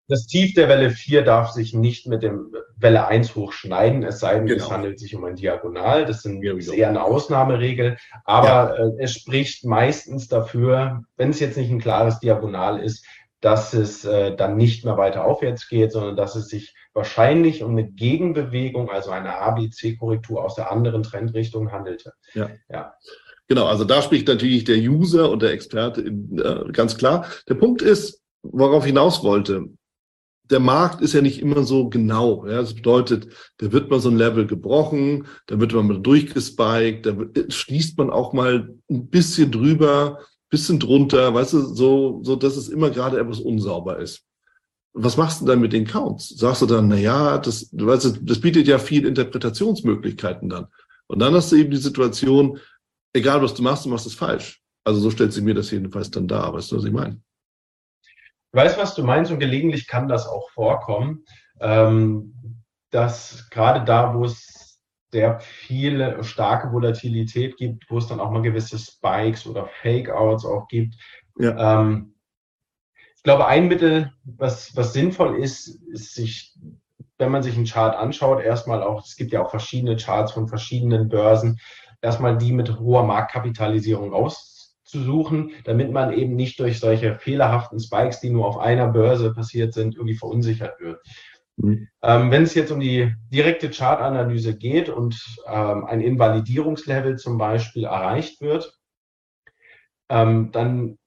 das 0.08 0.26
Tief 0.26 0.54
der 0.54 0.70
Welle 0.70 0.90
4 0.92 1.24
darf 1.24 1.52
sich 1.52 1.74
nicht 1.74 2.08
mit 2.08 2.24
dem 2.24 2.54
Welle 2.78 3.08
1 3.08 3.36
hochschneiden, 3.36 4.04
es 4.04 4.20
sei 4.20 4.36
denn, 4.36 4.46
genau. 4.46 4.64
es 4.64 4.72
handelt 4.72 5.00
sich 5.00 5.16
um 5.16 5.26
ein 5.26 5.36
Diagonal. 5.36 6.06
Das 6.06 6.22
sind, 6.22 6.42
ist 6.44 6.72
eher 6.72 6.90
eine 6.90 7.04
Ausnahmeregel. 7.04 7.98
Aber 8.24 8.78
ja. 8.78 8.86
äh, 8.86 8.92
es 9.00 9.14
spricht 9.14 9.66
meistens 9.66 10.30
dafür, 10.30 11.04
wenn 11.18 11.30
es 11.30 11.42
jetzt 11.42 11.58
nicht 11.58 11.72
ein 11.72 11.82
klares 11.82 12.20
Diagonal 12.20 12.80
ist, 12.80 13.06
dass 13.42 13.74
es 13.74 14.06
äh, 14.06 14.36
dann 14.36 14.56
nicht 14.56 14.86
mehr 14.86 14.98
weiter 14.98 15.26
aufwärts 15.26 15.68
geht, 15.68 15.92
sondern 15.92 16.16
dass 16.16 16.36
es 16.36 16.48
sich 16.48 16.76
wahrscheinlich 16.94 17.64
um 17.64 17.72
eine 17.72 17.90
Gegenbewegung, 17.90 18.90
also 18.90 19.12
eine 19.12 19.38
ABC-Korrektur 19.40 20.44
aus 20.44 20.56
der 20.56 20.72
anderen 20.72 21.04
Trendrichtung 21.04 21.72
handelte. 21.72 22.14
Ja. 22.34 22.50
ja. 22.70 22.94
Genau, 23.48 23.66
also 23.66 23.84
da 23.84 24.02
spricht 24.02 24.28
natürlich 24.28 24.64
der 24.64 24.78
User 24.78 25.30
und 25.30 25.42
der 25.42 25.52
Experte 25.52 26.02
äh, 26.02 26.72
ganz 26.72 26.98
klar. 26.98 27.26
Der 27.50 27.56
Punkt 27.56 27.82
ist, 27.82 28.22
worauf 28.44 28.86
hinaus 28.86 29.24
wollte, 29.24 29.66
der 30.52 30.60
Markt 30.60 31.02
ist 31.02 31.14
ja 31.14 31.22
nicht 31.22 31.42
immer 31.42 31.64
so 31.64 31.90
genau. 31.90 32.46
Ja? 32.46 32.58
Das 32.62 32.76
bedeutet, 32.76 33.28
da 33.58 33.72
wird 33.72 33.90
mal 33.90 34.00
so 34.00 34.10
ein 34.10 34.18
Level 34.18 34.46
gebrochen, 34.46 35.28
da 35.48 35.60
wird 35.60 35.74
man 35.74 35.88
mal 35.88 36.00
durchgespiked, 36.00 37.06
da 37.06 37.16
schließt 37.50 37.98
man 37.98 38.10
auch 38.10 38.34
mal 38.34 38.70
ein 38.90 39.08
bisschen 39.08 39.52
drüber, 39.52 40.20
bisschen 40.52 40.80
drunter, 40.80 41.34
weißt 41.34 41.54
du, 41.54 41.62
so, 41.62 42.20
so 42.24 42.36
dass 42.36 42.56
es 42.58 42.70
immer 42.70 42.92
gerade 42.92 43.20
etwas 43.20 43.40
unsauber 43.40 43.98
ist. 43.98 44.24
Was 44.94 45.18
machst 45.18 45.42
du 45.42 45.46
dann 45.46 45.62
mit 45.62 45.74
den 45.74 45.88
Counts? 45.88 46.30
Sagst 46.30 46.62
du 46.62 46.66
dann, 46.66 46.90
na 46.90 46.98
ja, 46.98 47.38
das, 47.38 47.70
du 47.72 47.88
weißt, 47.88 48.20
das 48.22 48.42
bietet 48.42 48.68
ja 48.68 48.78
viel 48.78 49.06
Interpretationsmöglichkeiten 49.06 50.50
dann. 50.50 50.68
Und 51.08 51.20
dann 51.20 51.34
hast 51.34 51.52
du 51.52 51.56
eben 51.56 51.72
die 51.72 51.78
Situation, 51.78 52.60
egal 53.14 53.42
was 53.42 53.54
du 53.54 53.64
machst, 53.64 53.86
du 53.86 53.90
machst 53.90 54.06
es 54.06 54.14
falsch. 54.14 54.62
Also 54.84 55.00
so 55.00 55.10
stellt 55.10 55.32
sich 55.32 55.44
mir 55.44 55.54
das 55.54 55.72
jedenfalls 55.72 56.12
dann 56.12 56.28
dar. 56.28 56.54
Weißt 56.54 56.72
du, 56.72 56.78
was 56.78 56.84
ich 56.84 56.92
meine? 56.92 57.22
Ich 58.04 58.58
weiß, 58.58 58.78
was 58.78 58.96
du 58.96 59.04
meinst 59.04 59.32
und 59.32 59.40
gelegentlich 59.40 59.88
kann 59.88 60.10
das 60.10 60.28
auch 60.28 60.50
vorkommen, 60.52 61.24
ähm, 61.62 62.34
dass 62.90 63.50
gerade 63.50 63.86
da, 63.86 64.14
wo 64.14 64.26
es 64.26 64.51
sehr 65.12 65.40
viele 65.40 66.24
starke 66.24 66.72
Volatilität 66.72 67.58
gibt, 67.58 67.90
wo 67.90 67.98
es 67.98 68.08
dann 68.08 68.20
auch 68.20 68.32
mal 68.32 68.42
gewisse 68.42 68.78
Spikes 68.78 69.46
oder 69.46 69.68
Fake-Outs 69.82 70.46
auch 70.46 70.68
gibt. 70.68 70.96
Ja. 71.38 71.82
Ähm, 71.82 72.14
ich 73.16 73.24
glaube, 73.24 73.46
ein 73.46 73.68
Mittel, 73.68 74.12
was, 74.24 74.76
was 74.76 74.94
sinnvoll 74.94 75.38
ist, 75.38 75.68
ist 75.68 76.16
sich, 76.16 76.58
wenn 77.18 77.32
man 77.32 77.44
sich 77.44 77.56
einen 77.56 77.66
Chart 77.66 77.96
anschaut, 77.96 78.42
erstmal 78.42 78.82
auch, 78.82 79.06
es 79.06 79.16
gibt 79.16 79.32
ja 79.32 79.44
auch 79.44 79.52
verschiedene 79.52 79.96
Charts 79.96 80.32
von 80.32 80.48
verschiedenen 80.48 81.08
Börsen, 81.08 81.60
erstmal 82.02 82.38
die 82.38 82.52
mit 82.52 82.80
hoher 82.80 83.04
Marktkapitalisierung 83.04 84.14
aus 84.14 84.80
zu 84.84 85.04
suchen, 85.04 85.52
damit 85.66 85.92
man 85.92 86.12
eben 86.14 86.36
nicht 86.36 86.60
durch 86.60 86.80
solche 86.80 87.16
fehlerhaften 87.16 87.80
Spikes, 87.80 88.20
die 88.20 88.30
nur 88.30 88.46
auf 88.46 88.58
einer 88.58 88.88
Börse 88.88 89.34
passiert 89.34 89.74
sind, 89.74 89.96
irgendwie 89.96 90.18
verunsichert 90.18 90.80
wird. 90.80 91.00
Mhm. 91.58 91.88
Ähm, 92.02 92.32
wenn 92.32 92.44
es 92.44 92.56
jetzt 92.56 92.72
um 92.72 92.80
die 92.80 93.14
direkte 93.32 93.70
Chartanalyse 93.70 94.58
geht 94.58 94.90
und 94.90 95.20
ähm, 95.48 95.86
ein 95.86 96.02
Invalidierungslevel 96.02 97.18
zum 97.18 97.38
Beispiel 97.38 97.86
erreicht 97.86 98.42
wird, 98.42 98.78
ähm, 100.10 100.52
dann 100.52 100.98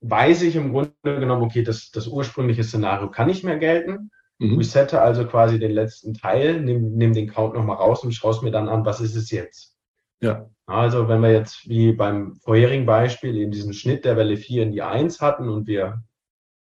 weiß 0.00 0.42
ich 0.42 0.56
im 0.56 0.72
Grunde 0.72 0.92
genommen, 1.02 1.42
okay, 1.42 1.62
das, 1.62 1.90
das 1.90 2.06
ursprüngliche 2.06 2.64
Szenario 2.64 3.10
kann 3.10 3.28
nicht 3.28 3.44
mehr 3.44 3.58
gelten. 3.58 4.10
Mhm. 4.38 4.58
Resette 4.58 5.00
also 5.00 5.26
quasi 5.26 5.58
den 5.58 5.72
letzten 5.72 6.14
Teil, 6.14 6.60
nehme 6.60 6.90
nehm 6.90 7.12
den 7.12 7.28
Count 7.28 7.54
nochmal 7.54 7.76
raus 7.76 8.02
und 8.02 8.12
schaue 8.12 8.32
es 8.32 8.42
mir 8.42 8.50
dann 8.50 8.68
an, 8.68 8.84
was 8.84 9.00
ist 9.00 9.14
es 9.14 9.30
jetzt. 9.30 9.76
Ja. 10.20 10.48
Also 10.66 11.08
wenn 11.08 11.20
wir 11.20 11.32
jetzt 11.32 11.68
wie 11.68 11.92
beim 11.92 12.36
vorherigen 12.36 12.86
Beispiel 12.86 13.36
eben 13.36 13.50
diesen 13.50 13.72
Schnitt 13.72 14.04
der 14.04 14.16
Welle 14.16 14.36
4 14.36 14.62
in 14.64 14.72
die 14.72 14.82
1 14.82 15.20
hatten 15.20 15.48
und 15.48 15.66
wir 15.66 16.02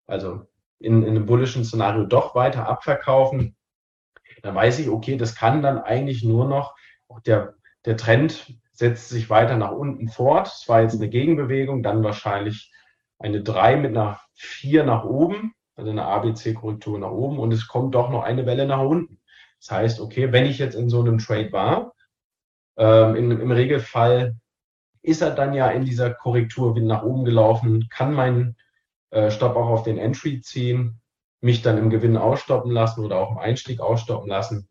also 0.07 0.43
in, 0.81 1.03
in 1.03 1.11
einem 1.11 1.27
bullischen 1.27 1.65
Szenario 1.65 2.05
doch 2.05 2.35
weiter 2.35 2.69
abverkaufen, 2.69 3.57
dann 4.43 4.55
weiß 4.55 4.79
ich, 4.79 4.89
okay, 4.89 5.17
das 5.17 5.35
kann 5.35 5.63
dann 5.63 5.79
eigentlich 5.79 6.25
nur 6.25 6.47
noch, 6.47 6.75
der, 7.27 7.55
der 7.85 7.97
Trend 7.97 8.55
setzt 8.73 9.11
sich 9.11 9.29
weiter 9.29 9.57
nach 9.57 9.73
unten 9.73 10.09
fort. 10.09 10.49
Es 10.49 10.69
war 10.69 10.81
jetzt 10.81 10.97
eine 10.97 11.11
Gegenbewegung, 11.11 11.83
dann 11.83 12.03
wahrscheinlich 12.03 12.73
eine 13.19 13.43
3 13.43 13.77
mit 13.77 13.91
einer 13.91 14.19
4 14.35 14.85
nach 14.85 15.05
oben, 15.05 15.55
also 15.77 15.91
eine 15.91 16.07
ABC-Korrektur 16.07 16.99
nach 16.99 17.11
oben 17.11 17.39
und 17.39 17.53
es 17.53 17.69
kommt 17.69 17.95
doch 17.95 18.09
noch 18.09 18.23
eine 18.23 18.47
Welle 18.47 18.67
nach 18.67 18.81
unten. 18.81 19.21
Das 19.61 19.71
heißt, 19.71 20.01
okay, 20.01 20.33
wenn 20.33 20.47
ich 20.47 20.59
jetzt 20.59 20.75
in 20.75 20.89
so 20.89 21.01
einem 21.01 21.19
Trade 21.19 21.53
war, 21.53 21.93
ähm, 22.81 23.15
in, 23.17 23.31
Im 23.31 23.51
Regelfall 23.51 24.37
ist 25.03 25.21
er 25.21 25.33
dann 25.33 25.53
ja 25.53 25.69
in 25.71 25.85
dieser 25.85 26.13
Korrektur 26.15 26.75
wieder 26.75 26.87
nach 26.87 27.03
oben 27.03 27.25
gelaufen, 27.25 27.89
kann 27.91 28.15
meinen 28.15 28.57
äh, 29.11 29.31
Stopp 29.31 29.57
auch 29.57 29.69
auf 29.69 29.83
den 29.83 29.99
Entry 29.99 30.41
ziehen, 30.41 31.01
mich 31.41 31.63
dann 31.63 31.79
im 31.79 31.91
Gewinn 31.91 32.17
ausstoppen 32.17 32.71
lassen 32.71 33.05
oder 33.05 33.19
auch 33.19 33.33
im 33.33 33.39
Einstieg 33.39 33.81
ausstoppen 33.81 34.29
lassen, 34.29 34.69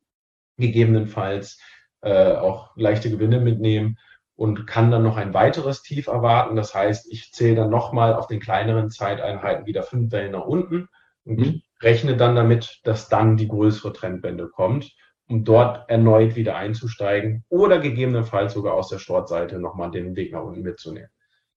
gegebenenfalls 0.58 1.60
äh, 2.02 2.34
auch 2.34 2.76
leichte 2.76 3.10
Gewinne 3.10 3.40
mitnehmen 3.40 3.98
und 4.36 4.68
kann 4.68 4.92
dann 4.92 5.04
noch 5.04 5.18
ein 5.18 5.34
weiteres 5.34 5.82
Tief 5.82 6.08
erwarten. 6.08 6.56
Das 6.56 6.74
heißt, 6.74 7.12
ich 7.12 7.32
zähle 7.32 7.56
dann 7.56 7.70
nochmal 7.70 8.14
auf 8.14 8.28
den 8.28 8.40
kleineren 8.40 8.90
Zeiteinheiten 8.90 9.66
wieder 9.66 9.84
fünf 9.84 10.12
Wellen 10.12 10.32
nach 10.32 10.46
unten 10.46 10.88
und 11.26 11.40
mhm. 11.40 11.62
rechne 11.82 12.16
dann 12.16 12.36
damit, 12.36 12.80
dass 12.84 13.10
dann 13.10 13.36
die 13.36 13.48
größere 13.48 13.94
Trendwende 13.94 14.48
kommt 14.48 14.92
um 15.30 15.44
dort 15.46 15.90
erneut 15.90 16.36
wieder 16.36 16.56
einzusteigen 16.56 17.46
oder 17.50 17.80
gegebenenfalls 17.80 18.54
sogar 18.54 18.74
aus 18.74 18.90
der 18.90 18.98
Short-Seite 18.98 19.60
nochmal 19.60 19.92
den 19.92 20.16
Weg 20.16 20.34
nach 20.34 20.44
unten 20.44 20.62
mitzunehmen. 20.62 21.10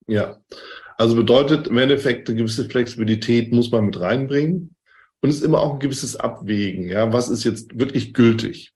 Ja, 0.06 0.38
also 0.98 1.16
bedeutet 1.16 1.68
im 1.68 1.78
Endeffekt 1.78 2.28
eine 2.28 2.38
gewisse 2.38 2.68
Flexibilität 2.68 3.52
muss 3.52 3.70
man 3.70 3.86
mit 3.86 4.00
reinbringen 4.00 4.74
und 5.20 5.30
es 5.30 5.36
ist 5.36 5.44
immer 5.44 5.60
auch 5.60 5.74
ein 5.74 5.80
gewisses 5.80 6.16
Abwägen. 6.16 6.88
Ja, 6.88 7.12
was 7.12 7.28
ist 7.28 7.44
jetzt 7.44 7.78
wirklich 7.78 8.12
gültig? 8.12 8.72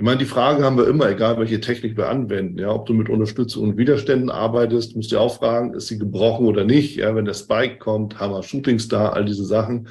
Ich 0.00 0.04
meine, 0.04 0.16
die 0.16 0.24
Frage 0.24 0.64
haben 0.64 0.78
wir 0.78 0.88
immer, 0.88 1.10
egal 1.10 1.38
welche 1.38 1.60
Technik 1.60 1.94
wir 1.98 2.08
anwenden. 2.08 2.58
Ja, 2.58 2.70
ob 2.70 2.86
du 2.86 2.94
mit 2.94 3.10
Unterstützung 3.10 3.64
und 3.64 3.76
Widerständen 3.76 4.30
arbeitest, 4.30 4.96
musst 4.96 5.12
du 5.12 5.18
auch 5.18 5.36
fragen, 5.36 5.74
ist 5.74 5.88
sie 5.88 5.98
gebrochen 5.98 6.46
oder 6.46 6.64
nicht? 6.64 6.96
Ja, 6.96 7.14
wenn 7.14 7.26
der 7.26 7.34
Spike 7.34 7.76
kommt, 7.76 8.18
Hammer 8.18 8.42
Shooting 8.42 8.78
Star, 8.78 9.12
all 9.12 9.26
diese 9.26 9.44
Sachen. 9.44 9.88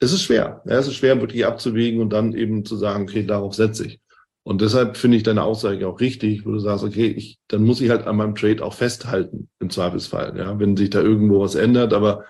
Es 0.00 0.14
ist 0.14 0.22
schwer. 0.22 0.62
Ja, 0.64 0.78
es 0.78 0.86
ist 0.86 0.94
schwer, 0.94 1.20
wirklich 1.20 1.44
abzuwägen 1.44 2.00
und 2.00 2.10
dann 2.14 2.32
eben 2.32 2.64
zu 2.64 2.76
sagen, 2.76 3.02
okay, 3.02 3.26
darauf 3.26 3.54
setze 3.54 3.88
ich. 3.88 4.00
Und 4.42 4.62
deshalb 4.62 4.96
finde 4.96 5.16
ich 5.18 5.22
deine 5.22 5.42
Aussage 5.42 5.86
auch 5.86 6.00
richtig, 6.00 6.46
wo 6.46 6.52
du 6.52 6.58
sagst, 6.58 6.82
okay, 6.82 7.06
ich, 7.06 7.38
dann 7.48 7.62
muss 7.62 7.80
ich 7.80 7.90
halt 7.90 8.06
an 8.06 8.16
meinem 8.16 8.34
Trade 8.34 8.64
auch 8.64 8.74
festhalten, 8.74 9.48
im 9.60 9.70
Zweifelsfall. 9.70 10.36
Ja, 10.36 10.58
wenn 10.58 10.76
sich 10.76 10.90
da 10.90 11.00
irgendwo 11.00 11.40
was 11.40 11.54
ändert, 11.54 11.92
aber 11.92 12.24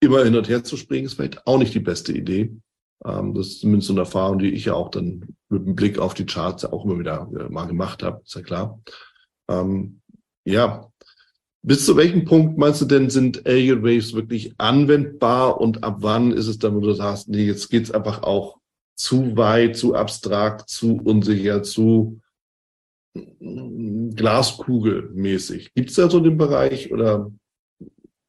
immer 0.00 0.22
hin 0.24 0.36
und 0.36 0.48
her 0.48 0.62
zu 0.62 0.76
springen, 0.76 1.06
ist 1.06 1.14
vielleicht 1.14 1.46
auch 1.46 1.58
nicht 1.58 1.74
die 1.74 1.80
beste 1.80 2.12
Idee. 2.12 2.56
Ähm, 3.04 3.34
das 3.34 3.48
ist 3.48 3.60
zumindest 3.60 3.88
so 3.88 3.94
eine 3.94 4.02
Erfahrung, 4.02 4.38
die 4.38 4.50
ich 4.50 4.66
ja 4.66 4.74
auch 4.74 4.90
dann 4.90 5.36
mit 5.48 5.66
dem 5.66 5.74
Blick 5.74 5.98
auf 5.98 6.14
die 6.14 6.26
Charts 6.26 6.64
auch 6.64 6.84
immer 6.84 6.98
wieder 6.98 7.28
äh, 7.38 7.48
mal 7.48 7.66
gemacht 7.66 8.02
habe, 8.02 8.22
ist 8.24 8.34
ja 8.34 8.42
klar. 8.42 8.80
Ähm, 9.48 10.00
ja, 10.44 10.90
bis 11.62 11.84
zu 11.84 11.96
welchem 11.96 12.24
Punkt 12.24 12.58
meinst 12.58 12.80
du 12.80 12.84
denn, 12.84 13.10
sind 13.10 13.44
Alien 13.46 13.82
Waves 13.82 14.14
wirklich 14.14 14.54
anwendbar 14.58 15.60
und 15.60 15.82
ab 15.82 15.96
wann 16.00 16.32
ist 16.32 16.46
es 16.46 16.58
dann, 16.58 16.76
wo 16.76 16.80
du 16.80 16.92
sagst, 16.92 17.28
nee, 17.28 17.44
jetzt 17.44 17.70
geht's 17.70 17.90
einfach 17.90 18.22
auch 18.22 18.60
zu 18.96 19.36
weit, 19.36 19.76
zu 19.76 19.94
abstrakt, 19.94 20.68
zu 20.68 21.00
unsicher, 21.04 21.62
zu 21.62 22.20
Glaskugelmäßig. 23.14 25.72
Gibt 25.74 25.90
es 25.90 25.96
da 25.96 26.10
so 26.10 26.20
den 26.20 26.36
Bereich 26.36 26.92
oder 26.92 27.30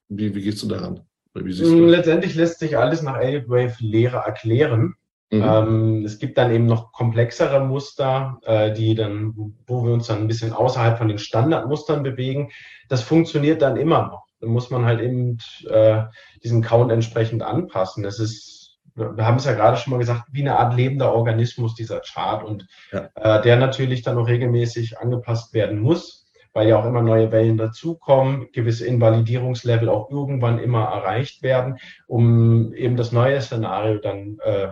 wie, 0.09 0.36
wie 0.36 0.41
gehst 0.41 0.63
du 0.63 0.68
daran? 0.68 1.01
Letztendlich 1.34 2.36
lässt 2.36 2.59
sich 2.59 2.78
alles 2.78 3.01
nach 3.01 3.18
Wave-Lehre 3.18 4.18
erklären. 4.18 4.95
Mhm. 5.32 5.43
Ähm, 5.43 6.05
es 6.05 6.20
gibt 6.20 6.38
dann 6.38 6.51
eben 6.51 6.65
noch 6.65 6.93
komplexere 6.93 7.59
Muster, 7.59 8.39
äh, 8.43 8.74
die 8.74 8.95
dann, 8.95 9.34
wo 9.68 9.86
wir 9.86 9.93
uns 9.93 10.07
dann 10.07 10.20
ein 10.20 10.28
bisschen 10.28 10.53
außerhalb 10.53 10.97
von 10.97 11.09
den 11.09 11.18
Standardmustern 11.18 12.01
bewegen. 12.01 12.49
Das 12.88 13.01
funktioniert 13.01 13.61
dann 13.61 13.76
immer 13.76 14.07
noch. 14.07 14.26
Da 14.39 14.47
muss 14.47 14.70
man 14.70 14.86
halt 14.86 15.01
eben 15.01 15.38
äh, 15.68 16.03
diesen 16.43 16.61
Count 16.61 16.91
entsprechend 16.91 17.43
anpassen. 17.43 18.03
Das 18.03 18.20
ist, 18.20 18.57
wir 18.98 19.26
haben 19.26 19.38
es 19.38 19.45
ja 19.45 19.54
gerade 19.54 19.78
schon 19.78 19.91
mal 19.91 20.00
gesagt, 20.00 20.24
wie 20.32 20.41
eine 20.41 20.58
Art 20.58 20.76
lebender 20.76 21.14
Organismus, 21.14 21.76
dieser 21.76 22.02
Chart 22.02 22.43
und 22.43 22.68
ja. 22.91 23.10
äh, 23.16 23.41
der 23.41 23.58
natürlich 23.58 24.02
dann 24.02 24.18
auch 24.18 24.28
regelmäßig 24.28 25.00
angepasst 25.00 25.54
werden 25.54 25.80
muss 25.80 26.28
weil 26.58 26.70
ja 26.70 26.80
auch 26.80 26.86
immer 26.86 27.04
neue 27.04 27.32
Wellen 27.32 27.56
dazukommen, 27.56 28.48
gewisse 28.52 28.88
Invalidierungslevel 28.88 29.89
auch 29.89 30.10
irgendwann 30.10 30.58
immer 30.58 30.86
erreicht 30.86 31.43
werden, 31.43 31.78
um 32.08 32.74
eben 32.74 32.98
das 32.98 33.12
neue 33.12 33.39
Szenario 33.41 34.00
dann 34.00 34.39
äh, 34.43 34.70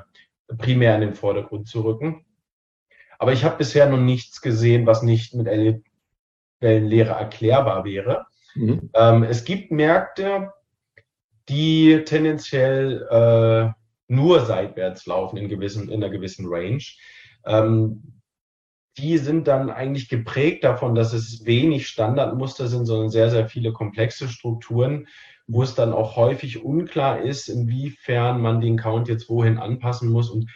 primär 0.57 0.95
in 0.95 1.01
den 1.01 1.13
Vordergrund 1.13 1.67
zu 1.67 1.81
rücken. 1.81 2.25
Aber 3.19 3.33
ich 3.33 3.43
habe 3.43 3.57
bisher 3.57 3.87
noch 3.87 3.99
nichts 3.99 4.41
gesehen, 4.41 4.87
was 4.87 5.03
nicht 5.03 5.35
mit 5.35 5.45
Wellenlehre 6.59 7.11
erklärbar 7.11 7.85
wäre. 7.85 8.25
Mhm. 8.55 8.89
Ähm, 8.95 9.21
es 9.21 9.45
gibt 9.45 9.71
Märkte, 9.71 10.53
die 11.49 12.03
tendenziell 12.03 13.07
äh, 13.11 13.71
nur 14.07 14.45
seitwärts 14.45 15.05
laufen 15.05 15.37
in, 15.37 15.49
gewissen, 15.49 15.89
in 15.89 16.03
einer 16.03 16.11
gewissen 16.11 16.45
Range. 16.47 16.83
Ähm, 17.45 18.21
die 18.97 19.17
sind 19.17 19.47
dann 19.47 19.69
eigentlich 19.69 20.07
geprägt 20.07 20.63
davon, 20.63 20.95
dass 20.95 21.11
es 21.13 21.45
wenig 21.45 21.87
Standardmuster 21.87 22.67
sind, 22.67 22.85
sondern 22.85 23.09
sehr, 23.09 23.29
sehr 23.29 23.49
viele 23.49 23.73
komplexe 23.73 24.29
Strukturen, 24.29 25.07
wo 25.47 25.63
es 25.63 25.75
dann 25.75 25.91
auch 25.91 26.15
häufig 26.15 26.63
unklar 26.63 27.21
ist, 27.21 27.49
inwiefern 27.49 28.41
man 28.41 28.61
den 28.61 28.77
Count 28.77 29.07
jetzt 29.07 29.29
wohin 29.29 29.57
anpassen 29.57 30.09
muss. 30.09 30.29
Und 30.29 30.49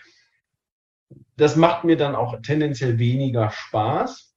das 1.35 1.55
macht 1.55 1.83
mir 1.83 1.97
dann 1.97 2.15
auch 2.15 2.41
tendenziell 2.41 2.97
weniger 2.97 3.51
Spaß. 3.51 4.33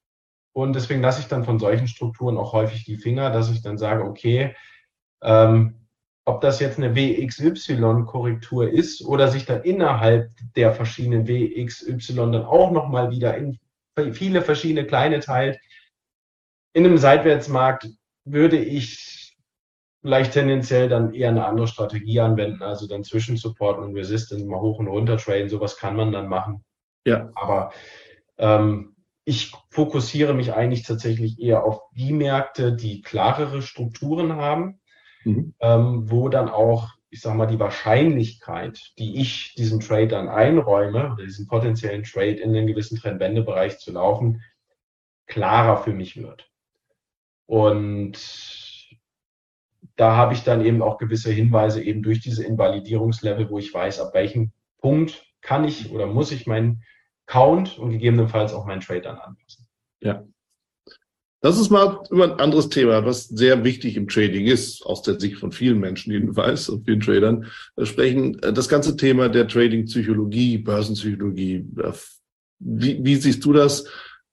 Und 0.53 0.75
deswegen 0.75 1.01
lasse 1.01 1.21
ich 1.21 1.29
dann 1.29 1.45
von 1.45 1.59
solchen 1.59 1.89
Strukturen 1.89 2.37
auch 2.37 2.53
häufig 2.53 2.85
die 2.85 2.99
Finger, 2.99 3.31
dass 3.31 3.51
ich 3.51 3.63
dann 3.63 3.79
sage, 3.79 4.05
okay, 4.05 4.55
ähm, 5.23 5.82
ob 6.25 6.41
das 6.41 6.61
jetzt 6.61 6.79
eine 6.79 6.95
WXY-Korrektur 6.95 8.71
ist 8.71 9.05
oder 9.05 9.29
sich 9.29 9.45
dann 9.45 9.63
innerhalb 9.63 10.31
der 10.55 10.73
verschiedenen 10.73 11.27
WXY 11.27 12.15
dann 12.15 12.45
auch 12.45 12.71
nochmal 12.71 13.11
wieder 13.11 13.37
in 13.37 13.59
viele 14.13 14.43
verschiedene 14.43 14.87
kleine 14.87 15.21
teilt. 15.21 15.59
In 16.75 16.87
einem 16.87 16.99
Seitwärtsmarkt 16.99 17.89
würde 18.25 18.57
ich 18.57 19.37
vielleicht 20.01 20.33
tendenziell 20.33 20.89
dann 20.89 21.13
eher 21.13 21.29
eine 21.29 21.47
andere 21.47 21.67
Strategie 21.67 22.21
anwenden, 22.21 22.63
also 22.63 22.87
dann 22.87 23.05
zwischen 23.05 23.37
Support 23.37 23.79
und 23.79 23.95
Resistance 23.95 24.45
mal 24.45 24.61
hoch 24.61 24.79
und 24.79 24.89
runter 24.89 25.17
traden. 25.17 25.49
Sowas 25.49 25.77
kann 25.77 25.97
man 25.97 26.13
dann 26.13 26.29
machen. 26.29 26.65
Ja. 27.05 27.31
Aber 27.35 27.73
ähm, 28.39 28.97
ich 29.25 29.53
fokussiere 29.71 30.35
mich 30.35 30.53
eigentlich 30.53 30.83
tatsächlich 30.83 31.41
eher 31.41 31.65
auf 31.65 31.81
die 31.93 32.13
Märkte, 32.13 32.75
die 32.75 33.03
klarere 33.03 33.63
Strukturen 33.63 34.35
haben, 34.35 34.81
mhm. 35.25 35.55
ähm, 35.61 36.11
wo 36.11 36.29
dann 36.29 36.49
auch 36.49 36.91
ich 37.13 37.21
sage 37.21 37.37
mal, 37.37 37.47
die 37.47 37.61
Wahrscheinlichkeit, 37.61 38.95
die 38.99 39.21
ich 39.21 39.55
diesem 39.55 39.81
Trade 39.81 40.09
dann 40.09 40.31
einräume, 40.31 41.13
oder 41.13 41.25
diesen 41.25 41.47
potenziellen 41.47 42.05
Trade 42.05 42.41
in 42.41 42.57
einen 42.57 42.67
gewissen 42.67 42.97
Trendwendebereich 42.97 43.79
zu 43.79 43.93
laufen, 43.93 44.41
klarer 45.27 45.77
für 45.77 45.93
mich 45.93 46.17
wird. 46.17 46.51
Und 47.45 48.19
da 49.97 50.17
habe 50.17 50.33
ich 50.33 50.43
dann 50.43 50.65
eben 50.65 50.81
auch 50.81 50.97
gewisse 50.97 51.31
Hinweise 51.31 51.83
eben 51.83 52.03
durch 52.03 52.21
diese 52.21 52.45
Invalidierungslevel, 52.47 53.51
wo 53.51 53.59
ich 53.59 53.75
weiß, 53.75 54.01
ab 54.01 54.15
welchem 54.15 54.53
Punkt 54.79 55.27
kann 55.43 55.65
ich 55.65 55.93
oder 55.93 56.07
muss 56.07 56.33
ich 56.33 56.47
meinen 56.47 56.83
Count 57.27 57.79
und 57.79 57.91
gegebenenfalls 57.91 58.55
auch 58.55 58.65
meinen 58.65 58.81
Trade 58.81 59.03
dann 59.03 59.19
anpassen. 59.19 59.69
Ja. 60.01 60.25
Das 61.43 61.59
ist 61.59 61.71
mal 61.71 62.05
immer 62.11 62.25
ein 62.25 62.39
anderes 62.39 62.69
Thema, 62.69 63.05
was 63.05 63.25
sehr 63.25 63.65
wichtig 63.65 63.97
im 63.97 64.07
Trading 64.07 64.47
ist, 64.47 64.87
aus 64.87 65.03
der 65.03 65.19
Sicht 65.19 65.39
von 65.39 65.51
vielen 65.51 65.81
Menschen 65.81 66.13
jedenfalls 66.13 66.69
und 66.69 66.85
vielen 66.85 67.01
Tradern 67.01 67.51
Wir 67.75 67.87
sprechen. 67.87 68.41
Äh, 68.43 68.53
das 68.53 68.69
ganze 68.69 68.97
Thema 68.97 69.29
der 69.29 69.49
Trading-Psychologie, 69.49 70.59
Börsenpsychologie. 70.59 71.67
Äh, 71.83 71.93
wie, 72.61 73.05
wie 73.05 73.17
siehst 73.17 73.45
du 73.45 73.53
das? 73.53 73.87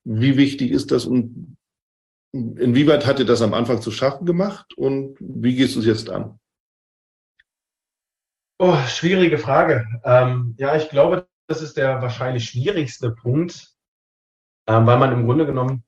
Wie 0.04 0.38
wichtig 0.38 0.72
ist 0.72 0.92
das 0.92 1.06
und 1.06 1.58
inwieweit 2.32 3.08
hat 3.08 3.18
dir 3.18 3.26
das 3.26 3.42
am 3.42 3.56
Anfang 3.56 3.82
zu 3.82 3.90
schaffen 3.90 4.28
gemacht 4.28 4.72
und 4.78 5.18
wie 5.20 5.56
gehst 5.56 5.76
du 5.76 5.80
es 5.80 5.88
jetzt 5.88 6.12
an? 6.12 6.40
Oh, 8.60 8.78
schwierige 8.88 9.40
Frage. 9.40 9.88
Ähm, 10.04 10.54
ja, 10.60 10.76
ich 10.76 10.90
glaube, 10.90 11.28
das 11.48 11.64
ist 11.64 11.76
der 11.76 12.04
wahrscheinlich 12.04 12.46
schwierigste 12.46 13.12
Punkt, 13.12 13.74
ähm, 14.68 14.86
weil 14.86 15.00
man 15.00 15.12
im 15.12 15.26
Grunde 15.26 15.48
genommen 15.48 15.84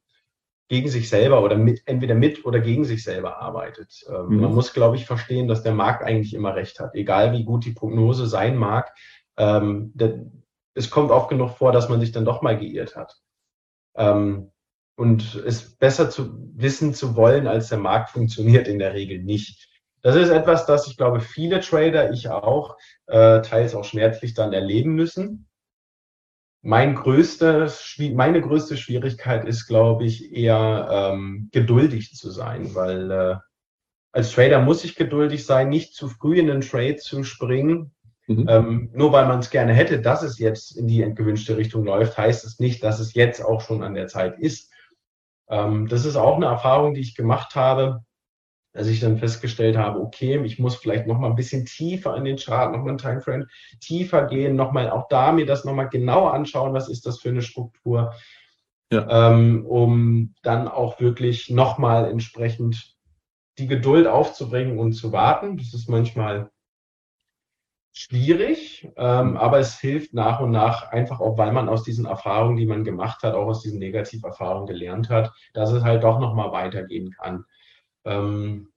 gegen 0.71 0.87
sich 0.87 1.09
selber 1.09 1.43
oder 1.43 1.57
mit, 1.57 1.81
entweder 1.85 2.15
mit 2.15 2.45
oder 2.45 2.61
gegen 2.61 2.85
sich 2.85 3.03
selber 3.03 3.41
arbeitet. 3.41 4.05
Ähm, 4.07 4.27
mhm. 4.29 4.39
Man 4.39 4.53
muss, 4.53 4.71
glaube 4.71 4.95
ich, 4.95 5.05
verstehen, 5.05 5.49
dass 5.49 5.63
der 5.63 5.73
Markt 5.73 6.01
eigentlich 6.01 6.33
immer 6.33 6.55
recht 6.55 6.79
hat, 6.79 6.95
egal 6.95 7.33
wie 7.33 7.43
gut 7.43 7.65
die 7.65 7.73
Prognose 7.73 8.25
sein 8.25 8.55
mag. 8.55 8.93
Ähm, 9.35 9.91
der, 9.95 10.25
es 10.73 10.89
kommt 10.89 11.11
oft 11.11 11.27
genug 11.27 11.57
vor, 11.57 11.73
dass 11.73 11.89
man 11.89 11.99
sich 11.99 12.13
dann 12.13 12.23
doch 12.23 12.41
mal 12.41 12.57
geirrt 12.57 12.95
hat. 12.95 13.19
Ähm, 13.97 14.51
und 14.95 15.35
es 15.45 15.75
besser 15.75 16.09
zu 16.09 16.37
wissen 16.55 16.93
zu 16.93 17.17
wollen, 17.17 17.47
als 17.47 17.67
der 17.67 17.77
Markt 17.77 18.11
funktioniert 18.11 18.69
in 18.69 18.79
der 18.79 18.93
Regel 18.93 19.21
nicht. 19.21 19.67
Das 20.01 20.15
ist 20.15 20.29
etwas, 20.29 20.65
das 20.67 20.87
ich 20.87 20.95
glaube, 20.95 21.19
viele 21.19 21.59
Trader, 21.59 22.13
ich 22.13 22.29
auch, 22.29 22.77
äh, 23.07 23.41
teils 23.41 23.75
auch 23.75 23.83
schmerzlich 23.83 24.35
dann 24.35 24.53
erleben 24.53 24.93
müssen 24.93 25.50
mein 26.61 26.95
größter, 26.95 27.71
meine 28.13 28.41
größte 28.41 28.77
Schwierigkeit 28.77 29.45
ist, 29.45 29.67
glaube 29.67 30.05
ich, 30.05 30.31
eher 30.31 30.87
ähm, 30.91 31.49
geduldig 31.51 32.15
zu 32.15 32.29
sein, 32.29 32.75
weil 32.75 33.11
äh, 33.11 33.35
als 34.11 34.31
Trader 34.31 34.61
muss 34.61 34.83
ich 34.83 34.95
geduldig 34.95 35.45
sein, 35.45 35.69
nicht 35.69 35.95
zu 35.95 36.07
früh 36.09 36.37
in 36.37 36.47
den 36.47 36.61
Trade 36.61 36.97
zu 36.97 37.23
springen. 37.23 37.93
Mhm. 38.27 38.47
Ähm, 38.47 38.89
nur 38.93 39.11
weil 39.11 39.27
man 39.27 39.39
es 39.39 39.49
gerne 39.49 39.73
hätte, 39.73 39.99
dass 40.01 40.21
es 40.21 40.37
jetzt 40.37 40.77
in 40.77 40.87
die 40.87 40.99
gewünschte 41.15 41.57
Richtung 41.57 41.83
läuft, 41.83 42.17
heißt 42.17 42.45
es 42.45 42.59
nicht, 42.59 42.83
dass 42.83 42.99
es 42.99 43.13
jetzt 43.13 43.43
auch 43.43 43.61
schon 43.61 43.81
an 43.81 43.95
der 43.95 44.07
Zeit 44.07 44.37
ist. 44.37 44.71
Ähm, 45.49 45.87
das 45.87 46.05
ist 46.05 46.15
auch 46.15 46.35
eine 46.35 46.45
Erfahrung, 46.45 46.93
die 46.93 47.01
ich 47.01 47.15
gemacht 47.15 47.55
habe 47.55 48.03
dass 48.73 48.87
ich 48.87 48.99
dann 48.99 49.17
festgestellt 49.17 49.77
habe, 49.77 49.99
okay, 49.99 50.41
ich 50.43 50.59
muss 50.59 50.75
vielleicht 50.75 51.07
noch 51.07 51.19
mal 51.19 51.29
ein 51.29 51.35
bisschen 51.35 51.65
tiefer 51.65 52.15
in 52.15 52.25
den 52.25 52.37
Chart, 52.37 52.71
noch 52.71 52.83
mal 52.83 52.91
ein 52.91 52.97
Timeframe 52.97 53.47
tiefer 53.79 54.25
gehen, 54.27 54.55
noch 54.55 54.71
mal 54.71 54.89
auch 54.89 55.07
da 55.09 55.31
mir 55.31 55.45
das 55.45 55.65
noch 55.65 55.73
mal 55.73 55.89
genauer 55.89 56.33
anschauen, 56.33 56.73
was 56.73 56.89
ist 56.89 57.05
das 57.05 57.19
für 57.19 57.29
eine 57.29 57.41
Struktur, 57.41 58.13
ja. 58.91 59.31
ähm, 59.31 59.65
um 59.65 60.35
dann 60.43 60.67
auch 60.67 60.99
wirklich 60.99 61.49
noch 61.49 61.77
mal 61.77 62.09
entsprechend 62.09 62.95
die 63.57 63.67
Geduld 63.67 64.07
aufzubringen 64.07 64.79
und 64.79 64.93
zu 64.93 65.11
warten. 65.11 65.57
Das 65.57 65.73
ist 65.73 65.89
manchmal 65.89 66.49
schwierig, 67.93 68.89
ähm, 68.95 69.35
aber 69.35 69.59
es 69.59 69.79
hilft 69.79 70.13
nach 70.13 70.39
und 70.39 70.51
nach 70.51 70.91
einfach 70.91 71.19
auch, 71.19 71.37
weil 71.37 71.51
man 71.51 71.67
aus 71.67 71.83
diesen 71.83 72.05
Erfahrungen, 72.05 72.55
die 72.55 72.65
man 72.65 72.85
gemacht 72.85 73.21
hat, 73.23 73.33
auch 73.33 73.47
aus 73.47 73.61
diesen 73.61 73.79
Negativerfahrungen 73.79 74.65
gelernt 74.65 75.09
hat, 75.09 75.33
dass 75.53 75.71
es 75.71 75.83
halt 75.83 76.03
doch 76.03 76.19
nochmal 76.19 76.51
weitergehen 76.53 77.11
kann. 77.11 77.45
Ähm, 78.05 78.71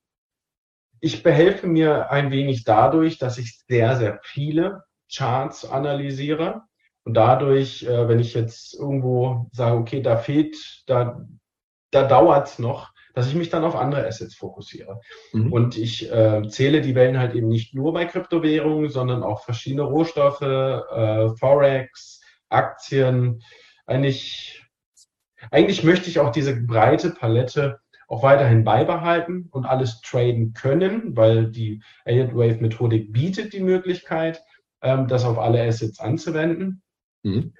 ich 1.00 1.22
behelfe 1.22 1.66
mir 1.66 2.10
ein 2.10 2.30
wenig 2.30 2.64
dadurch, 2.64 3.18
dass 3.18 3.38
ich 3.38 3.58
sehr, 3.68 3.96
sehr 3.96 4.20
viele 4.22 4.84
Charts 5.12 5.64
analysiere 5.64 6.62
und 7.04 7.14
dadurch, 7.14 7.84
äh, 7.84 8.08
wenn 8.08 8.18
ich 8.18 8.34
jetzt 8.34 8.74
irgendwo 8.74 9.48
sage, 9.52 9.76
okay, 9.76 10.00
da 10.00 10.16
fehlt, 10.16 10.56
da, 10.86 11.20
da 11.90 12.04
dauert 12.06 12.48
es 12.48 12.58
noch, 12.58 12.92
dass 13.12 13.28
ich 13.28 13.34
mich 13.34 13.50
dann 13.50 13.64
auf 13.64 13.76
andere 13.76 14.06
Assets 14.06 14.34
fokussiere. 14.34 15.00
Mhm. 15.32 15.52
Und 15.52 15.76
ich 15.76 16.10
äh, 16.10 16.42
zähle 16.48 16.80
die 16.80 16.94
Wellen 16.94 17.18
halt 17.18 17.34
eben 17.34 17.48
nicht 17.48 17.74
nur 17.74 17.92
bei 17.92 18.06
Kryptowährungen, 18.06 18.88
sondern 18.88 19.22
auch 19.22 19.44
verschiedene 19.44 19.82
Rohstoffe, 19.82 20.40
äh, 20.40 21.28
Forex, 21.36 22.20
Aktien. 22.48 23.42
Eigentlich, 23.86 24.64
eigentlich 25.50 25.84
möchte 25.84 26.08
ich 26.08 26.18
auch 26.18 26.30
diese 26.30 26.56
breite 26.56 27.10
Palette 27.10 27.78
auch 28.14 28.22
weiterhin 28.22 28.62
beibehalten 28.62 29.48
und 29.50 29.66
alles 29.66 30.00
traden 30.00 30.52
können, 30.52 31.16
weil 31.16 31.50
die 31.50 31.82
Elliott 32.04 32.32
Wave 32.34 32.60
Methodik 32.60 33.12
bietet 33.12 33.52
die 33.52 33.60
Möglichkeit, 33.60 34.40
ähm, 34.82 35.08
das 35.08 35.24
auf 35.24 35.36
alle 35.36 35.66
Assets 35.66 35.98
anzuwenden. 35.98 36.82
Mhm. 37.24 37.54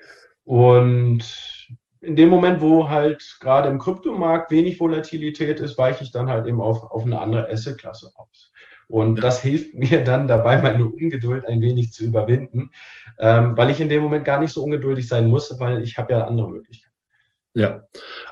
Und 0.45 1.69
in 2.01 2.15
dem 2.15 2.29
Moment, 2.29 2.61
wo 2.61 2.89
halt 2.89 3.39
gerade 3.41 3.69
im 3.69 3.81
Kryptomarkt 3.81 4.53
wenig 4.53 4.79
Volatilität 4.79 5.59
ist, 5.59 5.77
weiche 5.77 6.05
ich 6.05 6.13
dann 6.13 6.29
halt 6.29 6.47
eben 6.47 6.61
auf, 6.61 6.85
auf 6.85 7.05
eine 7.05 7.21
andere 7.21 7.51
Asset-Klasse 7.51 8.13
aus. 8.15 8.53
Und 8.87 9.25
das 9.25 9.43
hilft 9.43 9.75
mir 9.75 10.05
dann 10.05 10.29
dabei, 10.29 10.63
meine 10.63 10.87
Ungeduld 10.87 11.47
ein 11.47 11.63
wenig 11.63 11.93
zu 11.93 12.05
überwinden, 12.05 12.71
ähm, 13.19 13.57
weil 13.57 13.71
ich 13.71 13.81
in 13.81 13.89
dem 13.89 14.05
Moment 14.05 14.25
gar 14.25 14.39
nicht 14.39 14.53
so 14.53 14.63
ungeduldig 14.63 15.09
sein 15.09 15.27
muss, 15.27 15.59
weil 15.59 15.83
ich 15.83 15.99
habe 15.99 16.13
ja 16.13 16.27
andere 16.27 16.49
Möglichkeiten. 16.49 16.94
Ja, 17.57 17.85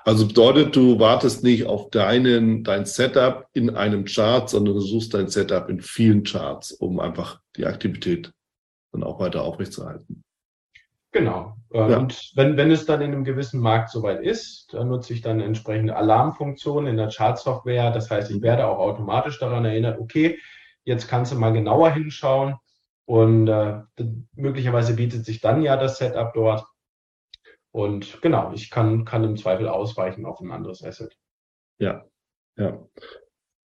also 0.05 0.27
bedeutet, 0.27 0.75
du 0.75 0.99
wartest 0.99 1.45
nicht 1.45 1.66
auf 1.66 1.91
deinen, 1.91 2.64
dein 2.64 2.87
Setup 2.87 3.47
in 3.53 3.70
einem 3.70 4.05
Chart, 4.05 4.51
sondern 4.51 4.75
du 4.75 4.81
suchst 4.81 5.14
dein 5.14 5.29
Setup 5.29 5.68
in 5.68 5.81
vielen 5.81 6.25
Charts, 6.25 6.73
um 6.73 6.99
einfach 6.99 7.41
die 7.57 7.66
Aktivität 7.66 8.33
dann 8.91 9.05
auch 9.05 9.20
weiter 9.20 9.43
aufrechtzuerhalten. 9.43 10.25
Genau. 11.12 11.57
Ja. 11.73 11.99
Und 11.99 12.33
wenn, 12.35 12.57
wenn 12.57 12.70
es 12.70 12.87
dann 12.87 13.01
in 13.01 13.12
einem 13.12 13.25
gewissen 13.25 13.61
Markt 13.61 13.91
soweit 13.91 14.23
ist, 14.23 14.73
dann 14.73 14.89
nutze 14.89 15.12
ich 15.12 15.20
dann 15.20 15.41
entsprechende 15.41 15.95
Alarmfunktionen 15.95 16.91
in 16.91 16.97
der 16.97 17.09
Chartsoftware. 17.09 17.91
Das 17.93 18.11
heißt, 18.11 18.31
ich 18.31 18.43
werde 18.43 18.66
auch 18.66 18.79
automatisch 18.79 19.39
daran 19.39 19.64
erinnert, 19.64 20.01
okay, 20.01 20.39
jetzt 20.85 21.09
kannst 21.09 21.33
du 21.33 21.37
mal 21.37 21.53
genauer 21.53 21.93
hinschauen. 21.93 22.57
Und 23.05 23.49
äh, 23.49 23.81
möglicherweise 24.35 24.95
bietet 24.95 25.25
sich 25.27 25.41
dann 25.41 25.62
ja 25.62 25.77
das 25.77 25.99
Setup 25.99 26.33
dort. 26.35 26.64
Und 27.73 28.20
genau, 28.20 28.53
ich 28.53 28.70
kann, 28.70 29.05
kann 29.05 29.25
im 29.25 29.37
Zweifel 29.37 29.66
ausweichen 29.66 30.27
auf 30.27 30.41
ein 30.41 30.51
anderes 30.51 30.85
Asset. 30.85 31.16
Ja, 31.79 32.05
ja. 32.57 32.87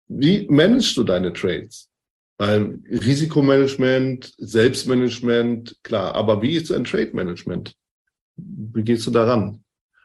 Wie 0.08 0.48
managst 0.50 0.96
du 0.96 1.04
deine 1.04 1.34
Trades? 1.34 1.90
Weil 2.38 2.80
Risikomanagement, 2.90 4.34
Selbstmanagement, 4.38 5.78
klar, 5.84 6.14
aber 6.14 6.42
wie 6.42 6.56
ist 6.56 6.72
ein 6.72 6.84
Trade-Management? 6.84 7.76
Wie 8.36 8.84
gehst 8.84 9.08
du 9.08 9.12
daran? 9.12 9.64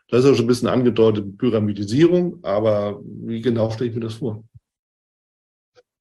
Das 0.09 0.25
ist 0.25 0.31
auch 0.31 0.35
schon 0.35 0.45
ein 0.45 0.49
bisschen 0.49 0.69
angedeutet, 0.69 1.39
Pyramidisierung, 1.39 2.43
aber 2.43 3.01
wie 3.05 3.41
genau 3.41 3.71
stelle 3.71 3.91
ich 3.91 3.97
mir 3.97 4.03
das 4.03 4.15
vor? 4.15 4.45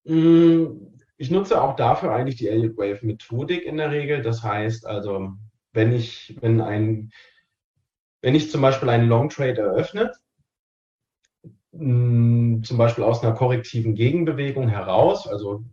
Mm, 0.06 0.66
ich 1.18 1.30
nutze 1.30 1.62
auch 1.62 1.76
dafür 1.76 2.14
eigentlich 2.14 2.38
die 2.38 2.48
Elliott 2.48 2.78
Wave 2.78 3.06
Methodik 3.06 3.66
in 3.66 3.78
der 3.78 3.92
Regel. 3.92 4.22
Das 4.22 4.42
heißt 4.42 4.86
also, 4.86 5.34
wenn 5.74 5.94
ich, 5.94 6.36
wenn 6.42 6.62
ein, 6.62 7.12
wenn 8.22 8.36
ich 8.36 8.52
zum 8.52 8.62
Beispiel 8.62 8.90
einen 8.90 9.08
Long 9.08 9.30
Trade 9.30 9.62
eröffne, 9.62 10.12
mm, 11.72 12.64
zum 12.64 12.78
Beispiel 12.78 13.04
aus 13.04 13.24
einer 13.24 13.34
korrektiven 13.34 13.96
Gegenbewegung 13.96 14.68
heraus, 14.68 15.28
also 15.28 15.64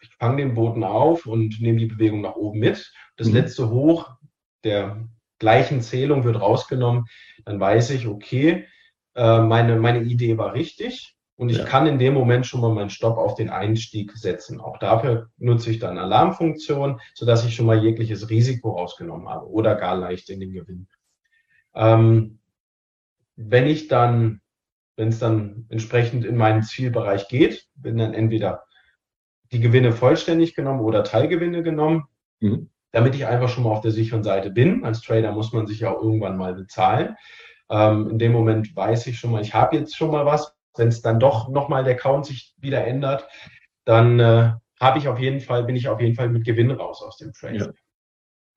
ich 0.00 0.10
fange 0.18 0.38
den 0.38 0.54
Boden 0.54 0.84
auf 0.84 1.26
und 1.26 1.60
nehme 1.60 1.78
die 1.78 1.86
Bewegung 1.86 2.20
nach 2.20 2.36
oben 2.36 2.60
mit. 2.60 2.92
Das 3.16 3.28
mhm. 3.28 3.34
letzte 3.34 3.70
Hoch 3.70 4.10
der 4.64 5.08
gleichen 5.38 5.82
Zählung 5.82 6.24
wird 6.24 6.40
rausgenommen. 6.40 7.06
Dann 7.44 7.58
weiß 7.58 7.90
ich, 7.90 8.06
okay, 8.06 8.66
äh, 9.14 9.40
meine, 9.40 9.76
meine 9.76 10.02
Idee 10.02 10.38
war 10.38 10.54
richtig. 10.54 11.16
Und 11.36 11.50
ich 11.50 11.58
ja. 11.58 11.64
kann 11.64 11.86
in 11.86 12.00
dem 12.00 12.14
Moment 12.14 12.46
schon 12.46 12.60
mal 12.60 12.74
meinen 12.74 12.90
Stopp 12.90 13.16
auf 13.16 13.36
den 13.36 13.48
Einstieg 13.48 14.12
setzen. 14.16 14.60
Auch 14.60 14.78
dafür 14.78 15.30
nutze 15.38 15.70
ich 15.70 15.78
dann 15.78 15.96
Alarmfunktion, 15.96 17.00
sodass 17.14 17.44
ich 17.46 17.54
schon 17.54 17.66
mal 17.66 17.80
jegliches 17.80 18.28
Risiko 18.28 18.72
rausgenommen 18.72 19.28
habe 19.28 19.48
oder 19.48 19.76
gar 19.76 19.96
leicht 19.96 20.30
in 20.30 20.40
den 20.40 20.52
Gewinn. 20.52 20.88
Ähm, 21.74 22.38
wenn 23.36 23.66
ich 23.66 23.88
dann, 23.88 24.40
wenn 24.96 25.08
es 25.08 25.18
dann 25.18 25.66
entsprechend 25.68 26.24
in 26.24 26.36
meinen 26.36 26.62
Zielbereich 26.62 27.28
geht, 27.28 27.68
bin 27.76 27.98
dann 27.98 28.14
entweder 28.14 28.64
die 29.52 29.60
Gewinne 29.60 29.92
vollständig 29.92 30.54
genommen 30.54 30.80
oder 30.80 31.04
Teilgewinne 31.04 31.62
genommen, 31.62 32.04
mhm. 32.40 32.70
damit 32.90 33.14
ich 33.14 33.26
einfach 33.26 33.48
schon 33.48 33.64
mal 33.64 33.70
auf 33.70 33.80
der 33.80 33.92
sicheren 33.92 34.22
Seite 34.22 34.50
bin. 34.50 34.84
Als 34.84 35.00
Trader 35.00 35.32
muss 35.32 35.52
man 35.52 35.66
sich 35.66 35.80
ja 35.80 35.90
auch 35.90 36.02
irgendwann 36.02 36.36
mal 36.36 36.54
bezahlen. 36.54 37.16
Ähm, 37.70 38.10
in 38.10 38.18
dem 38.18 38.32
Moment 38.32 38.74
weiß 38.74 39.06
ich 39.06 39.18
schon 39.18 39.30
mal, 39.30 39.42
ich 39.42 39.54
habe 39.54 39.76
jetzt 39.76 39.96
schon 39.96 40.10
mal 40.10 40.26
was. 40.26 40.54
Wenn 40.76 40.88
es 40.88 41.02
dann 41.02 41.18
doch 41.18 41.48
nochmal 41.48 41.82
der 41.82 41.96
Count 41.96 42.26
sich 42.26 42.54
wieder 42.58 42.86
ändert, 42.86 43.26
dann 43.84 44.20
äh, 44.20 44.52
habe 44.80 44.98
ich 44.98 45.08
auf 45.08 45.18
jeden 45.18 45.40
Fall, 45.40 45.64
bin 45.64 45.76
ich 45.76 45.88
auf 45.88 46.00
jeden 46.00 46.14
Fall 46.14 46.28
mit 46.28 46.44
Gewinn 46.44 46.70
raus 46.70 47.02
aus 47.02 47.16
dem 47.16 47.32
Trade. 47.32 47.74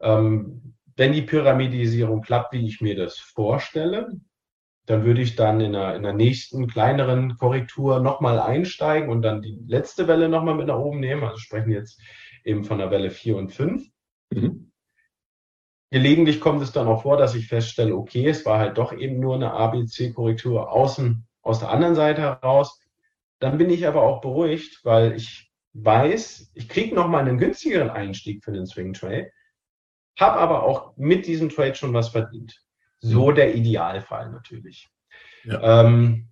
Ja. 0.02 0.20
Ähm, 0.20 0.76
wenn 1.02 1.14
die 1.14 1.24
Pyramidisierung 1.24 2.22
klappt, 2.22 2.54
wie 2.54 2.68
ich 2.68 2.80
mir 2.80 2.96
das 2.96 3.18
vorstelle, 3.18 4.22
dann 4.86 5.04
würde 5.04 5.24
ich 5.24 5.36
dann 5.36 5.60
in 5.60 5.74
der, 5.74 5.96
in 5.96 6.04
der 6.04 6.14
nächsten 6.14 6.68
kleineren 6.68 7.40
Korrektur 7.40 8.00
nochmal 8.00 8.40
einsteigen 8.40 9.10
und 9.10 9.24
dann 9.24 9.42
die 9.42 9.58
letzte 9.66 10.08
Welle 10.08 10.30
nochmal 10.30 10.54
mit 10.54 10.68
nach 10.68 10.78
oben 10.78 11.00
nehmen. 11.00 11.24
Also 11.24 11.38
sprechen 11.38 11.72
jetzt 11.72 12.00
eben 12.44 12.64
von 12.66 12.78
der 12.78 12.92
Welle 12.92 13.10
4 13.10 13.36
und 13.36 13.50
5. 13.50 13.84
Mhm. 14.30 14.72
Gelegentlich 15.90 16.40
kommt 16.40 16.62
es 16.62 16.72
dann 16.72 16.88
auch 16.88 17.02
vor, 17.02 17.18
dass 17.18 17.34
ich 17.34 17.48
feststelle, 17.48 17.96
okay, 17.96 18.28
es 18.28 18.46
war 18.46 18.60
halt 18.60 18.78
doch 18.78 18.94
eben 18.94 19.20
nur 19.20 19.34
eine 19.34 19.54
ABC-Korrektur 19.54 20.72
außen 20.72 21.28
aus 21.42 21.62
der 21.62 21.72
anderen 21.72 21.96
Seite 21.96 22.22
heraus. 22.22 22.80
Dann 23.40 23.58
bin 23.58 23.72
ich 23.72 23.88
aber 23.88 24.04
auch 24.04 24.22
beruhigt, 24.22 24.82
weil 24.84 25.16
ich 25.16 25.52
weiß, 25.74 26.52
ich 26.54 26.70
kriege 26.70 26.94
nochmal 26.94 27.28
einen 27.28 27.40
günstigeren 27.40 27.90
Einstieg 27.90 28.44
für 28.44 28.52
den 28.52 28.68
Swing 28.68 28.94
Trade, 28.94 29.32
habe 30.20 30.40
aber 30.40 30.64
auch 30.64 30.96
mit 30.98 31.26
diesem 31.26 31.50
Trade 31.50 31.76
schon 31.76 31.94
was 31.94 32.10
verdient. 32.10 32.62
So 33.00 33.32
mhm. 33.32 33.36
der 33.36 33.56
Idealfall 33.56 34.32
natürlich. 34.32 34.90
Ja. 35.44 35.82
Ähm, 35.82 36.28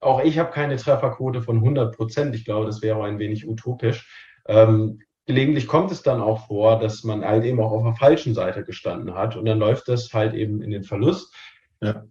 auch 0.00 0.22
ich 0.22 0.38
habe 0.38 0.50
keine 0.50 0.76
Trefferquote 0.76 1.42
von 1.42 1.56
100 1.56 1.96
Prozent. 1.96 2.34
Ich 2.34 2.44
glaube, 2.44 2.66
das 2.66 2.82
wäre 2.82 3.02
ein 3.04 3.18
wenig 3.18 3.48
utopisch. 3.48 4.08
Ähm, 4.46 5.00
gelegentlich 5.26 5.66
kommt 5.66 5.90
es 5.90 6.02
dann 6.02 6.20
auch 6.20 6.46
vor, 6.46 6.78
dass 6.78 7.04
man 7.04 7.24
halt 7.24 7.44
eben 7.44 7.60
auch 7.60 7.72
auf 7.72 7.82
der 7.82 7.94
falschen 7.94 8.34
Seite 8.34 8.64
gestanden 8.64 9.14
hat 9.14 9.36
und 9.36 9.44
dann 9.44 9.58
läuft 9.58 9.88
das 9.88 10.12
halt 10.14 10.34
eben 10.34 10.62
in 10.62 10.70
den 10.70 10.84
Verlust. 10.84 11.34
Ja. 11.80 12.04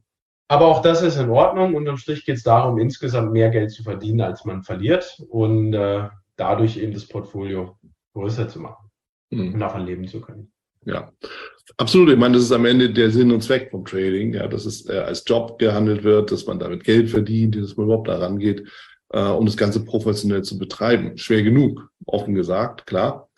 Aber 0.50 0.68
auch 0.68 0.82
das 0.82 1.02
ist 1.02 1.18
in 1.18 1.30
Ordnung. 1.30 1.76
Unterm 1.76 1.98
Strich 1.98 2.26
geht 2.26 2.38
es 2.38 2.44
darum, 2.44 2.78
insgesamt 2.78 3.34
mehr 3.34 3.50
Geld 3.50 3.72
zu 3.72 3.84
verdienen, 3.84 4.22
als 4.22 4.46
man 4.46 4.64
verliert 4.64 5.22
und 5.30 5.74
äh, 5.74 6.08
dadurch 6.38 6.78
eben 6.78 6.94
das 6.94 7.08
Portfolio 7.08 7.78
größer 8.14 8.48
zu 8.48 8.60
machen 8.62 8.90
mhm. 9.30 9.54
und 9.54 9.60
davon 9.60 9.86
leben 9.86 10.08
zu 10.08 10.22
können. 10.22 10.52
Ja, 10.88 11.12
absolut. 11.76 12.10
Ich 12.10 12.18
meine, 12.18 12.36
das 12.36 12.46
ist 12.46 12.52
am 12.54 12.66
Ende 12.66 12.90
der 12.90 13.12
Sinn 13.12 13.32
und 13.32 13.44
Zweck 13.44 13.70
vom 13.72 13.84
Trading, 13.84 14.34
ja, 14.34 14.48
dass 14.48 14.66
es 14.66 14.88
äh, 14.88 14.98
als 14.98 15.24
Job 15.28 15.60
gehandelt 15.60 16.04
wird, 16.04 16.32
dass 16.32 16.48
man 16.48 16.60
damit 16.60 16.86
Geld 16.86 17.10
verdient, 17.10 17.58
dass 17.58 17.76
man 17.76 17.88
überhaupt 17.88 18.08
daran 18.08 18.40
geht, 18.40 18.66
äh, 19.10 19.20
um 19.20 19.46
das 19.46 19.58
Ganze 19.58 19.84
professionell 19.84 20.44
zu 20.44 20.58
betreiben. 20.58 21.18
Schwer 21.18 21.44
genug, 21.44 21.90
offen 22.06 22.36
gesagt, 22.36 22.88
klar. 22.88 23.30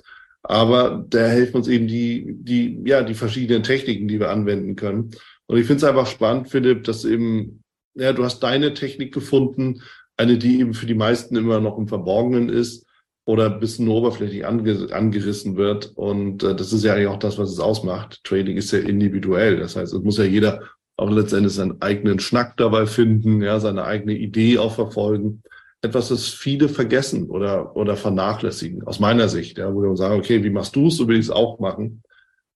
Aber 0.43 1.03
da 1.09 1.25
helfen 1.25 1.57
uns 1.57 1.67
eben 1.67 1.87
die, 1.87 2.35
die, 2.39 2.81
ja, 2.85 3.01
die 3.01 3.15
verschiedenen 3.15 3.63
Techniken, 3.63 4.07
die 4.07 4.19
wir 4.19 4.29
anwenden 4.29 4.75
können. 4.75 5.09
Und 5.47 5.57
ich 5.57 5.65
finde 5.65 5.77
es 5.77 5.89
einfach 5.89 6.07
spannend, 6.07 6.49
Philipp, 6.49 6.83
dass 6.83 7.03
eben, 7.05 7.63
ja, 7.95 8.13
du 8.13 8.23
hast 8.23 8.41
deine 8.41 8.75
Technik 8.75 9.11
gefunden, 9.11 9.81
eine, 10.17 10.37
die 10.37 10.59
eben 10.59 10.75
für 10.75 10.85
die 10.85 10.93
meisten 10.93 11.35
immer 11.35 11.59
noch 11.59 11.79
im 11.79 11.87
Verborgenen 11.87 12.49
ist 12.49 12.85
oder 13.29 13.45
ein 13.45 13.59
bisschen 13.59 13.87
oberflächlich 13.89 14.47
ange 14.47 14.87
angerissen 14.91 15.55
wird. 15.55 15.91
Und 15.93 16.41
äh, 16.41 16.55
das 16.55 16.73
ist 16.73 16.83
ja 16.83 16.95
eigentlich 16.95 17.09
auch 17.09 17.19
das, 17.19 17.37
was 17.37 17.51
es 17.51 17.59
ausmacht. 17.59 18.23
Trading 18.23 18.57
ist 18.57 18.71
ja 18.71 18.79
individuell. 18.79 19.59
Das 19.59 19.75
heißt, 19.75 19.93
es 19.93 20.01
muss 20.01 20.17
ja 20.17 20.23
jeder 20.23 20.63
auch 20.97 21.11
letztendlich 21.11 21.53
seinen 21.53 21.79
eigenen 21.79 22.17
Schnack 22.17 22.57
dabei 22.57 22.87
finden, 22.87 23.43
ja, 23.43 23.59
seine 23.59 23.83
eigene 23.83 24.13
Idee 24.13 24.57
auch 24.57 24.73
verfolgen. 24.73 25.43
Etwas, 25.83 26.09
das 26.09 26.27
viele 26.27 26.69
vergessen 26.69 27.29
oder, 27.29 27.75
oder 27.75 27.95
vernachlässigen, 27.95 28.81
aus 28.87 28.99
meiner 28.99 29.29
Sicht, 29.29 29.59
ja, 29.59 29.71
wo 29.71 29.83
wir 29.83 29.95
sagen, 29.95 30.19
okay, 30.19 30.43
wie 30.43 30.49
machst 30.49 30.75
du 30.75 30.87
es, 30.87 30.97
so 30.97 31.07
will 31.07 31.19
ich 31.19 31.25
es 31.25 31.31
auch 31.31 31.59
machen. 31.59 32.01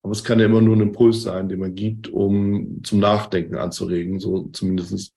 Aber 0.01 0.11
es 0.11 0.23
kann 0.23 0.39
ja 0.39 0.47
immer 0.47 0.59
nur 0.59 0.75
ein 0.75 0.81
Impuls 0.81 1.21
sein, 1.21 1.49
den 1.49 1.59
man 1.59 1.75
gibt, 1.75 2.07
um 2.07 2.79
zum 2.83 2.99
Nachdenken 2.99 3.57
anzuregen. 3.57 4.19
So 4.19 4.49
zumindest 4.51 5.13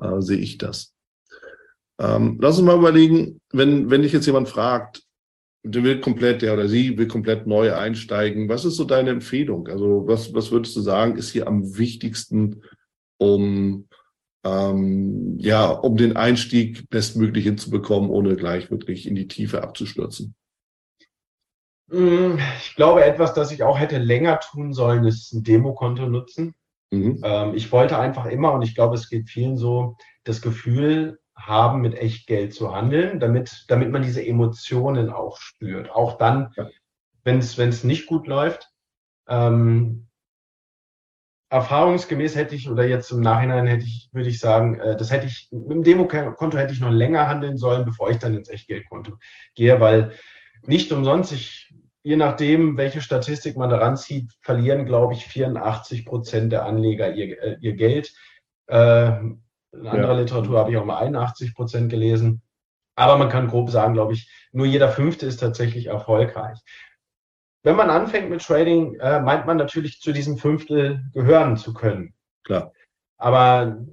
äh, 0.00 0.20
sehe 0.20 0.38
ich 0.38 0.56
das. 0.56 0.94
Ähm, 2.00 2.38
lass 2.40 2.58
uns 2.58 2.66
mal 2.66 2.78
überlegen, 2.78 3.40
wenn, 3.52 3.90
wenn 3.90 4.02
dich 4.02 4.12
jetzt 4.12 4.26
jemand 4.26 4.48
fragt, 4.48 5.02
der 5.62 5.84
will 5.84 6.00
komplett, 6.00 6.40
der 6.40 6.54
oder 6.54 6.66
sie 6.66 6.96
will 6.96 7.06
komplett 7.06 7.46
neu 7.46 7.74
einsteigen. 7.74 8.48
Was 8.48 8.64
ist 8.64 8.76
so 8.76 8.84
deine 8.84 9.10
Empfehlung? 9.10 9.68
Also 9.68 10.06
was, 10.06 10.32
was 10.32 10.50
würdest 10.50 10.74
du 10.76 10.80
sagen, 10.80 11.16
ist 11.16 11.30
hier 11.30 11.46
am 11.46 11.76
wichtigsten, 11.76 12.62
um 13.18 13.86
ähm, 14.44 15.36
ja, 15.38 15.68
um 15.68 15.98
den 15.98 16.16
Einstieg 16.16 16.88
bestmöglich 16.88 17.44
hinzubekommen, 17.44 18.08
ohne 18.08 18.36
gleich 18.36 18.70
wirklich 18.70 19.06
in 19.06 19.14
die 19.14 19.28
Tiefe 19.28 19.62
abzustürzen? 19.62 20.34
Mm, 21.88 22.38
ich 22.58 22.74
glaube, 22.74 23.04
etwas, 23.04 23.34
das 23.34 23.52
ich 23.52 23.62
auch 23.62 23.78
hätte 23.78 23.98
länger 23.98 24.40
tun 24.40 24.72
sollen, 24.72 25.04
ist 25.04 25.32
ein 25.34 25.42
Demokonto 25.42 26.08
nutzen. 26.08 26.54
Mhm. 26.90 27.20
Ähm, 27.22 27.54
ich 27.54 27.70
wollte 27.70 27.98
einfach 27.98 28.24
immer, 28.26 28.52
und 28.52 28.62
ich 28.62 28.74
glaube, 28.74 28.94
es 28.94 29.10
geht 29.10 29.28
vielen 29.28 29.58
so, 29.58 29.96
das 30.24 30.40
Gefühl 30.40 31.19
haben, 31.40 31.80
mit 31.80 31.94
Echtgeld 31.94 32.54
zu 32.54 32.74
handeln, 32.74 33.20
damit, 33.20 33.64
damit 33.68 33.90
man 33.90 34.02
diese 34.02 34.24
Emotionen 34.24 35.10
auch 35.10 35.38
spürt. 35.38 35.90
Auch 35.90 36.18
dann, 36.18 36.52
ja. 36.56 36.68
wenn 37.24 37.38
es 37.38 37.84
nicht 37.84 38.06
gut 38.06 38.26
läuft. 38.26 38.68
Ähm, 39.28 40.08
erfahrungsgemäß 41.50 42.36
hätte 42.36 42.54
ich, 42.54 42.70
oder 42.70 42.86
jetzt 42.86 43.10
im 43.10 43.20
Nachhinein 43.20 43.66
hätte 43.66 43.84
ich, 43.84 44.08
würde 44.12 44.28
ich 44.28 44.38
sagen, 44.38 44.78
äh, 44.78 44.96
das 44.96 45.10
hätte 45.10 45.26
ich, 45.26 45.48
mit 45.50 45.70
dem 45.70 45.82
Demokonto 45.82 46.56
hätte 46.56 46.72
ich 46.72 46.80
noch 46.80 46.92
länger 46.92 47.26
handeln 47.26 47.58
sollen, 47.58 47.84
bevor 47.84 48.10
ich 48.10 48.18
dann 48.18 48.36
ins 48.36 48.48
Echtgeldkonto 48.48 49.18
gehe, 49.56 49.80
weil 49.80 50.12
nicht 50.66 50.92
umsonst, 50.92 51.32
ich, 51.32 51.74
je 52.02 52.16
nachdem, 52.16 52.76
welche 52.76 53.02
Statistik 53.02 53.56
man 53.56 53.68
daran 53.68 53.96
zieht, 53.96 54.32
verlieren, 54.42 54.86
glaube 54.86 55.14
ich, 55.14 55.26
84 55.26 56.06
Prozent 56.06 56.52
der 56.52 56.64
Anleger 56.64 57.14
ihr, 57.14 57.42
äh, 57.42 57.56
ihr 57.60 57.74
Geld. 57.74 58.14
Äh, 58.66 59.20
in 59.72 59.86
anderer 59.86 60.14
ja. 60.14 60.20
Literatur 60.20 60.58
habe 60.58 60.70
ich 60.70 60.76
auch 60.76 60.84
mal 60.84 60.98
81 60.98 61.54
Prozent 61.54 61.90
gelesen. 61.90 62.42
Aber 62.96 63.16
man 63.16 63.28
kann 63.28 63.48
grob 63.48 63.70
sagen, 63.70 63.94
glaube 63.94 64.12
ich, 64.12 64.30
nur 64.52 64.66
jeder 64.66 64.90
Fünfte 64.90 65.26
ist 65.26 65.38
tatsächlich 65.38 65.86
erfolgreich. 65.86 66.58
Wenn 67.62 67.76
man 67.76 67.90
anfängt 67.90 68.30
mit 68.30 68.42
Trading, 68.42 68.94
äh, 68.96 69.20
meint 69.20 69.46
man 69.46 69.56
natürlich 69.56 70.00
zu 70.00 70.12
diesem 70.12 70.38
Fünftel 70.38 71.04
gehören 71.12 71.56
zu 71.56 71.72
können. 71.72 72.14
Klar. 72.44 72.72
Aber 73.16 73.84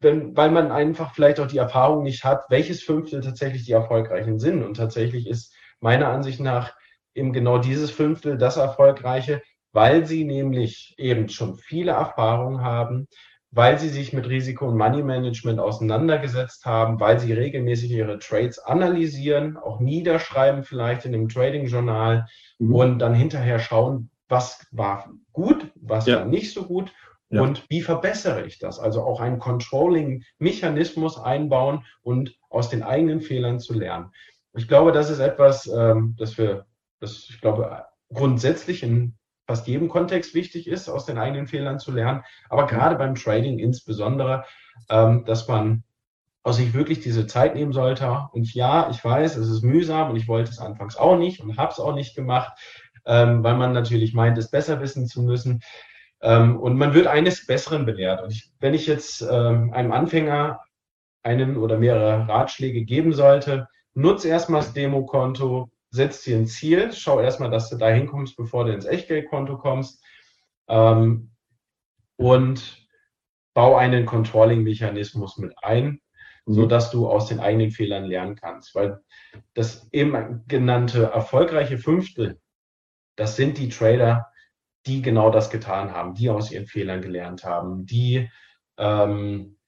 wenn, 0.00 0.36
weil 0.36 0.50
man 0.50 0.70
einfach 0.70 1.14
vielleicht 1.14 1.40
auch 1.40 1.46
die 1.46 1.58
Erfahrung 1.58 2.02
nicht 2.02 2.24
hat, 2.24 2.44
welches 2.48 2.82
Fünftel 2.82 3.20
tatsächlich 3.20 3.64
die 3.64 3.72
erfolgreichen 3.72 4.38
sind. 4.38 4.62
Und 4.62 4.76
tatsächlich 4.76 5.26
ist 5.26 5.54
meiner 5.80 6.08
Ansicht 6.08 6.40
nach 6.40 6.74
eben 7.14 7.32
genau 7.32 7.58
dieses 7.58 7.90
Fünftel 7.90 8.38
das 8.38 8.56
erfolgreiche, 8.56 9.42
weil 9.72 10.06
sie 10.06 10.24
nämlich 10.24 10.94
eben 10.98 11.28
schon 11.28 11.56
viele 11.56 11.92
Erfahrungen 11.92 12.62
haben, 12.62 13.08
weil 13.52 13.78
sie 13.78 13.88
sich 13.88 14.12
mit 14.12 14.28
Risiko- 14.28 14.68
und 14.68 14.76
Money-Management 14.76 15.58
auseinandergesetzt 15.58 16.64
haben, 16.66 17.00
weil 17.00 17.18
sie 17.18 17.32
regelmäßig 17.32 17.90
ihre 17.90 18.18
Trades 18.18 18.58
analysieren, 18.60 19.56
auch 19.56 19.80
niederschreiben 19.80 20.62
vielleicht 20.62 21.04
in 21.04 21.12
dem 21.12 21.28
Trading-Journal 21.28 22.26
mhm. 22.58 22.74
und 22.74 22.98
dann 23.00 23.14
hinterher 23.14 23.58
schauen, 23.58 24.10
was 24.28 24.66
war 24.70 25.10
gut, 25.32 25.72
was 25.74 26.06
ja. 26.06 26.20
war 26.20 26.24
nicht 26.24 26.52
so 26.52 26.64
gut 26.64 26.92
ja. 27.28 27.42
und 27.42 27.64
wie 27.68 27.82
verbessere 27.82 28.46
ich 28.46 28.58
das? 28.58 28.78
Also 28.78 29.02
auch 29.02 29.20
einen 29.20 29.40
Controlling-Mechanismus 29.40 31.18
einbauen 31.18 31.84
und 32.02 32.36
aus 32.48 32.68
den 32.68 32.84
eigenen 32.84 33.20
Fehlern 33.20 33.58
zu 33.58 33.74
lernen. 33.74 34.12
Ich 34.54 34.68
glaube, 34.68 34.92
das 34.92 35.10
ist 35.10 35.20
etwas, 35.20 35.66
ähm, 35.66 36.14
das 36.18 36.38
wir, 36.38 36.66
das 37.00 37.28
ich 37.28 37.40
glaube, 37.40 37.84
grundsätzlich 38.12 38.82
in 38.82 39.16
fast 39.50 39.66
jedem 39.66 39.88
Kontext 39.88 40.32
wichtig 40.32 40.68
ist, 40.68 40.88
aus 40.88 41.06
den 41.06 41.18
eigenen 41.18 41.48
Fehlern 41.48 41.80
zu 41.80 41.90
lernen, 41.90 42.22
aber 42.48 42.68
gerade 42.68 42.94
beim 42.94 43.16
Trading 43.16 43.58
insbesondere, 43.58 44.44
ähm, 44.88 45.24
dass 45.24 45.48
man 45.48 45.82
aus 46.44 46.58
sich 46.58 46.72
wirklich 46.72 47.00
diese 47.00 47.26
Zeit 47.26 47.56
nehmen 47.56 47.72
sollte. 47.72 48.28
Und 48.30 48.54
ja, 48.54 48.88
ich 48.90 49.04
weiß, 49.04 49.36
es 49.36 49.48
ist 49.48 49.64
mühsam 49.64 50.08
und 50.10 50.14
ich 50.14 50.28
wollte 50.28 50.50
es 50.50 50.60
anfangs 50.60 50.96
auch 50.96 51.18
nicht 51.18 51.40
und 51.40 51.56
habe 51.56 51.72
es 51.72 51.80
auch 51.80 51.96
nicht 51.96 52.14
gemacht, 52.14 52.52
ähm, 53.04 53.42
weil 53.42 53.56
man 53.56 53.72
natürlich 53.72 54.14
meint, 54.14 54.38
es 54.38 54.52
besser 54.52 54.80
wissen 54.80 55.08
zu 55.08 55.20
müssen. 55.20 55.62
Ähm, 56.22 56.56
und 56.56 56.76
man 56.76 56.94
wird 56.94 57.08
eines 57.08 57.44
Besseren 57.44 57.84
belehrt. 57.84 58.22
Und 58.22 58.30
ich, 58.30 58.52
wenn 58.60 58.72
ich 58.72 58.86
jetzt 58.86 59.20
ähm, 59.20 59.72
einem 59.72 59.90
Anfänger 59.90 60.60
einen 61.24 61.56
oder 61.56 61.76
mehrere 61.76 62.28
Ratschläge 62.28 62.84
geben 62.84 63.12
sollte, 63.14 63.66
nutze 63.94 64.28
erstmal 64.28 64.60
das 64.60 64.74
Demokonto, 64.74 65.72
setz 65.90 66.22
dir 66.22 66.36
ein 66.36 66.46
Ziel, 66.46 66.92
schau 66.92 67.20
erstmal, 67.20 67.50
dass 67.50 67.68
du 67.68 67.76
da 67.76 67.88
hinkommst, 67.88 68.36
bevor 68.36 68.64
du 68.64 68.72
ins 68.72 68.86
Echtgeldkonto 68.86 69.58
kommst 69.58 70.02
ähm, 70.68 71.32
und 72.16 72.86
bau 73.54 73.76
einen 73.76 74.06
Controlling-Mechanismus 74.06 75.38
mit 75.38 75.52
ein, 75.62 76.00
mhm. 76.46 76.54
so 76.54 76.66
dass 76.66 76.90
du 76.90 77.08
aus 77.08 77.26
den 77.26 77.40
eigenen 77.40 77.72
Fehlern 77.72 78.04
lernen 78.04 78.36
kannst. 78.36 78.74
Weil 78.74 79.00
das 79.54 79.88
eben 79.92 80.44
genannte 80.46 81.04
erfolgreiche 81.06 81.78
Fünftel, 81.78 82.40
das 83.16 83.36
sind 83.36 83.58
die 83.58 83.68
Trader, 83.68 84.28
die 84.86 85.02
genau 85.02 85.30
das 85.30 85.50
getan 85.50 85.92
haben, 85.92 86.14
die 86.14 86.30
aus 86.30 86.52
ihren 86.52 86.66
Fehlern 86.66 87.02
gelernt 87.02 87.44
haben, 87.44 87.84
die 87.84 88.30
ähm, 88.78 89.58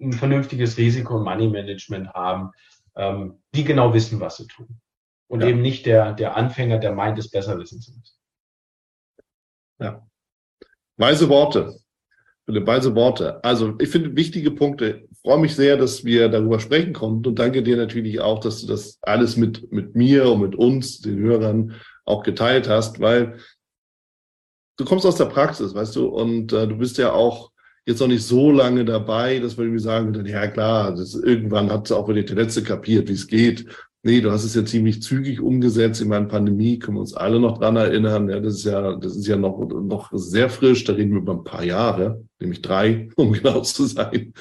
ein 0.00 0.12
vernünftiges 0.12 0.78
Risiko- 0.78 1.16
und 1.16 1.24
Money-Management 1.24 2.14
haben, 2.14 2.52
ähm, 2.94 3.42
die 3.54 3.64
genau 3.64 3.92
wissen, 3.92 4.20
was 4.20 4.36
sie 4.36 4.46
tun 4.46 4.80
und 5.28 5.40
ja. 5.40 5.48
eben 5.48 5.62
nicht 5.62 5.86
der, 5.86 6.12
der 6.12 6.36
Anfänger, 6.36 6.78
der 6.78 6.92
meint, 6.92 7.18
es 7.18 7.30
besser 7.30 7.58
wissen 7.58 7.80
zu 7.80 7.92
müssen. 7.92 8.16
Ja. 9.80 10.06
Weise 10.96 11.28
Worte. 11.28 11.78
Philipp, 12.44 12.66
weise 12.66 12.94
Worte. 12.94 13.42
Also 13.44 13.74
ich 13.78 13.88
finde 13.88 14.16
wichtige 14.16 14.50
Punkte. 14.50 15.06
Ich 15.10 15.18
freue 15.20 15.38
mich 15.38 15.54
sehr, 15.54 15.76
dass 15.76 16.04
wir 16.04 16.28
darüber 16.28 16.58
sprechen 16.58 16.92
konnten 16.92 17.28
und 17.28 17.38
danke 17.38 17.62
dir 17.62 17.76
natürlich 17.76 18.20
auch, 18.20 18.40
dass 18.40 18.60
du 18.60 18.66
das 18.66 18.98
alles 19.02 19.36
mit, 19.36 19.72
mit 19.72 19.94
mir 19.94 20.30
und 20.30 20.40
mit 20.40 20.54
uns, 20.56 21.00
den 21.00 21.18
Hörern, 21.18 21.80
auch 22.04 22.22
geteilt 22.22 22.68
hast, 22.68 23.00
weil 23.00 23.38
du 24.76 24.84
kommst 24.84 25.06
aus 25.06 25.16
der 25.16 25.26
Praxis, 25.26 25.74
weißt 25.74 25.94
du, 25.96 26.08
und 26.08 26.52
äh, 26.52 26.66
du 26.66 26.76
bist 26.76 26.98
ja 26.98 27.12
auch 27.12 27.52
jetzt 27.86 28.00
noch 28.00 28.08
nicht 28.08 28.24
so 28.24 28.50
lange 28.50 28.84
dabei, 28.84 29.38
dass 29.38 29.56
wir 29.56 29.64
irgendwie 29.64 29.82
sagen, 29.82 30.26
ja 30.26 30.46
klar, 30.48 30.94
das, 30.94 31.14
irgendwann 31.14 31.70
hat 31.70 31.90
auch 31.92 32.08
wieder 32.08 32.22
der 32.22 32.36
Letzte 32.36 32.62
kapiert, 32.62 33.08
wie 33.08 33.12
es 33.12 33.26
geht. 33.26 33.66
Nee, 34.04 34.20
du 34.20 34.32
hast 34.32 34.42
es 34.42 34.56
ja 34.56 34.64
ziemlich 34.64 35.00
zügig 35.00 35.40
umgesetzt. 35.40 36.00
Ich 36.00 36.08
meine, 36.08 36.26
Pandemie 36.26 36.80
können 36.80 36.96
wir 36.96 37.02
uns 37.02 37.14
alle 37.14 37.38
noch 37.38 37.58
dran 37.58 37.76
erinnern. 37.76 38.28
Ja, 38.28 38.40
das 38.40 38.54
ist 38.54 38.64
ja, 38.64 38.96
das 38.96 39.14
ist 39.14 39.28
ja 39.28 39.36
noch, 39.36 39.60
noch 39.68 40.10
sehr 40.12 40.50
frisch. 40.50 40.82
Da 40.84 40.94
reden 40.94 41.12
wir 41.12 41.20
über 41.20 41.34
ein 41.34 41.44
paar 41.44 41.62
Jahre, 41.62 42.24
nämlich 42.40 42.62
drei, 42.62 43.08
um 43.16 43.32
genau 43.32 43.60
zu 43.60 43.84
sein. 43.86 44.34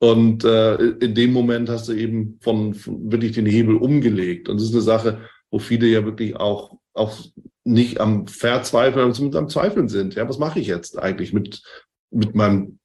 Und 0.00 0.44
äh, 0.44 0.76
in 0.76 1.14
dem 1.14 1.32
Moment 1.32 1.70
hast 1.70 1.88
du 1.88 1.92
eben 1.92 2.38
von, 2.42 2.74
von 2.74 3.10
wirklich 3.10 3.32
den 3.32 3.46
Hebel 3.46 3.76
umgelegt. 3.76 4.50
Und 4.50 4.58
das 4.58 4.68
ist 4.68 4.74
eine 4.74 4.82
Sache, 4.82 5.20
wo 5.50 5.58
viele 5.58 5.86
ja 5.86 6.04
wirklich 6.04 6.36
auch, 6.36 6.76
auch 6.92 7.18
nicht 7.64 8.00
am 8.00 8.26
Verzweifeln, 8.26 9.04
aber 9.04 9.14
zumindest 9.14 9.38
am 9.38 9.48
Zweifeln 9.48 9.88
sind. 9.88 10.14
Ja, 10.14 10.28
was 10.28 10.38
mache 10.38 10.60
ich 10.60 10.66
jetzt 10.66 10.98
eigentlich 10.98 11.32
mit, 11.32 11.62
mit 12.10 12.34
meinem 12.34 12.78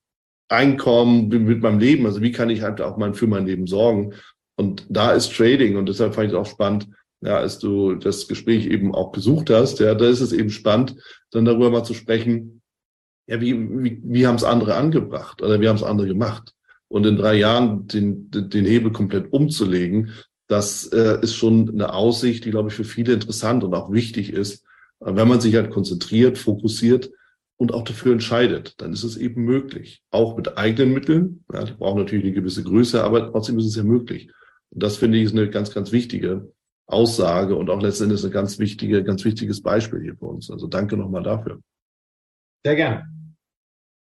Einkommen, 0.47 1.28
mit 1.28 1.61
meinem 1.61 1.80
Leben? 1.80 2.05
Also 2.05 2.22
wie 2.22 2.32
kann 2.32 2.49
ich 2.49 2.61
halt 2.61 2.80
auch 2.80 2.95
mal 2.95 3.13
für 3.13 3.28
mein 3.28 3.45
Leben 3.45 3.68
sorgen? 3.68 4.13
Und 4.56 4.86
da 4.89 5.12
ist 5.12 5.36
Trading 5.36 5.76
und 5.78 5.89
deshalb 5.89 6.16
fand 6.16 6.28
ich 6.28 6.34
es 6.34 6.39
auch 6.39 6.49
spannend, 6.49 6.88
ja, 7.22 7.38
als 7.38 7.60
du 7.60 7.95
das 7.95 8.28
Gespräch 8.28 8.68
eben 8.68 8.93
auch 8.93 9.12
gesucht 9.12 9.49
hast, 9.49 9.80
ja, 9.80 9.95
da 9.95 10.08
ist 10.08 10.22
es 10.22 10.32
eben 10.32 10.49
spannend, 10.49 10.95
dann 11.32 11.45
darüber 11.45 11.72
mal 11.72 11.84
zu 11.84 11.93
sprechen, 11.93 12.62
ja, 13.28 13.41
wie, 13.41 13.56
wie, 13.84 14.01
wie 14.03 14.28
haben 14.28 14.36
es 14.36 14.43
andere 14.43 14.76
angebracht 14.76 15.41
oder 15.41 15.60
wie 15.60 15.68
haben 15.68 15.78
es 15.78 15.84
andere 15.84 16.08
gemacht? 16.08 16.53
Und 16.88 17.06
in 17.06 17.18
drei 17.18 17.36
Jahren 17.36 17.88
den, 17.88 18.30
den 18.30 18.66
Hebel 18.66 18.91
komplett 18.91 19.34
umzulegen, 19.34 20.12
das 20.47 20.86
äh, 20.88 21.20
ist 21.22 21.36
schon 21.36 21.70
eine 21.70 21.93
Aussicht, 21.93 22.45
die, 22.45 22.51
glaube 22.51 22.70
ich, 22.70 22.76
für 22.76 22.84
viele 22.84 23.14
interessant 23.14 23.64
und 23.64 23.74
auch 23.74 23.91
wichtig 23.91 24.32
ist. 24.32 24.64
Wenn 24.99 25.28
man 25.28 25.41
sich 25.41 25.56
halt 25.56 25.72
konzentriert, 25.72 26.38
fokussiert 26.38 27.10
und 27.58 27.74
auch 27.74 27.84
dafür 27.84 28.14
entscheidet, 28.14 28.76
dann 28.78 28.93
ist 28.93 29.03
es 29.03 29.18
eben 29.18 29.43
möglich. 29.43 30.03
Auch 30.12 30.38
mit 30.38 30.58
eigenen 30.58 30.93
Mitteln. 30.93 31.43
Ja, 31.51 31.64
die 31.64 31.74
brauchen 31.74 31.99
natürlich 31.99 32.26
eine 32.26 32.34
gewisse 32.34 32.64
Größe, 32.64 33.03
aber 33.03 33.32
trotzdem 33.32 33.58
ist 33.58 33.66
es 33.66 33.76
ja 33.76 33.84
möglich. 33.84 34.30
Und 34.72 34.84
das 34.84 34.97
finde 34.97 35.18
ich 35.18 35.26
ist 35.26 35.34
eine 35.34 35.49
ganz, 35.49 35.74
ganz 35.74 35.91
wichtige 35.91 36.51
Aussage 36.88 37.55
und 37.55 37.70
auch 37.70 37.82
letztendlich 37.82 38.24
ein 38.24 38.32
ganz 38.32 38.59
wichtige, 38.59 39.03
ganz 39.03 39.26
wichtiges 39.26 39.61
Beispiel 39.61 40.01
hier 40.01 40.16
für 40.16 40.26
uns. 40.26 40.51
Also 40.51 40.68
danke 40.68 40.97
nochmal 40.97 41.24
dafür. 41.24 41.59
Sehr 42.63 42.76
gerne. 42.76 43.09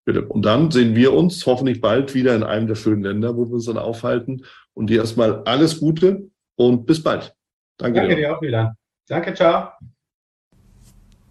Bitte. 0.06 0.28
Und 0.28 0.44
dann 0.46 0.70
sehen 0.70 0.96
wir 0.96 1.14
uns 1.14 1.46
hoffentlich 1.46 1.80
bald 1.80 2.14
wieder 2.14 2.36
in 2.36 2.44
einem 2.44 2.68
der 2.68 2.76
schönen 2.76 3.04
Länder, 3.04 3.38
wo 3.38 3.46
wir 3.46 3.54
uns 3.54 3.66
dann 3.66 3.78
aufhalten. 3.78 4.44
Und 4.74 4.90
dir 4.90 5.00
erstmal 5.00 5.44
alles 5.44 5.80
Gute 5.80 6.30
und 6.56 6.86
bis 6.86 7.02
bald. 7.02 7.36
Danke, 7.78 8.00
Danke 8.00 8.16
dir. 8.16 8.22
dir 8.22 8.38
auch 8.38 8.42
wieder. 8.42 8.76
Danke, 9.08 9.34
ciao. 9.34 9.70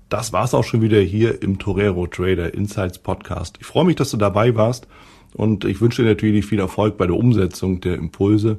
Das 0.08 0.32
war's 0.32 0.52
auch 0.52 0.64
schon 0.64 0.82
wieder 0.82 1.00
hier 1.00 1.42
im 1.42 1.58
Torero 1.58 2.06
Trader 2.06 2.52
Insights 2.52 2.98
Podcast. 2.98 3.56
Ich 3.60 3.66
freue 3.66 3.86
mich, 3.86 3.96
dass 3.96 4.10
du 4.10 4.18
dabei 4.18 4.54
warst 4.54 4.86
und 5.34 5.64
ich 5.64 5.80
wünsche 5.80 6.02
dir 6.02 6.10
natürlich 6.10 6.44
viel 6.44 6.60
Erfolg 6.60 6.98
bei 6.98 7.06
der 7.06 7.16
Umsetzung 7.16 7.80
der 7.80 7.94
Impulse 7.94 8.58